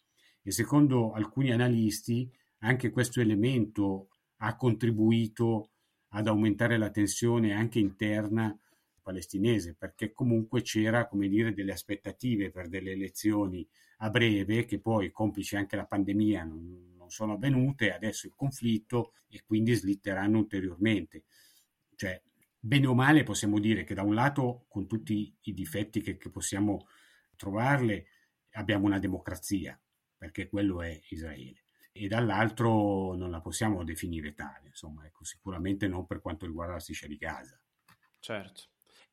e 0.41 0.51
secondo 0.51 1.11
alcuni 1.11 1.51
analisti 1.51 2.31
anche 2.59 2.91
questo 2.91 3.19
elemento 3.19 4.07
ha 4.37 4.55
contribuito 4.55 5.71
ad 6.13 6.27
aumentare 6.27 6.77
la 6.77 6.91
tensione 6.91 7.53
anche 7.53 7.79
interna 7.79 8.57
palestinese, 9.01 9.75
perché 9.77 10.13
comunque 10.13 10.61
c'era, 10.61 11.07
come 11.07 11.27
dire, 11.27 11.53
delle 11.53 11.73
aspettative 11.73 12.51
per 12.51 12.69
delle 12.69 12.91
elezioni 12.91 13.67
a 13.97 14.09
breve, 14.09 14.65
che 14.65 14.79
poi, 14.79 15.11
complice 15.11 15.57
anche 15.57 15.75
la 15.75 15.85
pandemia, 15.85 16.43
non 16.43 16.90
sono 17.11 17.33
avvenute, 17.33 17.93
adesso 17.93 18.27
il 18.27 18.33
conflitto 18.35 19.13
e 19.27 19.43
quindi 19.45 19.73
slitteranno 19.73 20.37
ulteriormente. 20.39 21.23
Cioè, 21.95 22.21
bene 22.59 22.87
o 22.87 22.95
male 22.95 23.23
possiamo 23.23 23.59
dire 23.59 23.83
che 23.83 23.93
da 23.93 24.03
un 24.03 24.15
lato, 24.15 24.65
con 24.67 24.87
tutti 24.87 25.35
i 25.41 25.53
difetti 25.53 26.01
che, 26.01 26.17
che 26.17 26.29
possiamo 26.29 26.87
trovarle, 27.35 28.07
abbiamo 28.51 28.85
una 28.85 28.99
democrazia, 28.99 29.79
perché 30.17 30.49
quello 30.49 30.81
è 30.81 30.99
Israele 31.09 31.63
e 31.93 32.07
dall'altro 32.07 33.15
non 33.15 33.29
la 33.31 33.41
possiamo 33.41 33.83
definire 33.83 34.33
tale, 34.33 34.67
insomma, 34.67 35.05
ecco, 35.05 35.25
sicuramente 35.25 35.87
non 35.87 36.05
per 36.05 36.21
quanto 36.21 36.45
riguarda 36.45 36.73
la 36.73 36.79
striscia 36.79 37.07
di 37.07 37.17
Gaza. 37.17 37.61
Certo. 38.19 38.70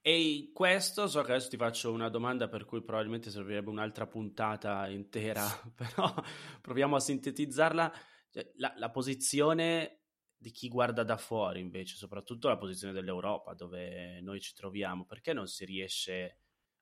E 0.09 0.52
questo, 0.54 1.06
so 1.06 1.20
che 1.20 1.32
adesso 1.32 1.50
ti 1.50 1.59
faccio 1.59 1.92
una 1.92 2.09
domanda 2.09 2.48
per 2.48 2.64
cui 2.64 2.82
probabilmente 2.82 3.28
servirebbe 3.28 3.68
un'altra 3.68 4.06
puntata 4.06 4.88
intera, 4.88 5.44
però 5.76 6.14
proviamo 6.62 6.96
a 6.96 7.00
sintetizzarla. 7.00 7.92
Cioè, 8.30 8.52
la, 8.56 8.72
la 8.78 8.90
posizione 8.90 10.04
di 10.34 10.50
chi 10.50 10.68
guarda 10.68 11.02
da 11.02 11.18
fuori, 11.18 11.61
invece, 11.61 11.96
soprattutto 11.96 12.48
la 12.48 12.56
posizione 12.56 12.94
dell'Europa, 12.94 13.52
dove 13.52 14.22
noi 14.22 14.40
ci 14.40 14.54
troviamo, 14.54 15.04
perché 15.04 15.34
non 15.34 15.46
si 15.46 15.66
riesce 15.66 16.38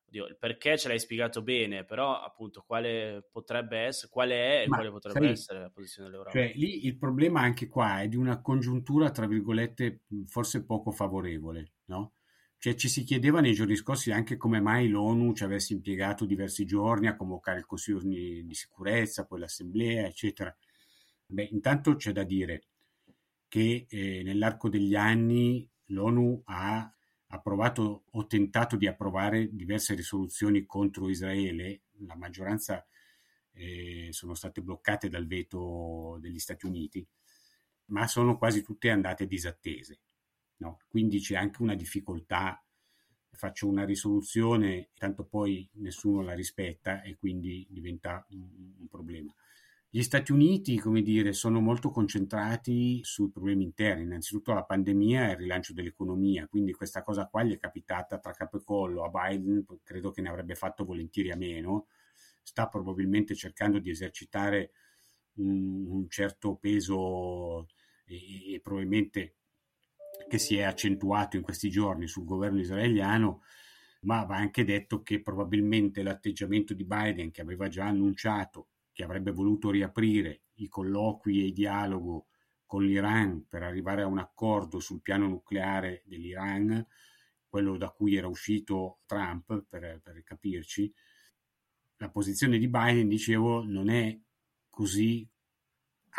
Oddio, 0.07 0.25
il 0.27 0.37
perché 0.37 0.77
ce 0.77 0.87
l'hai 0.87 0.99
spiegato 0.99 1.41
bene, 1.41 1.83
però 1.83 2.21
appunto 2.21 2.63
quale 2.65 3.27
potrebbe 3.29 3.79
essere, 3.79 4.09
quale 4.09 4.35
è 4.35 4.63
e 4.63 4.67
Ma, 4.69 4.77
quale 4.77 4.89
potrebbe 4.89 5.19
sai, 5.19 5.31
essere 5.31 5.59
la 5.59 5.69
posizione 5.69 6.07
dell'Europa? 6.07 6.37
Cioè, 6.37 6.53
lì 6.55 6.85
il 6.85 6.97
problema 6.97 7.41
anche 7.41 7.67
qua 7.67 7.99
è 7.99 8.07
di 8.07 8.15
una 8.15 8.39
congiuntura, 8.39 9.11
tra 9.11 9.27
virgolette, 9.27 10.05
forse 10.27 10.63
poco 10.63 10.91
favorevole, 10.91 11.73
no? 11.87 12.13
Cioè 12.59 12.73
ci 12.75 12.89
si 12.89 13.03
chiedeva 13.03 13.39
nei 13.39 13.53
giorni 13.53 13.75
scorsi 13.75 14.11
anche 14.11 14.35
come 14.35 14.59
mai 14.59 14.87
l'ONU 14.89 15.33
ci 15.33 15.43
avesse 15.43 15.73
impiegato 15.73 16.25
diversi 16.25 16.65
giorni 16.65 17.07
a 17.07 17.15
convocare 17.15 17.59
il 17.59 17.65
Consiglio 17.65 17.99
di 18.01 18.53
sicurezza, 18.53 19.25
poi 19.25 19.39
l'Assemblea, 19.39 20.07
eccetera. 20.07 20.55
Beh, 21.27 21.49
intanto 21.51 21.95
c'è 21.95 22.11
da 22.11 22.23
dire 22.23 22.63
che 23.47 23.85
eh, 23.87 24.23
nell'arco 24.23 24.69
degli 24.69 24.95
anni 24.95 25.69
l'ONU 25.87 26.41
ha 26.45 26.91
approvato 27.27 28.05
o 28.11 28.25
tentato 28.25 28.75
di 28.75 28.87
approvare 28.87 29.49
diverse 29.53 29.93
risoluzioni 29.93 30.65
contro 30.65 31.09
Israele, 31.09 31.81
la 32.05 32.15
maggioranza 32.15 32.85
eh, 33.51 34.09
sono 34.11 34.33
state 34.33 34.61
bloccate 34.61 35.09
dal 35.09 35.27
veto 35.27 36.17
degli 36.21 36.39
Stati 36.39 36.65
Uniti, 36.65 37.05
ma 37.85 38.07
sono 38.07 38.37
quasi 38.37 38.61
tutte 38.61 38.89
andate 38.89 39.27
disattese. 39.27 39.99
No? 40.57 40.79
Quindi 40.87 41.19
c'è 41.19 41.35
anche 41.35 41.61
una 41.61 41.75
difficoltà, 41.75 42.61
faccio 43.29 43.67
una 43.67 43.85
risoluzione, 43.85 44.89
tanto 44.97 45.23
poi 45.23 45.69
nessuno 45.73 46.21
la 46.21 46.33
rispetta 46.33 47.03
e 47.03 47.15
quindi 47.17 47.65
diventa 47.69 48.25
un, 48.31 48.73
un 48.79 48.87
problema. 48.87 49.33
Gli 49.89 50.01
Stati 50.01 50.31
Uniti, 50.33 50.77
come 50.77 51.01
dire, 51.01 51.31
sono 51.31 51.61
molto 51.61 51.89
concentrati 51.89 52.99
sui 53.03 53.29
problemi 53.29 53.63
interni, 53.63 54.03
innanzitutto 54.03 54.53
la 54.53 54.63
pandemia 54.63 55.29
e 55.29 55.31
il 55.31 55.37
rilancio 55.37 55.73
dell'economia, 55.73 56.45
quindi 56.47 56.73
questa 56.73 57.03
cosa 57.03 57.25
qua 57.27 57.43
gli 57.43 57.53
è 57.53 57.57
capitata 57.57 58.19
tra 58.19 58.33
capo 58.33 58.57
e 58.57 58.63
collo 58.63 59.03
a 59.03 59.09
Biden, 59.09 59.65
credo 59.83 60.11
che 60.11 60.21
ne 60.21 60.29
avrebbe 60.29 60.55
fatto 60.55 60.83
volentieri 60.83 61.31
a 61.31 61.37
meno, 61.37 61.87
sta 62.43 62.67
probabilmente 62.67 63.33
cercando 63.33 63.79
di 63.79 63.89
esercitare 63.89 64.71
un, 65.35 65.85
un 65.87 66.09
certo 66.09 66.55
peso 66.55 67.67
e, 68.05 68.55
e 68.55 68.59
probabilmente 68.61 69.35
che 70.27 70.37
si 70.37 70.57
è 70.57 70.63
accentuato 70.63 71.35
in 71.37 71.41
questi 71.41 71.69
giorni 71.69 72.07
sul 72.07 72.25
governo 72.25 72.59
israeliano, 72.59 73.43
ma 74.01 74.23
va 74.23 74.35
anche 74.37 74.63
detto 74.63 75.01
che 75.01 75.21
probabilmente 75.21 76.03
l'atteggiamento 76.03 76.73
di 76.73 76.85
Biden, 76.85 77.31
che 77.31 77.41
aveva 77.41 77.67
già 77.67 77.85
annunciato 77.85 78.69
che 78.91 79.03
avrebbe 79.03 79.31
voluto 79.31 79.69
riaprire 79.69 80.41
i 80.55 80.67
colloqui 80.67 81.41
e 81.41 81.45
il 81.45 81.53
dialogo 81.53 82.27
con 82.65 82.83
l'Iran 82.83 83.45
per 83.47 83.63
arrivare 83.63 84.01
a 84.01 84.07
un 84.07 84.17
accordo 84.17 84.79
sul 84.79 85.01
piano 85.01 85.27
nucleare 85.27 86.01
dell'Iran, 86.05 86.85
quello 87.47 87.77
da 87.77 87.89
cui 87.89 88.15
era 88.15 88.27
uscito 88.27 88.99
Trump, 89.05 89.65
per, 89.69 90.01
per 90.03 90.23
capirci, 90.23 90.93
la 91.97 92.09
posizione 92.09 92.57
di 92.57 92.67
Biden, 92.67 93.07
dicevo, 93.07 93.63
non 93.63 93.89
è 93.89 94.19
così 94.69 95.27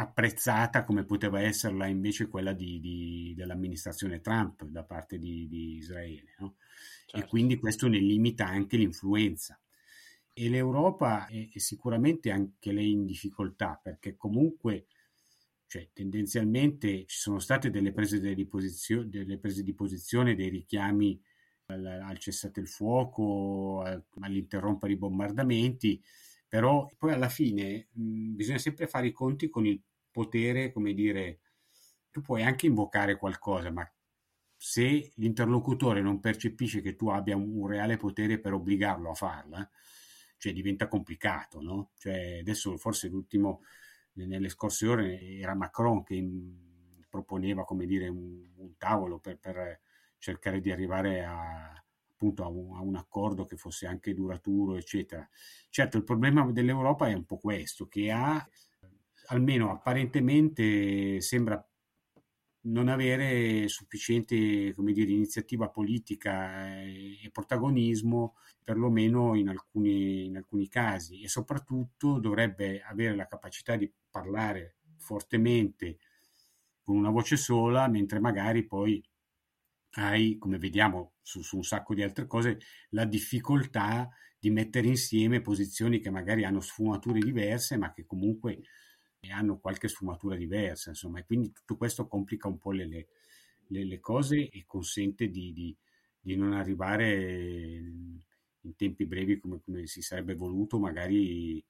apprezzata 0.01 0.85
come 0.85 1.05
poteva 1.05 1.41
esserla 1.41 1.87
invece 1.87 2.29
quella 2.29 2.53
di, 2.53 2.79
di, 2.79 3.35
dell'amministrazione 3.37 4.21
Trump 4.21 4.65
da 4.65 4.85
parte 4.85 5.19
di, 5.19 5.49
di 5.49 5.77
Israele. 5.77 6.35
No? 6.39 6.57
Certo. 7.05 7.27
E 7.27 7.29
quindi 7.29 7.59
questo 7.59 7.89
ne 7.89 7.99
limita 7.99 8.47
anche 8.47 8.77
l'influenza. 8.77 9.61
e 10.33 10.49
l'Europa 10.49 11.27
è, 11.27 11.49
è 11.53 11.59
sicuramente 11.59 12.31
anche 12.31 12.73
lei 12.73 12.93
in 12.93 13.05
difficoltà 13.05 13.79
perché 13.83 14.17
comunque 14.17 14.87
cioè, 15.67 15.91
tendenzialmente 15.93 17.05
ci 17.07 17.19
sono 17.19 17.41
state 17.41 17.69
delle 17.69 17.93
prese 17.93 18.21
di, 18.21 18.47
posizione, 18.47 19.09
delle 19.09 19.39
prese 19.39 19.65
di 19.65 19.75
posizione, 19.75 20.37
dei 20.37 20.49
richiami 20.49 21.21
al, 21.67 21.85
al 21.85 22.19
cessate 22.19 22.61
il 22.61 22.69
fuoco, 22.69 23.83
all'interrompere 24.21 24.93
i 24.93 24.97
bombardamenti, 24.97 26.03
però 26.49 26.89
poi 26.97 27.13
alla 27.13 27.29
fine 27.29 27.89
mh, 27.93 28.35
bisogna 28.35 28.59
sempre 28.59 28.87
fare 28.87 29.09
i 29.09 29.13
conti 29.13 29.49
con 29.49 29.67
il 29.67 29.81
potere, 30.11 30.73
come 30.73 30.95
dire, 30.95 31.41
tu 32.11 32.21
puoi 32.23 32.43
anche 32.43 32.67
invocare 32.67 33.17
qualcosa, 33.17 33.71
ma 33.71 33.89
se 34.57 35.13
l'interlocutore 35.17 36.01
non 36.01 36.21
percepisce 36.21 36.81
che 36.81 36.97
tu 36.97 37.09
abbia 37.09 37.37
un, 37.37 37.57
un 37.57 37.67
reale 37.69 37.97
potere 37.97 38.41
per 38.41 38.55
obbligarlo 38.55 39.11
a 39.11 39.15
farla, 39.15 39.71
cioè 40.39 40.53
diventa 40.53 40.89
complicato, 40.89 41.61
no? 41.61 41.91
Cioè 41.99 42.39
adesso 42.41 42.77
forse 42.77 43.09
l'ultimo 43.09 43.63
nelle 44.15 44.49
scorse 44.49 44.87
ore 44.89 45.21
era 45.21 45.55
Macron 45.55 46.03
che 46.03 46.27
proponeva 47.09 47.65
come 47.65 47.87
dire 47.87 48.09
un, 48.09 48.45
un 48.57 48.77
tavolo 48.77 49.19
per, 49.19 49.39
per, 49.39 49.81
cercare 50.21 50.61
di 50.61 50.73
arrivare 50.73 51.25
a, 51.25 51.73
appunto 52.19 52.43
a 52.43 52.49
un, 52.49 52.77
a 52.77 52.81
un, 52.81 52.97
accordo 52.97 53.47
che 53.47 53.57
fosse 53.57 53.87
anche 53.87 54.13
duraturo 54.13 54.77
eccetera. 54.77 55.27
Certo 55.71 55.97
il 55.97 56.03
problema 56.03 56.51
dell'Europa 56.51 57.07
è 57.09 57.15
un 57.15 57.25
po' 57.25 57.39
questo 57.39 57.87
che 57.87 58.11
ha 58.11 58.45
almeno 59.29 59.71
apparentemente 59.71 61.21
sembra 61.21 61.65
non 62.63 62.89
avere 62.89 63.69
sufficiente 63.69 64.75
come 64.75 64.93
dire, 64.93 65.13
iniziativa 65.13 65.71
politica 65.71 66.83
e 66.83 67.31
protagonismo, 67.33 68.35
perlomeno 68.65 69.35
in 69.37 69.49
alcuni, 69.49 70.27
in 70.27 70.37
alcuni 70.37 70.69
casi, 70.69 71.23
e 71.23 71.29
soprattutto 71.29 72.19
dovrebbe 72.19 72.83
avere 72.83 73.15
la 73.15 73.27
capacità 73.27 73.77
di 73.77 73.91
parlare 74.11 74.77
fortemente 74.97 75.99
con 76.83 76.97
una 76.97 77.11
voce 77.11 77.37
sola, 77.37 77.87
mentre 77.89 78.19
magari 78.19 78.67
poi 78.67 79.03
hai, 79.99 80.39
come 80.39 80.59
vediamo 80.59 81.15
su, 81.23 81.43
su 81.43 81.57
un 81.57 81.65
sacco 81.65 81.95
di 81.95 82.03
altre 82.03 82.27
cose, 82.27 82.59
la 82.91 83.05
difficoltà 83.05 84.09
di 84.39 84.51
mettere 84.51 84.87
insieme 84.87 85.41
posizioni 85.41 85.99
che 85.99 86.11
magari 86.11 86.45
hanno 86.45 86.61
sfumature 86.61 87.19
diverse, 87.19 87.77
ma 87.77 87.93
che 87.93 88.07
comunque 88.07 88.63
hanno 89.31 89.59
qualche 89.59 89.89
sfumatura 89.89 90.37
diversa, 90.37 90.91
insomma, 90.91 91.19
e 91.19 91.25
quindi 91.25 91.53
tutto 91.53 91.77
questo 91.77 92.07
complica 92.07 92.47
un 92.47 92.59
po' 92.59 92.71
le, 92.71 92.87
le, 93.67 93.85
le 93.85 94.01
cose 94.01 94.49
e 94.49 94.65
consente 94.65 95.29
di, 95.29 95.53
di, 95.53 95.77
di, 96.21 96.37
non 96.37 96.53
arrivare 96.53 97.77
in 98.61 98.77
tempi 98.77 99.05
brevi 99.05 99.39
come, 99.39 99.61
come 99.61 99.87
si 99.87 100.01
sarebbe 100.01 100.35
voluto, 100.35 100.79
magari 100.79 101.63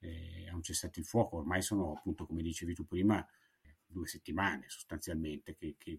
eh, 0.00 0.48
a 0.50 0.54
un 0.54 0.62
cessate 0.62 1.00
il 1.00 1.06
fuoco. 1.06 1.38
Ormai 1.38 1.62
sono 1.62 1.94
appunto, 1.94 2.26
come 2.26 2.42
dicevi 2.42 2.74
tu 2.74 2.86
prima, 2.86 3.26
due 3.86 4.06
settimane 4.06 4.64
sostanzialmente 4.68 5.56
che, 5.56 5.74
che 5.76 5.98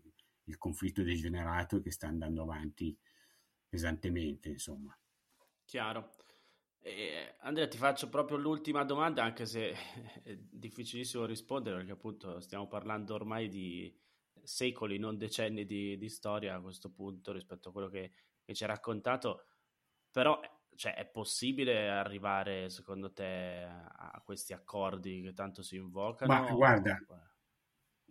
il 0.51 0.57
conflitto 0.57 1.01
degenerato 1.01 1.77
e 1.77 1.81
che 1.81 1.91
sta 1.91 2.07
andando 2.07 2.43
avanti 2.43 2.95
pesantemente, 3.67 4.49
insomma. 4.49 4.95
Chiaro. 5.65 6.11
Eh, 6.83 7.35
Andrea, 7.39 7.67
ti 7.67 7.77
faccio 7.77 8.09
proprio 8.09 8.37
l'ultima 8.37 8.83
domanda, 8.83 9.23
anche 9.23 9.45
se 9.45 9.71
è 10.23 10.35
difficilissimo 10.35 11.25
rispondere, 11.25 11.77
perché 11.77 11.91
appunto 11.91 12.39
stiamo 12.41 12.67
parlando 12.67 13.13
ormai 13.13 13.47
di 13.47 13.97
secoli, 14.43 14.97
non 14.97 15.17
decenni 15.17 15.65
di, 15.65 15.97
di 15.97 16.09
storia 16.09 16.55
a 16.55 16.61
questo 16.61 16.91
punto 16.91 17.31
rispetto 17.31 17.69
a 17.69 17.71
quello 17.71 17.87
che, 17.87 18.11
che 18.43 18.53
ci 18.53 18.63
hai 18.63 18.69
raccontato. 18.69 19.45
Però 20.11 20.39
cioè, 20.75 20.95
è 20.95 21.05
possibile 21.05 21.89
arrivare, 21.89 22.69
secondo 22.69 23.13
te, 23.13 23.63
a 23.63 24.21
questi 24.25 24.51
accordi 24.51 25.21
che 25.21 25.33
tanto 25.33 25.61
si 25.61 25.77
invocano? 25.77 26.33
Ma 26.33 26.51
guarda, 26.51 26.99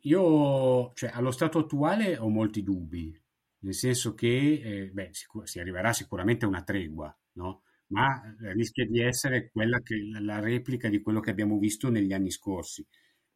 io 0.03 0.93
cioè, 0.95 1.11
allo 1.13 1.31
stato 1.31 1.59
attuale 1.59 2.17
ho 2.19 2.29
molti 2.29 2.63
dubbi, 2.63 3.19
nel 3.61 3.75
senso 3.75 4.15
che 4.15 4.61
eh, 4.63 4.91
beh, 4.91 5.11
sicur- 5.13 5.47
si 5.47 5.61
arriverà 5.61 5.93
sicuramente 5.93 6.45
a 6.45 6.49
una 6.49 6.63
tregua, 6.63 7.15
no? 7.33 7.63
ma 7.89 8.23
eh, 8.41 8.53
rischia 8.53 8.87
di 8.87 9.01
essere 9.01 9.51
quella 9.51 9.81
che, 9.81 9.97
la 10.21 10.41
replica 10.41 10.89
di 10.89 11.01
quello 11.01 11.21
che 11.21 11.31
abbiamo 11.31 11.59
visto 11.59 11.91
negli 11.91 12.13
anni 12.13 12.31
scorsi, 12.31 12.87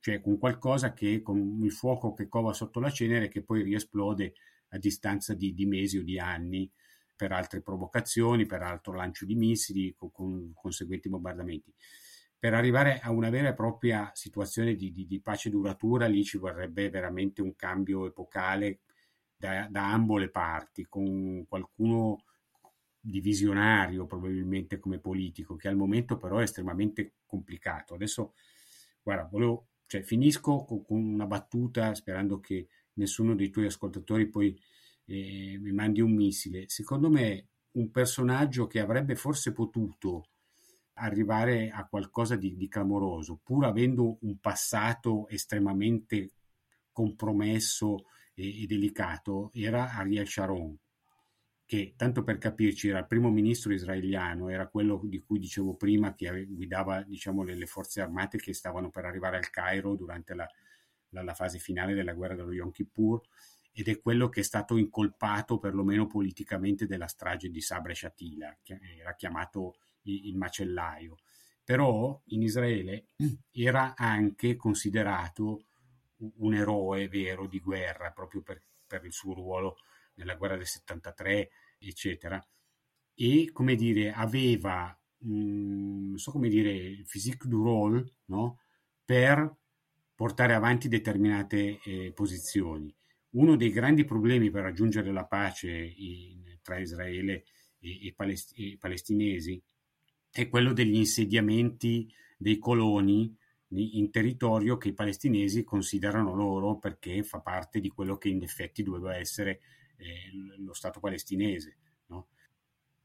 cioè 0.01 0.21
con 0.21 0.39
qualcosa 0.39 0.93
che 0.93 1.23
con 1.23 1.61
il 1.63 1.73
fuoco 1.73 2.13
che 2.13 2.29
cova 2.29 2.53
sotto 2.53 2.81
la 2.81 2.91
cenere 2.91 3.29
che 3.29 3.43
poi 3.43 3.63
riesplode 3.63 4.35
a 4.69 4.79
distanza 4.79 5.35
di, 5.35 5.55
di 5.55 5.67
mesi 5.67 5.99
o 5.99 6.03
di 6.03 6.19
anni 6.19 6.71
per 7.17 7.33
altre 7.33 7.63
provocazioni, 7.63 8.47
per 8.47 8.63
altro 8.63 8.95
lancio 8.95 9.25
di 9.25 9.35
missili 9.35 9.95
con, 9.97 10.11
con 10.11 10.53
conseguenti 10.55 11.09
bombardamenti. 11.09 11.73
Per 12.45 12.53
arrivare 12.53 12.99
a 12.99 13.11
una 13.11 13.31
vera 13.31 13.49
e 13.49 13.55
propria 13.55 14.11
situazione 14.13 14.75
di, 14.75 14.93
di, 14.93 15.07
di 15.07 15.19
pace 15.23 15.49
duratura, 15.49 16.05
lì 16.05 16.23
ci 16.25 16.37
vorrebbe 16.37 16.91
veramente 16.91 17.41
un 17.41 17.57
cambio 17.57 18.05
epocale 18.05 18.81
da, 19.35 19.67
da 19.71 19.91
ambo 19.91 20.19
le 20.19 20.29
parti, 20.29 20.85
con 20.87 21.47
qualcuno 21.49 22.23
di 23.01 23.21
visionario 23.21 24.05
probabilmente 24.05 24.79
come 24.79 24.99
politico, 24.99 25.57
che 25.57 25.69
al 25.69 25.77
momento 25.77 26.19
però 26.19 26.37
è 26.37 26.43
estremamente 26.43 27.15
complicato. 27.25 27.95
Adesso, 27.95 28.35
guarda, 29.03 29.25
volevo, 29.25 29.69
cioè, 29.87 30.03
finisco 30.03 30.67
con, 30.67 30.85
con 30.85 31.03
una 31.03 31.27
battuta 31.27 31.95
sperando 31.95 32.41
che 32.41 32.69
nessuno 32.97 33.35
dei 33.35 33.49
tuoi 33.49 33.65
ascoltatori 33.65 34.29
poi 34.29 34.55
eh, 35.07 35.57
mi 35.59 35.73
mandi 35.73 36.03
un 36.03 36.13
missile. 36.13 36.69
Secondo 36.69 37.09
me 37.09 37.49
un 37.71 37.91
personaggio 37.91 38.67
che 38.67 38.81
avrebbe 38.81 39.15
forse 39.17 39.53
potuto 39.53 40.27
arrivare 40.95 41.71
a 41.71 41.87
qualcosa 41.87 42.37
di, 42.37 42.57
di 42.57 42.69
clamoroso, 42.69 43.41
pur 43.43 43.65
avendo 43.65 44.19
un 44.23 44.39
passato 44.39 45.29
estremamente 45.29 46.33
compromesso 46.93 48.07
e, 48.35 48.63
e 48.63 48.67
delicato, 48.67 49.51
era 49.53 49.93
Ariel 49.93 50.29
Sharon 50.29 50.79
che 51.67 51.95
tanto 51.97 52.23
per 52.23 52.39
capirci 52.39 52.89
era 52.89 52.99
il 52.99 53.07
primo 53.07 53.31
ministro 53.31 53.73
israeliano, 53.73 54.51
era 54.51 54.69
quello 54.69 55.01
di 55.05 55.21
cui 55.21 55.39
dicevo 55.39 55.75
prima 55.75 56.15
che 56.15 56.47
guidava 56.47 57.03
diciamo, 57.03 57.43
le, 57.43 57.55
le, 57.55 57.67
forze 57.67 58.03
armate 58.03 58.39
che 58.39 58.53
stavano 58.53 58.91
per 58.91 59.07
arrivare 59.07 59.39
al 59.39 59.49
Cairo 59.51 59.95
durante 59.95 60.35
la, 60.35 60.47
la, 61.11 61.23
la, 61.23 61.35
fase 61.35 61.59
finale 61.59 61.95
della 61.95 62.13
guerra 62.13 62.35
dello 62.35 62.53
Yom 62.53 62.71
Kippur 62.71 63.23
ed 63.73 63.89
è 63.89 63.99
quello 64.01 64.29
che 64.29 64.41
è 64.41 64.45
stato 64.45 64.77
incolpato 64.77 65.59
perlomeno 65.59 66.07
politicamente 66.07 66.87
della 66.87 67.09
strage 67.09 67.49
di 67.49 67.61
Sabre 67.61 67.95
Shatila, 67.95 68.59
che 68.63 68.79
era 68.99 69.15
chiamato 69.15 69.79
il, 70.05 70.37
macellaio. 70.37 71.19
Però 71.63 72.21
in 72.27 72.43
Israele 72.43 73.09
era 73.53 73.95
anche 73.97 74.57
considerato 74.57 75.67
un 76.37 76.55
eroe 76.55 77.09
vero 77.09 77.47
di 77.47 77.61
guerra 77.61 78.11
proprio 78.11 78.43
per, 78.43 78.63
per 78.87 79.05
il 79.05 79.13
suo 79.13 79.35
ruolo 79.35 79.77
nella 80.15 80.37
guerra 80.37 80.57
del 80.57 80.67
73, 80.67 81.51
eccetera. 81.79 82.45
E, 83.15 83.51
come 83.53 83.75
dire, 83.75 84.13
aveva, 84.13 84.97
mh, 85.19 85.33
mm, 85.33 86.09
non 86.09 86.19
so 86.19 86.33
come 86.33 86.49
dire, 86.49 86.71
il 86.73 87.07
physique 87.07 87.49
du 87.49 87.63
rôle, 87.63 88.19
no? 88.27 88.61
Per 89.05 89.57
portare 90.15 90.55
avanti 90.55 90.89
determinate 90.89 91.81
eh, 91.85 92.13
posizioni. 92.15 92.95
Uno 93.31 93.57
dei 93.57 93.71
grandi 93.71 94.05
problemi 94.05 94.51
per 94.51 94.63
raggiungere 94.63 95.13
la 95.13 95.25
pace 95.25 95.71
in, 95.71 96.59
tra 96.63 96.79
Israele 96.79 97.45
e, 97.81 98.07
e, 98.07 98.13
palest- 98.15 98.53
e 98.57 98.77
palestinesi 98.79 99.61
è 100.35 100.49
quello 100.49 100.73
degli 100.73 100.97
insediamenti 100.97 102.13
dei 102.37 102.59
coloni 102.59 103.33
in 103.69 104.11
territorio 104.11 104.77
che 104.77 104.89
i 104.89 104.93
palestinesi 104.93 105.63
considerano 105.63 106.35
loro 106.35 106.77
perché 106.77 107.23
fa 107.23 107.39
parte 107.39 107.79
di 107.79 107.89
quello 107.89 108.19
che 108.19 108.31
in 108.31 108.43
effetti 108.43 108.83
doveva 108.83 109.17
essere 109.17 109.61
eh, 109.97 110.31
lo 110.59 110.73
Stato 110.73 110.99
palestinese. 110.99 111.77
No? 112.07 112.31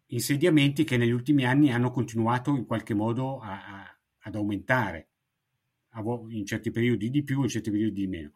Insediamenti 0.08 0.84
che 0.84 0.98
negli 0.98 1.12
ultimi 1.12 1.46
anni 1.46 1.72
hanno 1.72 1.92
continuato 1.92 2.56
in 2.56 2.66
qualche 2.66 2.96
modo 2.96 3.40
a, 3.40 3.84
a, 3.84 4.00
ad 4.22 4.36
aumentare, 4.36 5.10
in 6.30 6.46
certi 6.48 6.72
periodi 6.72 7.12
di 7.12 7.24
più, 7.24 7.44
in 7.44 7.50
certi 7.50 7.70
periodi 7.70 8.02
di 8.02 8.08
meno. 8.08 8.34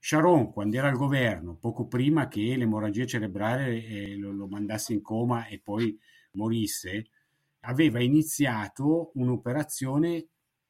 Sharon, 0.00 0.52
quando 0.52 0.76
era 0.76 0.88
al 0.88 0.96
governo, 0.96 1.56
poco 1.56 1.86
prima 1.86 2.26
che 2.26 2.56
l'emorragia 2.56 3.06
cerebrale 3.06 3.84
eh, 3.84 4.16
lo, 4.16 4.32
lo, 4.32 4.48
mandasse 4.48 4.92
in 4.92 5.02
coma 5.02 5.46
e 5.46 5.60
poi 5.60 5.96
morisse, 6.32 7.10
aveva 7.60 8.02
iniziato 8.02 9.10
un'operazione 9.14 10.28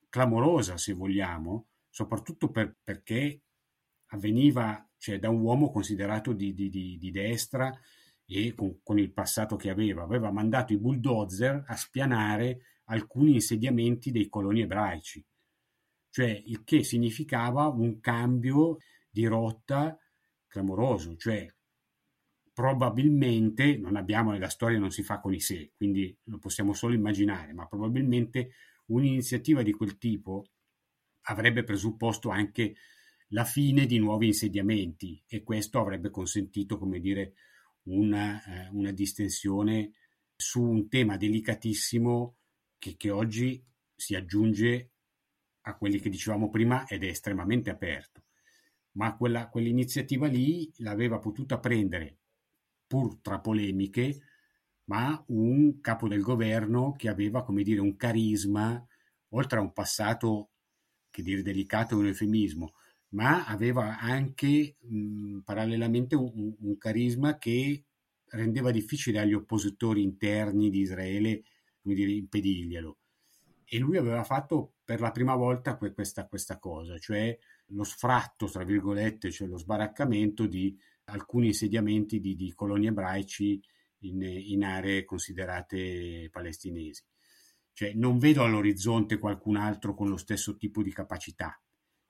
clamorosa, 0.09 0.77
se 0.77 0.93
vogliamo, 0.93 1.69
soprattutto 1.89 2.51
per, 2.51 2.77
perché 2.83 3.43
avveniva 4.07 4.89
cioè 4.97 5.19
da 5.19 5.29
un 5.29 5.41
uomo 5.41 5.71
considerato 5.71 6.33
di, 6.33 6.53
di, 6.55 6.69
di, 6.69 6.99
di 6.99 7.11
destra 7.11 7.73
e 8.27 8.55
con, 8.55 8.81
con, 8.83 8.99
il 8.99 9.13
passato 9.13 9.57
che 9.57 9.71
aveva. 9.71 10.03
Aveva 10.03 10.31
mandato 10.31 10.73
i 10.73 10.79
bulldozer 10.79 11.65
a 11.67 11.77
spianare 11.77 12.81
alcuni 12.85 13.35
insediamenti 13.35 14.11
dei 14.11 14.29
coloni 14.29 14.63
ebraici, 14.63 15.25
cioè 16.11 16.43
il 16.47 16.65
che 16.65 16.83
significava 16.83 17.69
un 17.69 18.01
cambio 18.01 18.79
di 19.11 19.27
rotta 19.27 19.97
clamoroso, 20.47 21.17
cioè 21.17 21.47
probabilmente, 22.59 23.77
non 23.77 23.95
abbiamo, 23.95 24.37
la 24.37 24.49
storia 24.49 24.81
non 24.81 24.91
si 24.91 25.05
fa 25.05 25.21
con 25.21 25.33
i 25.33 25.39
sé, 25.39 25.71
quindi 25.77 26.19
lo 26.25 26.39
possiamo 26.39 26.73
solo 26.73 26.93
immaginare, 26.93 27.53
ma 27.53 27.69
probabilmente 27.69 28.51
un'iniziativa 28.87 29.63
di 29.63 29.71
quel 29.71 29.97
tipo 29.97 30.45
avrebbe 31.27 31.63
presupposto 31.63 32.31
anche 32.31 32.75
la 33.29 33.45
fine 33.45 33.87
di 33.87 34.01
nuovi 34.01 34.27
insediamenti 34.27 35.23
e 35.29 35.45
questo 35.45 35.79
avrebbe 35.79 36.11
consentito, 36.11 36.79
come 36.79 36.99
dire, 36.99 37.35
una, 37.85 38.43
eh, 38.43 38.69
una 38.73 38.91
distensione 38.91 39.93
su 40.35 40.61
un 40.61 40.89
tema 40.89 41.17
delicatissimo 41.17 42.39
che, 42.77 42.97
che 42.97 43.11
oggi 43.11 43.65
si 43.95 44.17
aggiunge 44.17 44.95
a 45.61 45.77
quelli 45.77 46.01
che 46.01 46.11
dicevamo 46.11 46.51
prima 46.51 46.89
ed 46.89 47.05
è 47.05 47.07
estremamente 47.07 47.71
aperto. 47.71 48.25
Ma 48.95 49.17
quella, 49.17 49.49
quell'iniziativa 49.49 50.27
lì 50.27 50.69
l'aveva 50.79 51.21
potuta 51.21 51.61
prendere, 51.61 52.19
pur 52.89 53.19
tra 53.21 53.39
polemiche, 53.39 54.21
ma 54.85 55.23
un 55.29 55.81
capo 55.81 56.09
del 56.09 56.23
governo 56.23 56.95
che 56.97 57.09
aveva, 57.09 57.45
come 57.45 57.63
dire, 57.63 57.81
un 57.81 57.97
carisma, 57.97 58.85
oltre 59.31 59.59
a 59.59 59.63
un 59.63 59.73
passato, 59.73 60.51
che 61.11 61.23
dire 61.23 61.43
delicato 61.43 61.95
è 61.95 61.99
un 61.99 62.07
eufemismo, 62.07 62.73
ma 63.11 63.47
aveva 63.47 63.99
anche 63.99 64.77
mh, 64.81 65.41
parallelamente 65.41 66.15
un, 66.17 66.55
un, 66.59 66.79
carisma 66.79 67.39
che 67.39 67.85
rendeva 68.31 68.71
difficile 68.71 69.21
agli 69.21 69.33
oppositori 69.33 70.03
interni 70.03 70.71
di 70.71 70.81
Israele 70.81 71.43
come 71.83 71.95
dire, 71.95 72.11
impedirglielo. 72.13 72.99
E 73.65 73.79
lui 73.79 73.97
aveva 73.99 74.25
fatto 74.25 74.75
per 74.85 75.01
la 75.01 75.11
prima 75.11 75.35
volta 75.35 75.77
questa, 75.77 76.27
questa 76.27 76.59
cosa, 76.59 76.99
cioè 76.99 77.39
lo 77.69 77.85
sfratto, 77.85 78.47
tra 78.47 78.65
virgolette, 78.65 79.31
cioè 79.31 79.47
lo 79.47 79.59
sbaraccamento 79.59 80.47
di 80.47 80.79
alcuni 81.09 81.49
insediamenti 81.49 82.21
di, 82.21 82.35
di 82.35 82.53
colonie 82.55 82.89
ebraici 82.89 83.61
in, 84.01 84.23
in, 84.23 84.65
aree 84.65 85.05
considerate 85.05 86.29
palestinesi. 86.31 87.05
Cioè, 87.73 87.93
non 87.95 88.19
vedo 88.19 88.43
all'orizzonte 88.45 89.19
qualcun 89.19 89.57
altro 89.57 89.95
con 89.95 90.09
lo 90.09 90.17
stesso 90.17 90.57
tipo 90.57 90.83
di 90.83 90.93
capacità. 90.93 91.61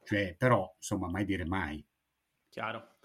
Cioè, 0.05 0.34
però, 0.36 0.74
insomma, 0.76 1.09
mai 1.09 1.24
dire 1.24 1.44
mai. 1.44 1.84
Chiaro. 2.49 2.96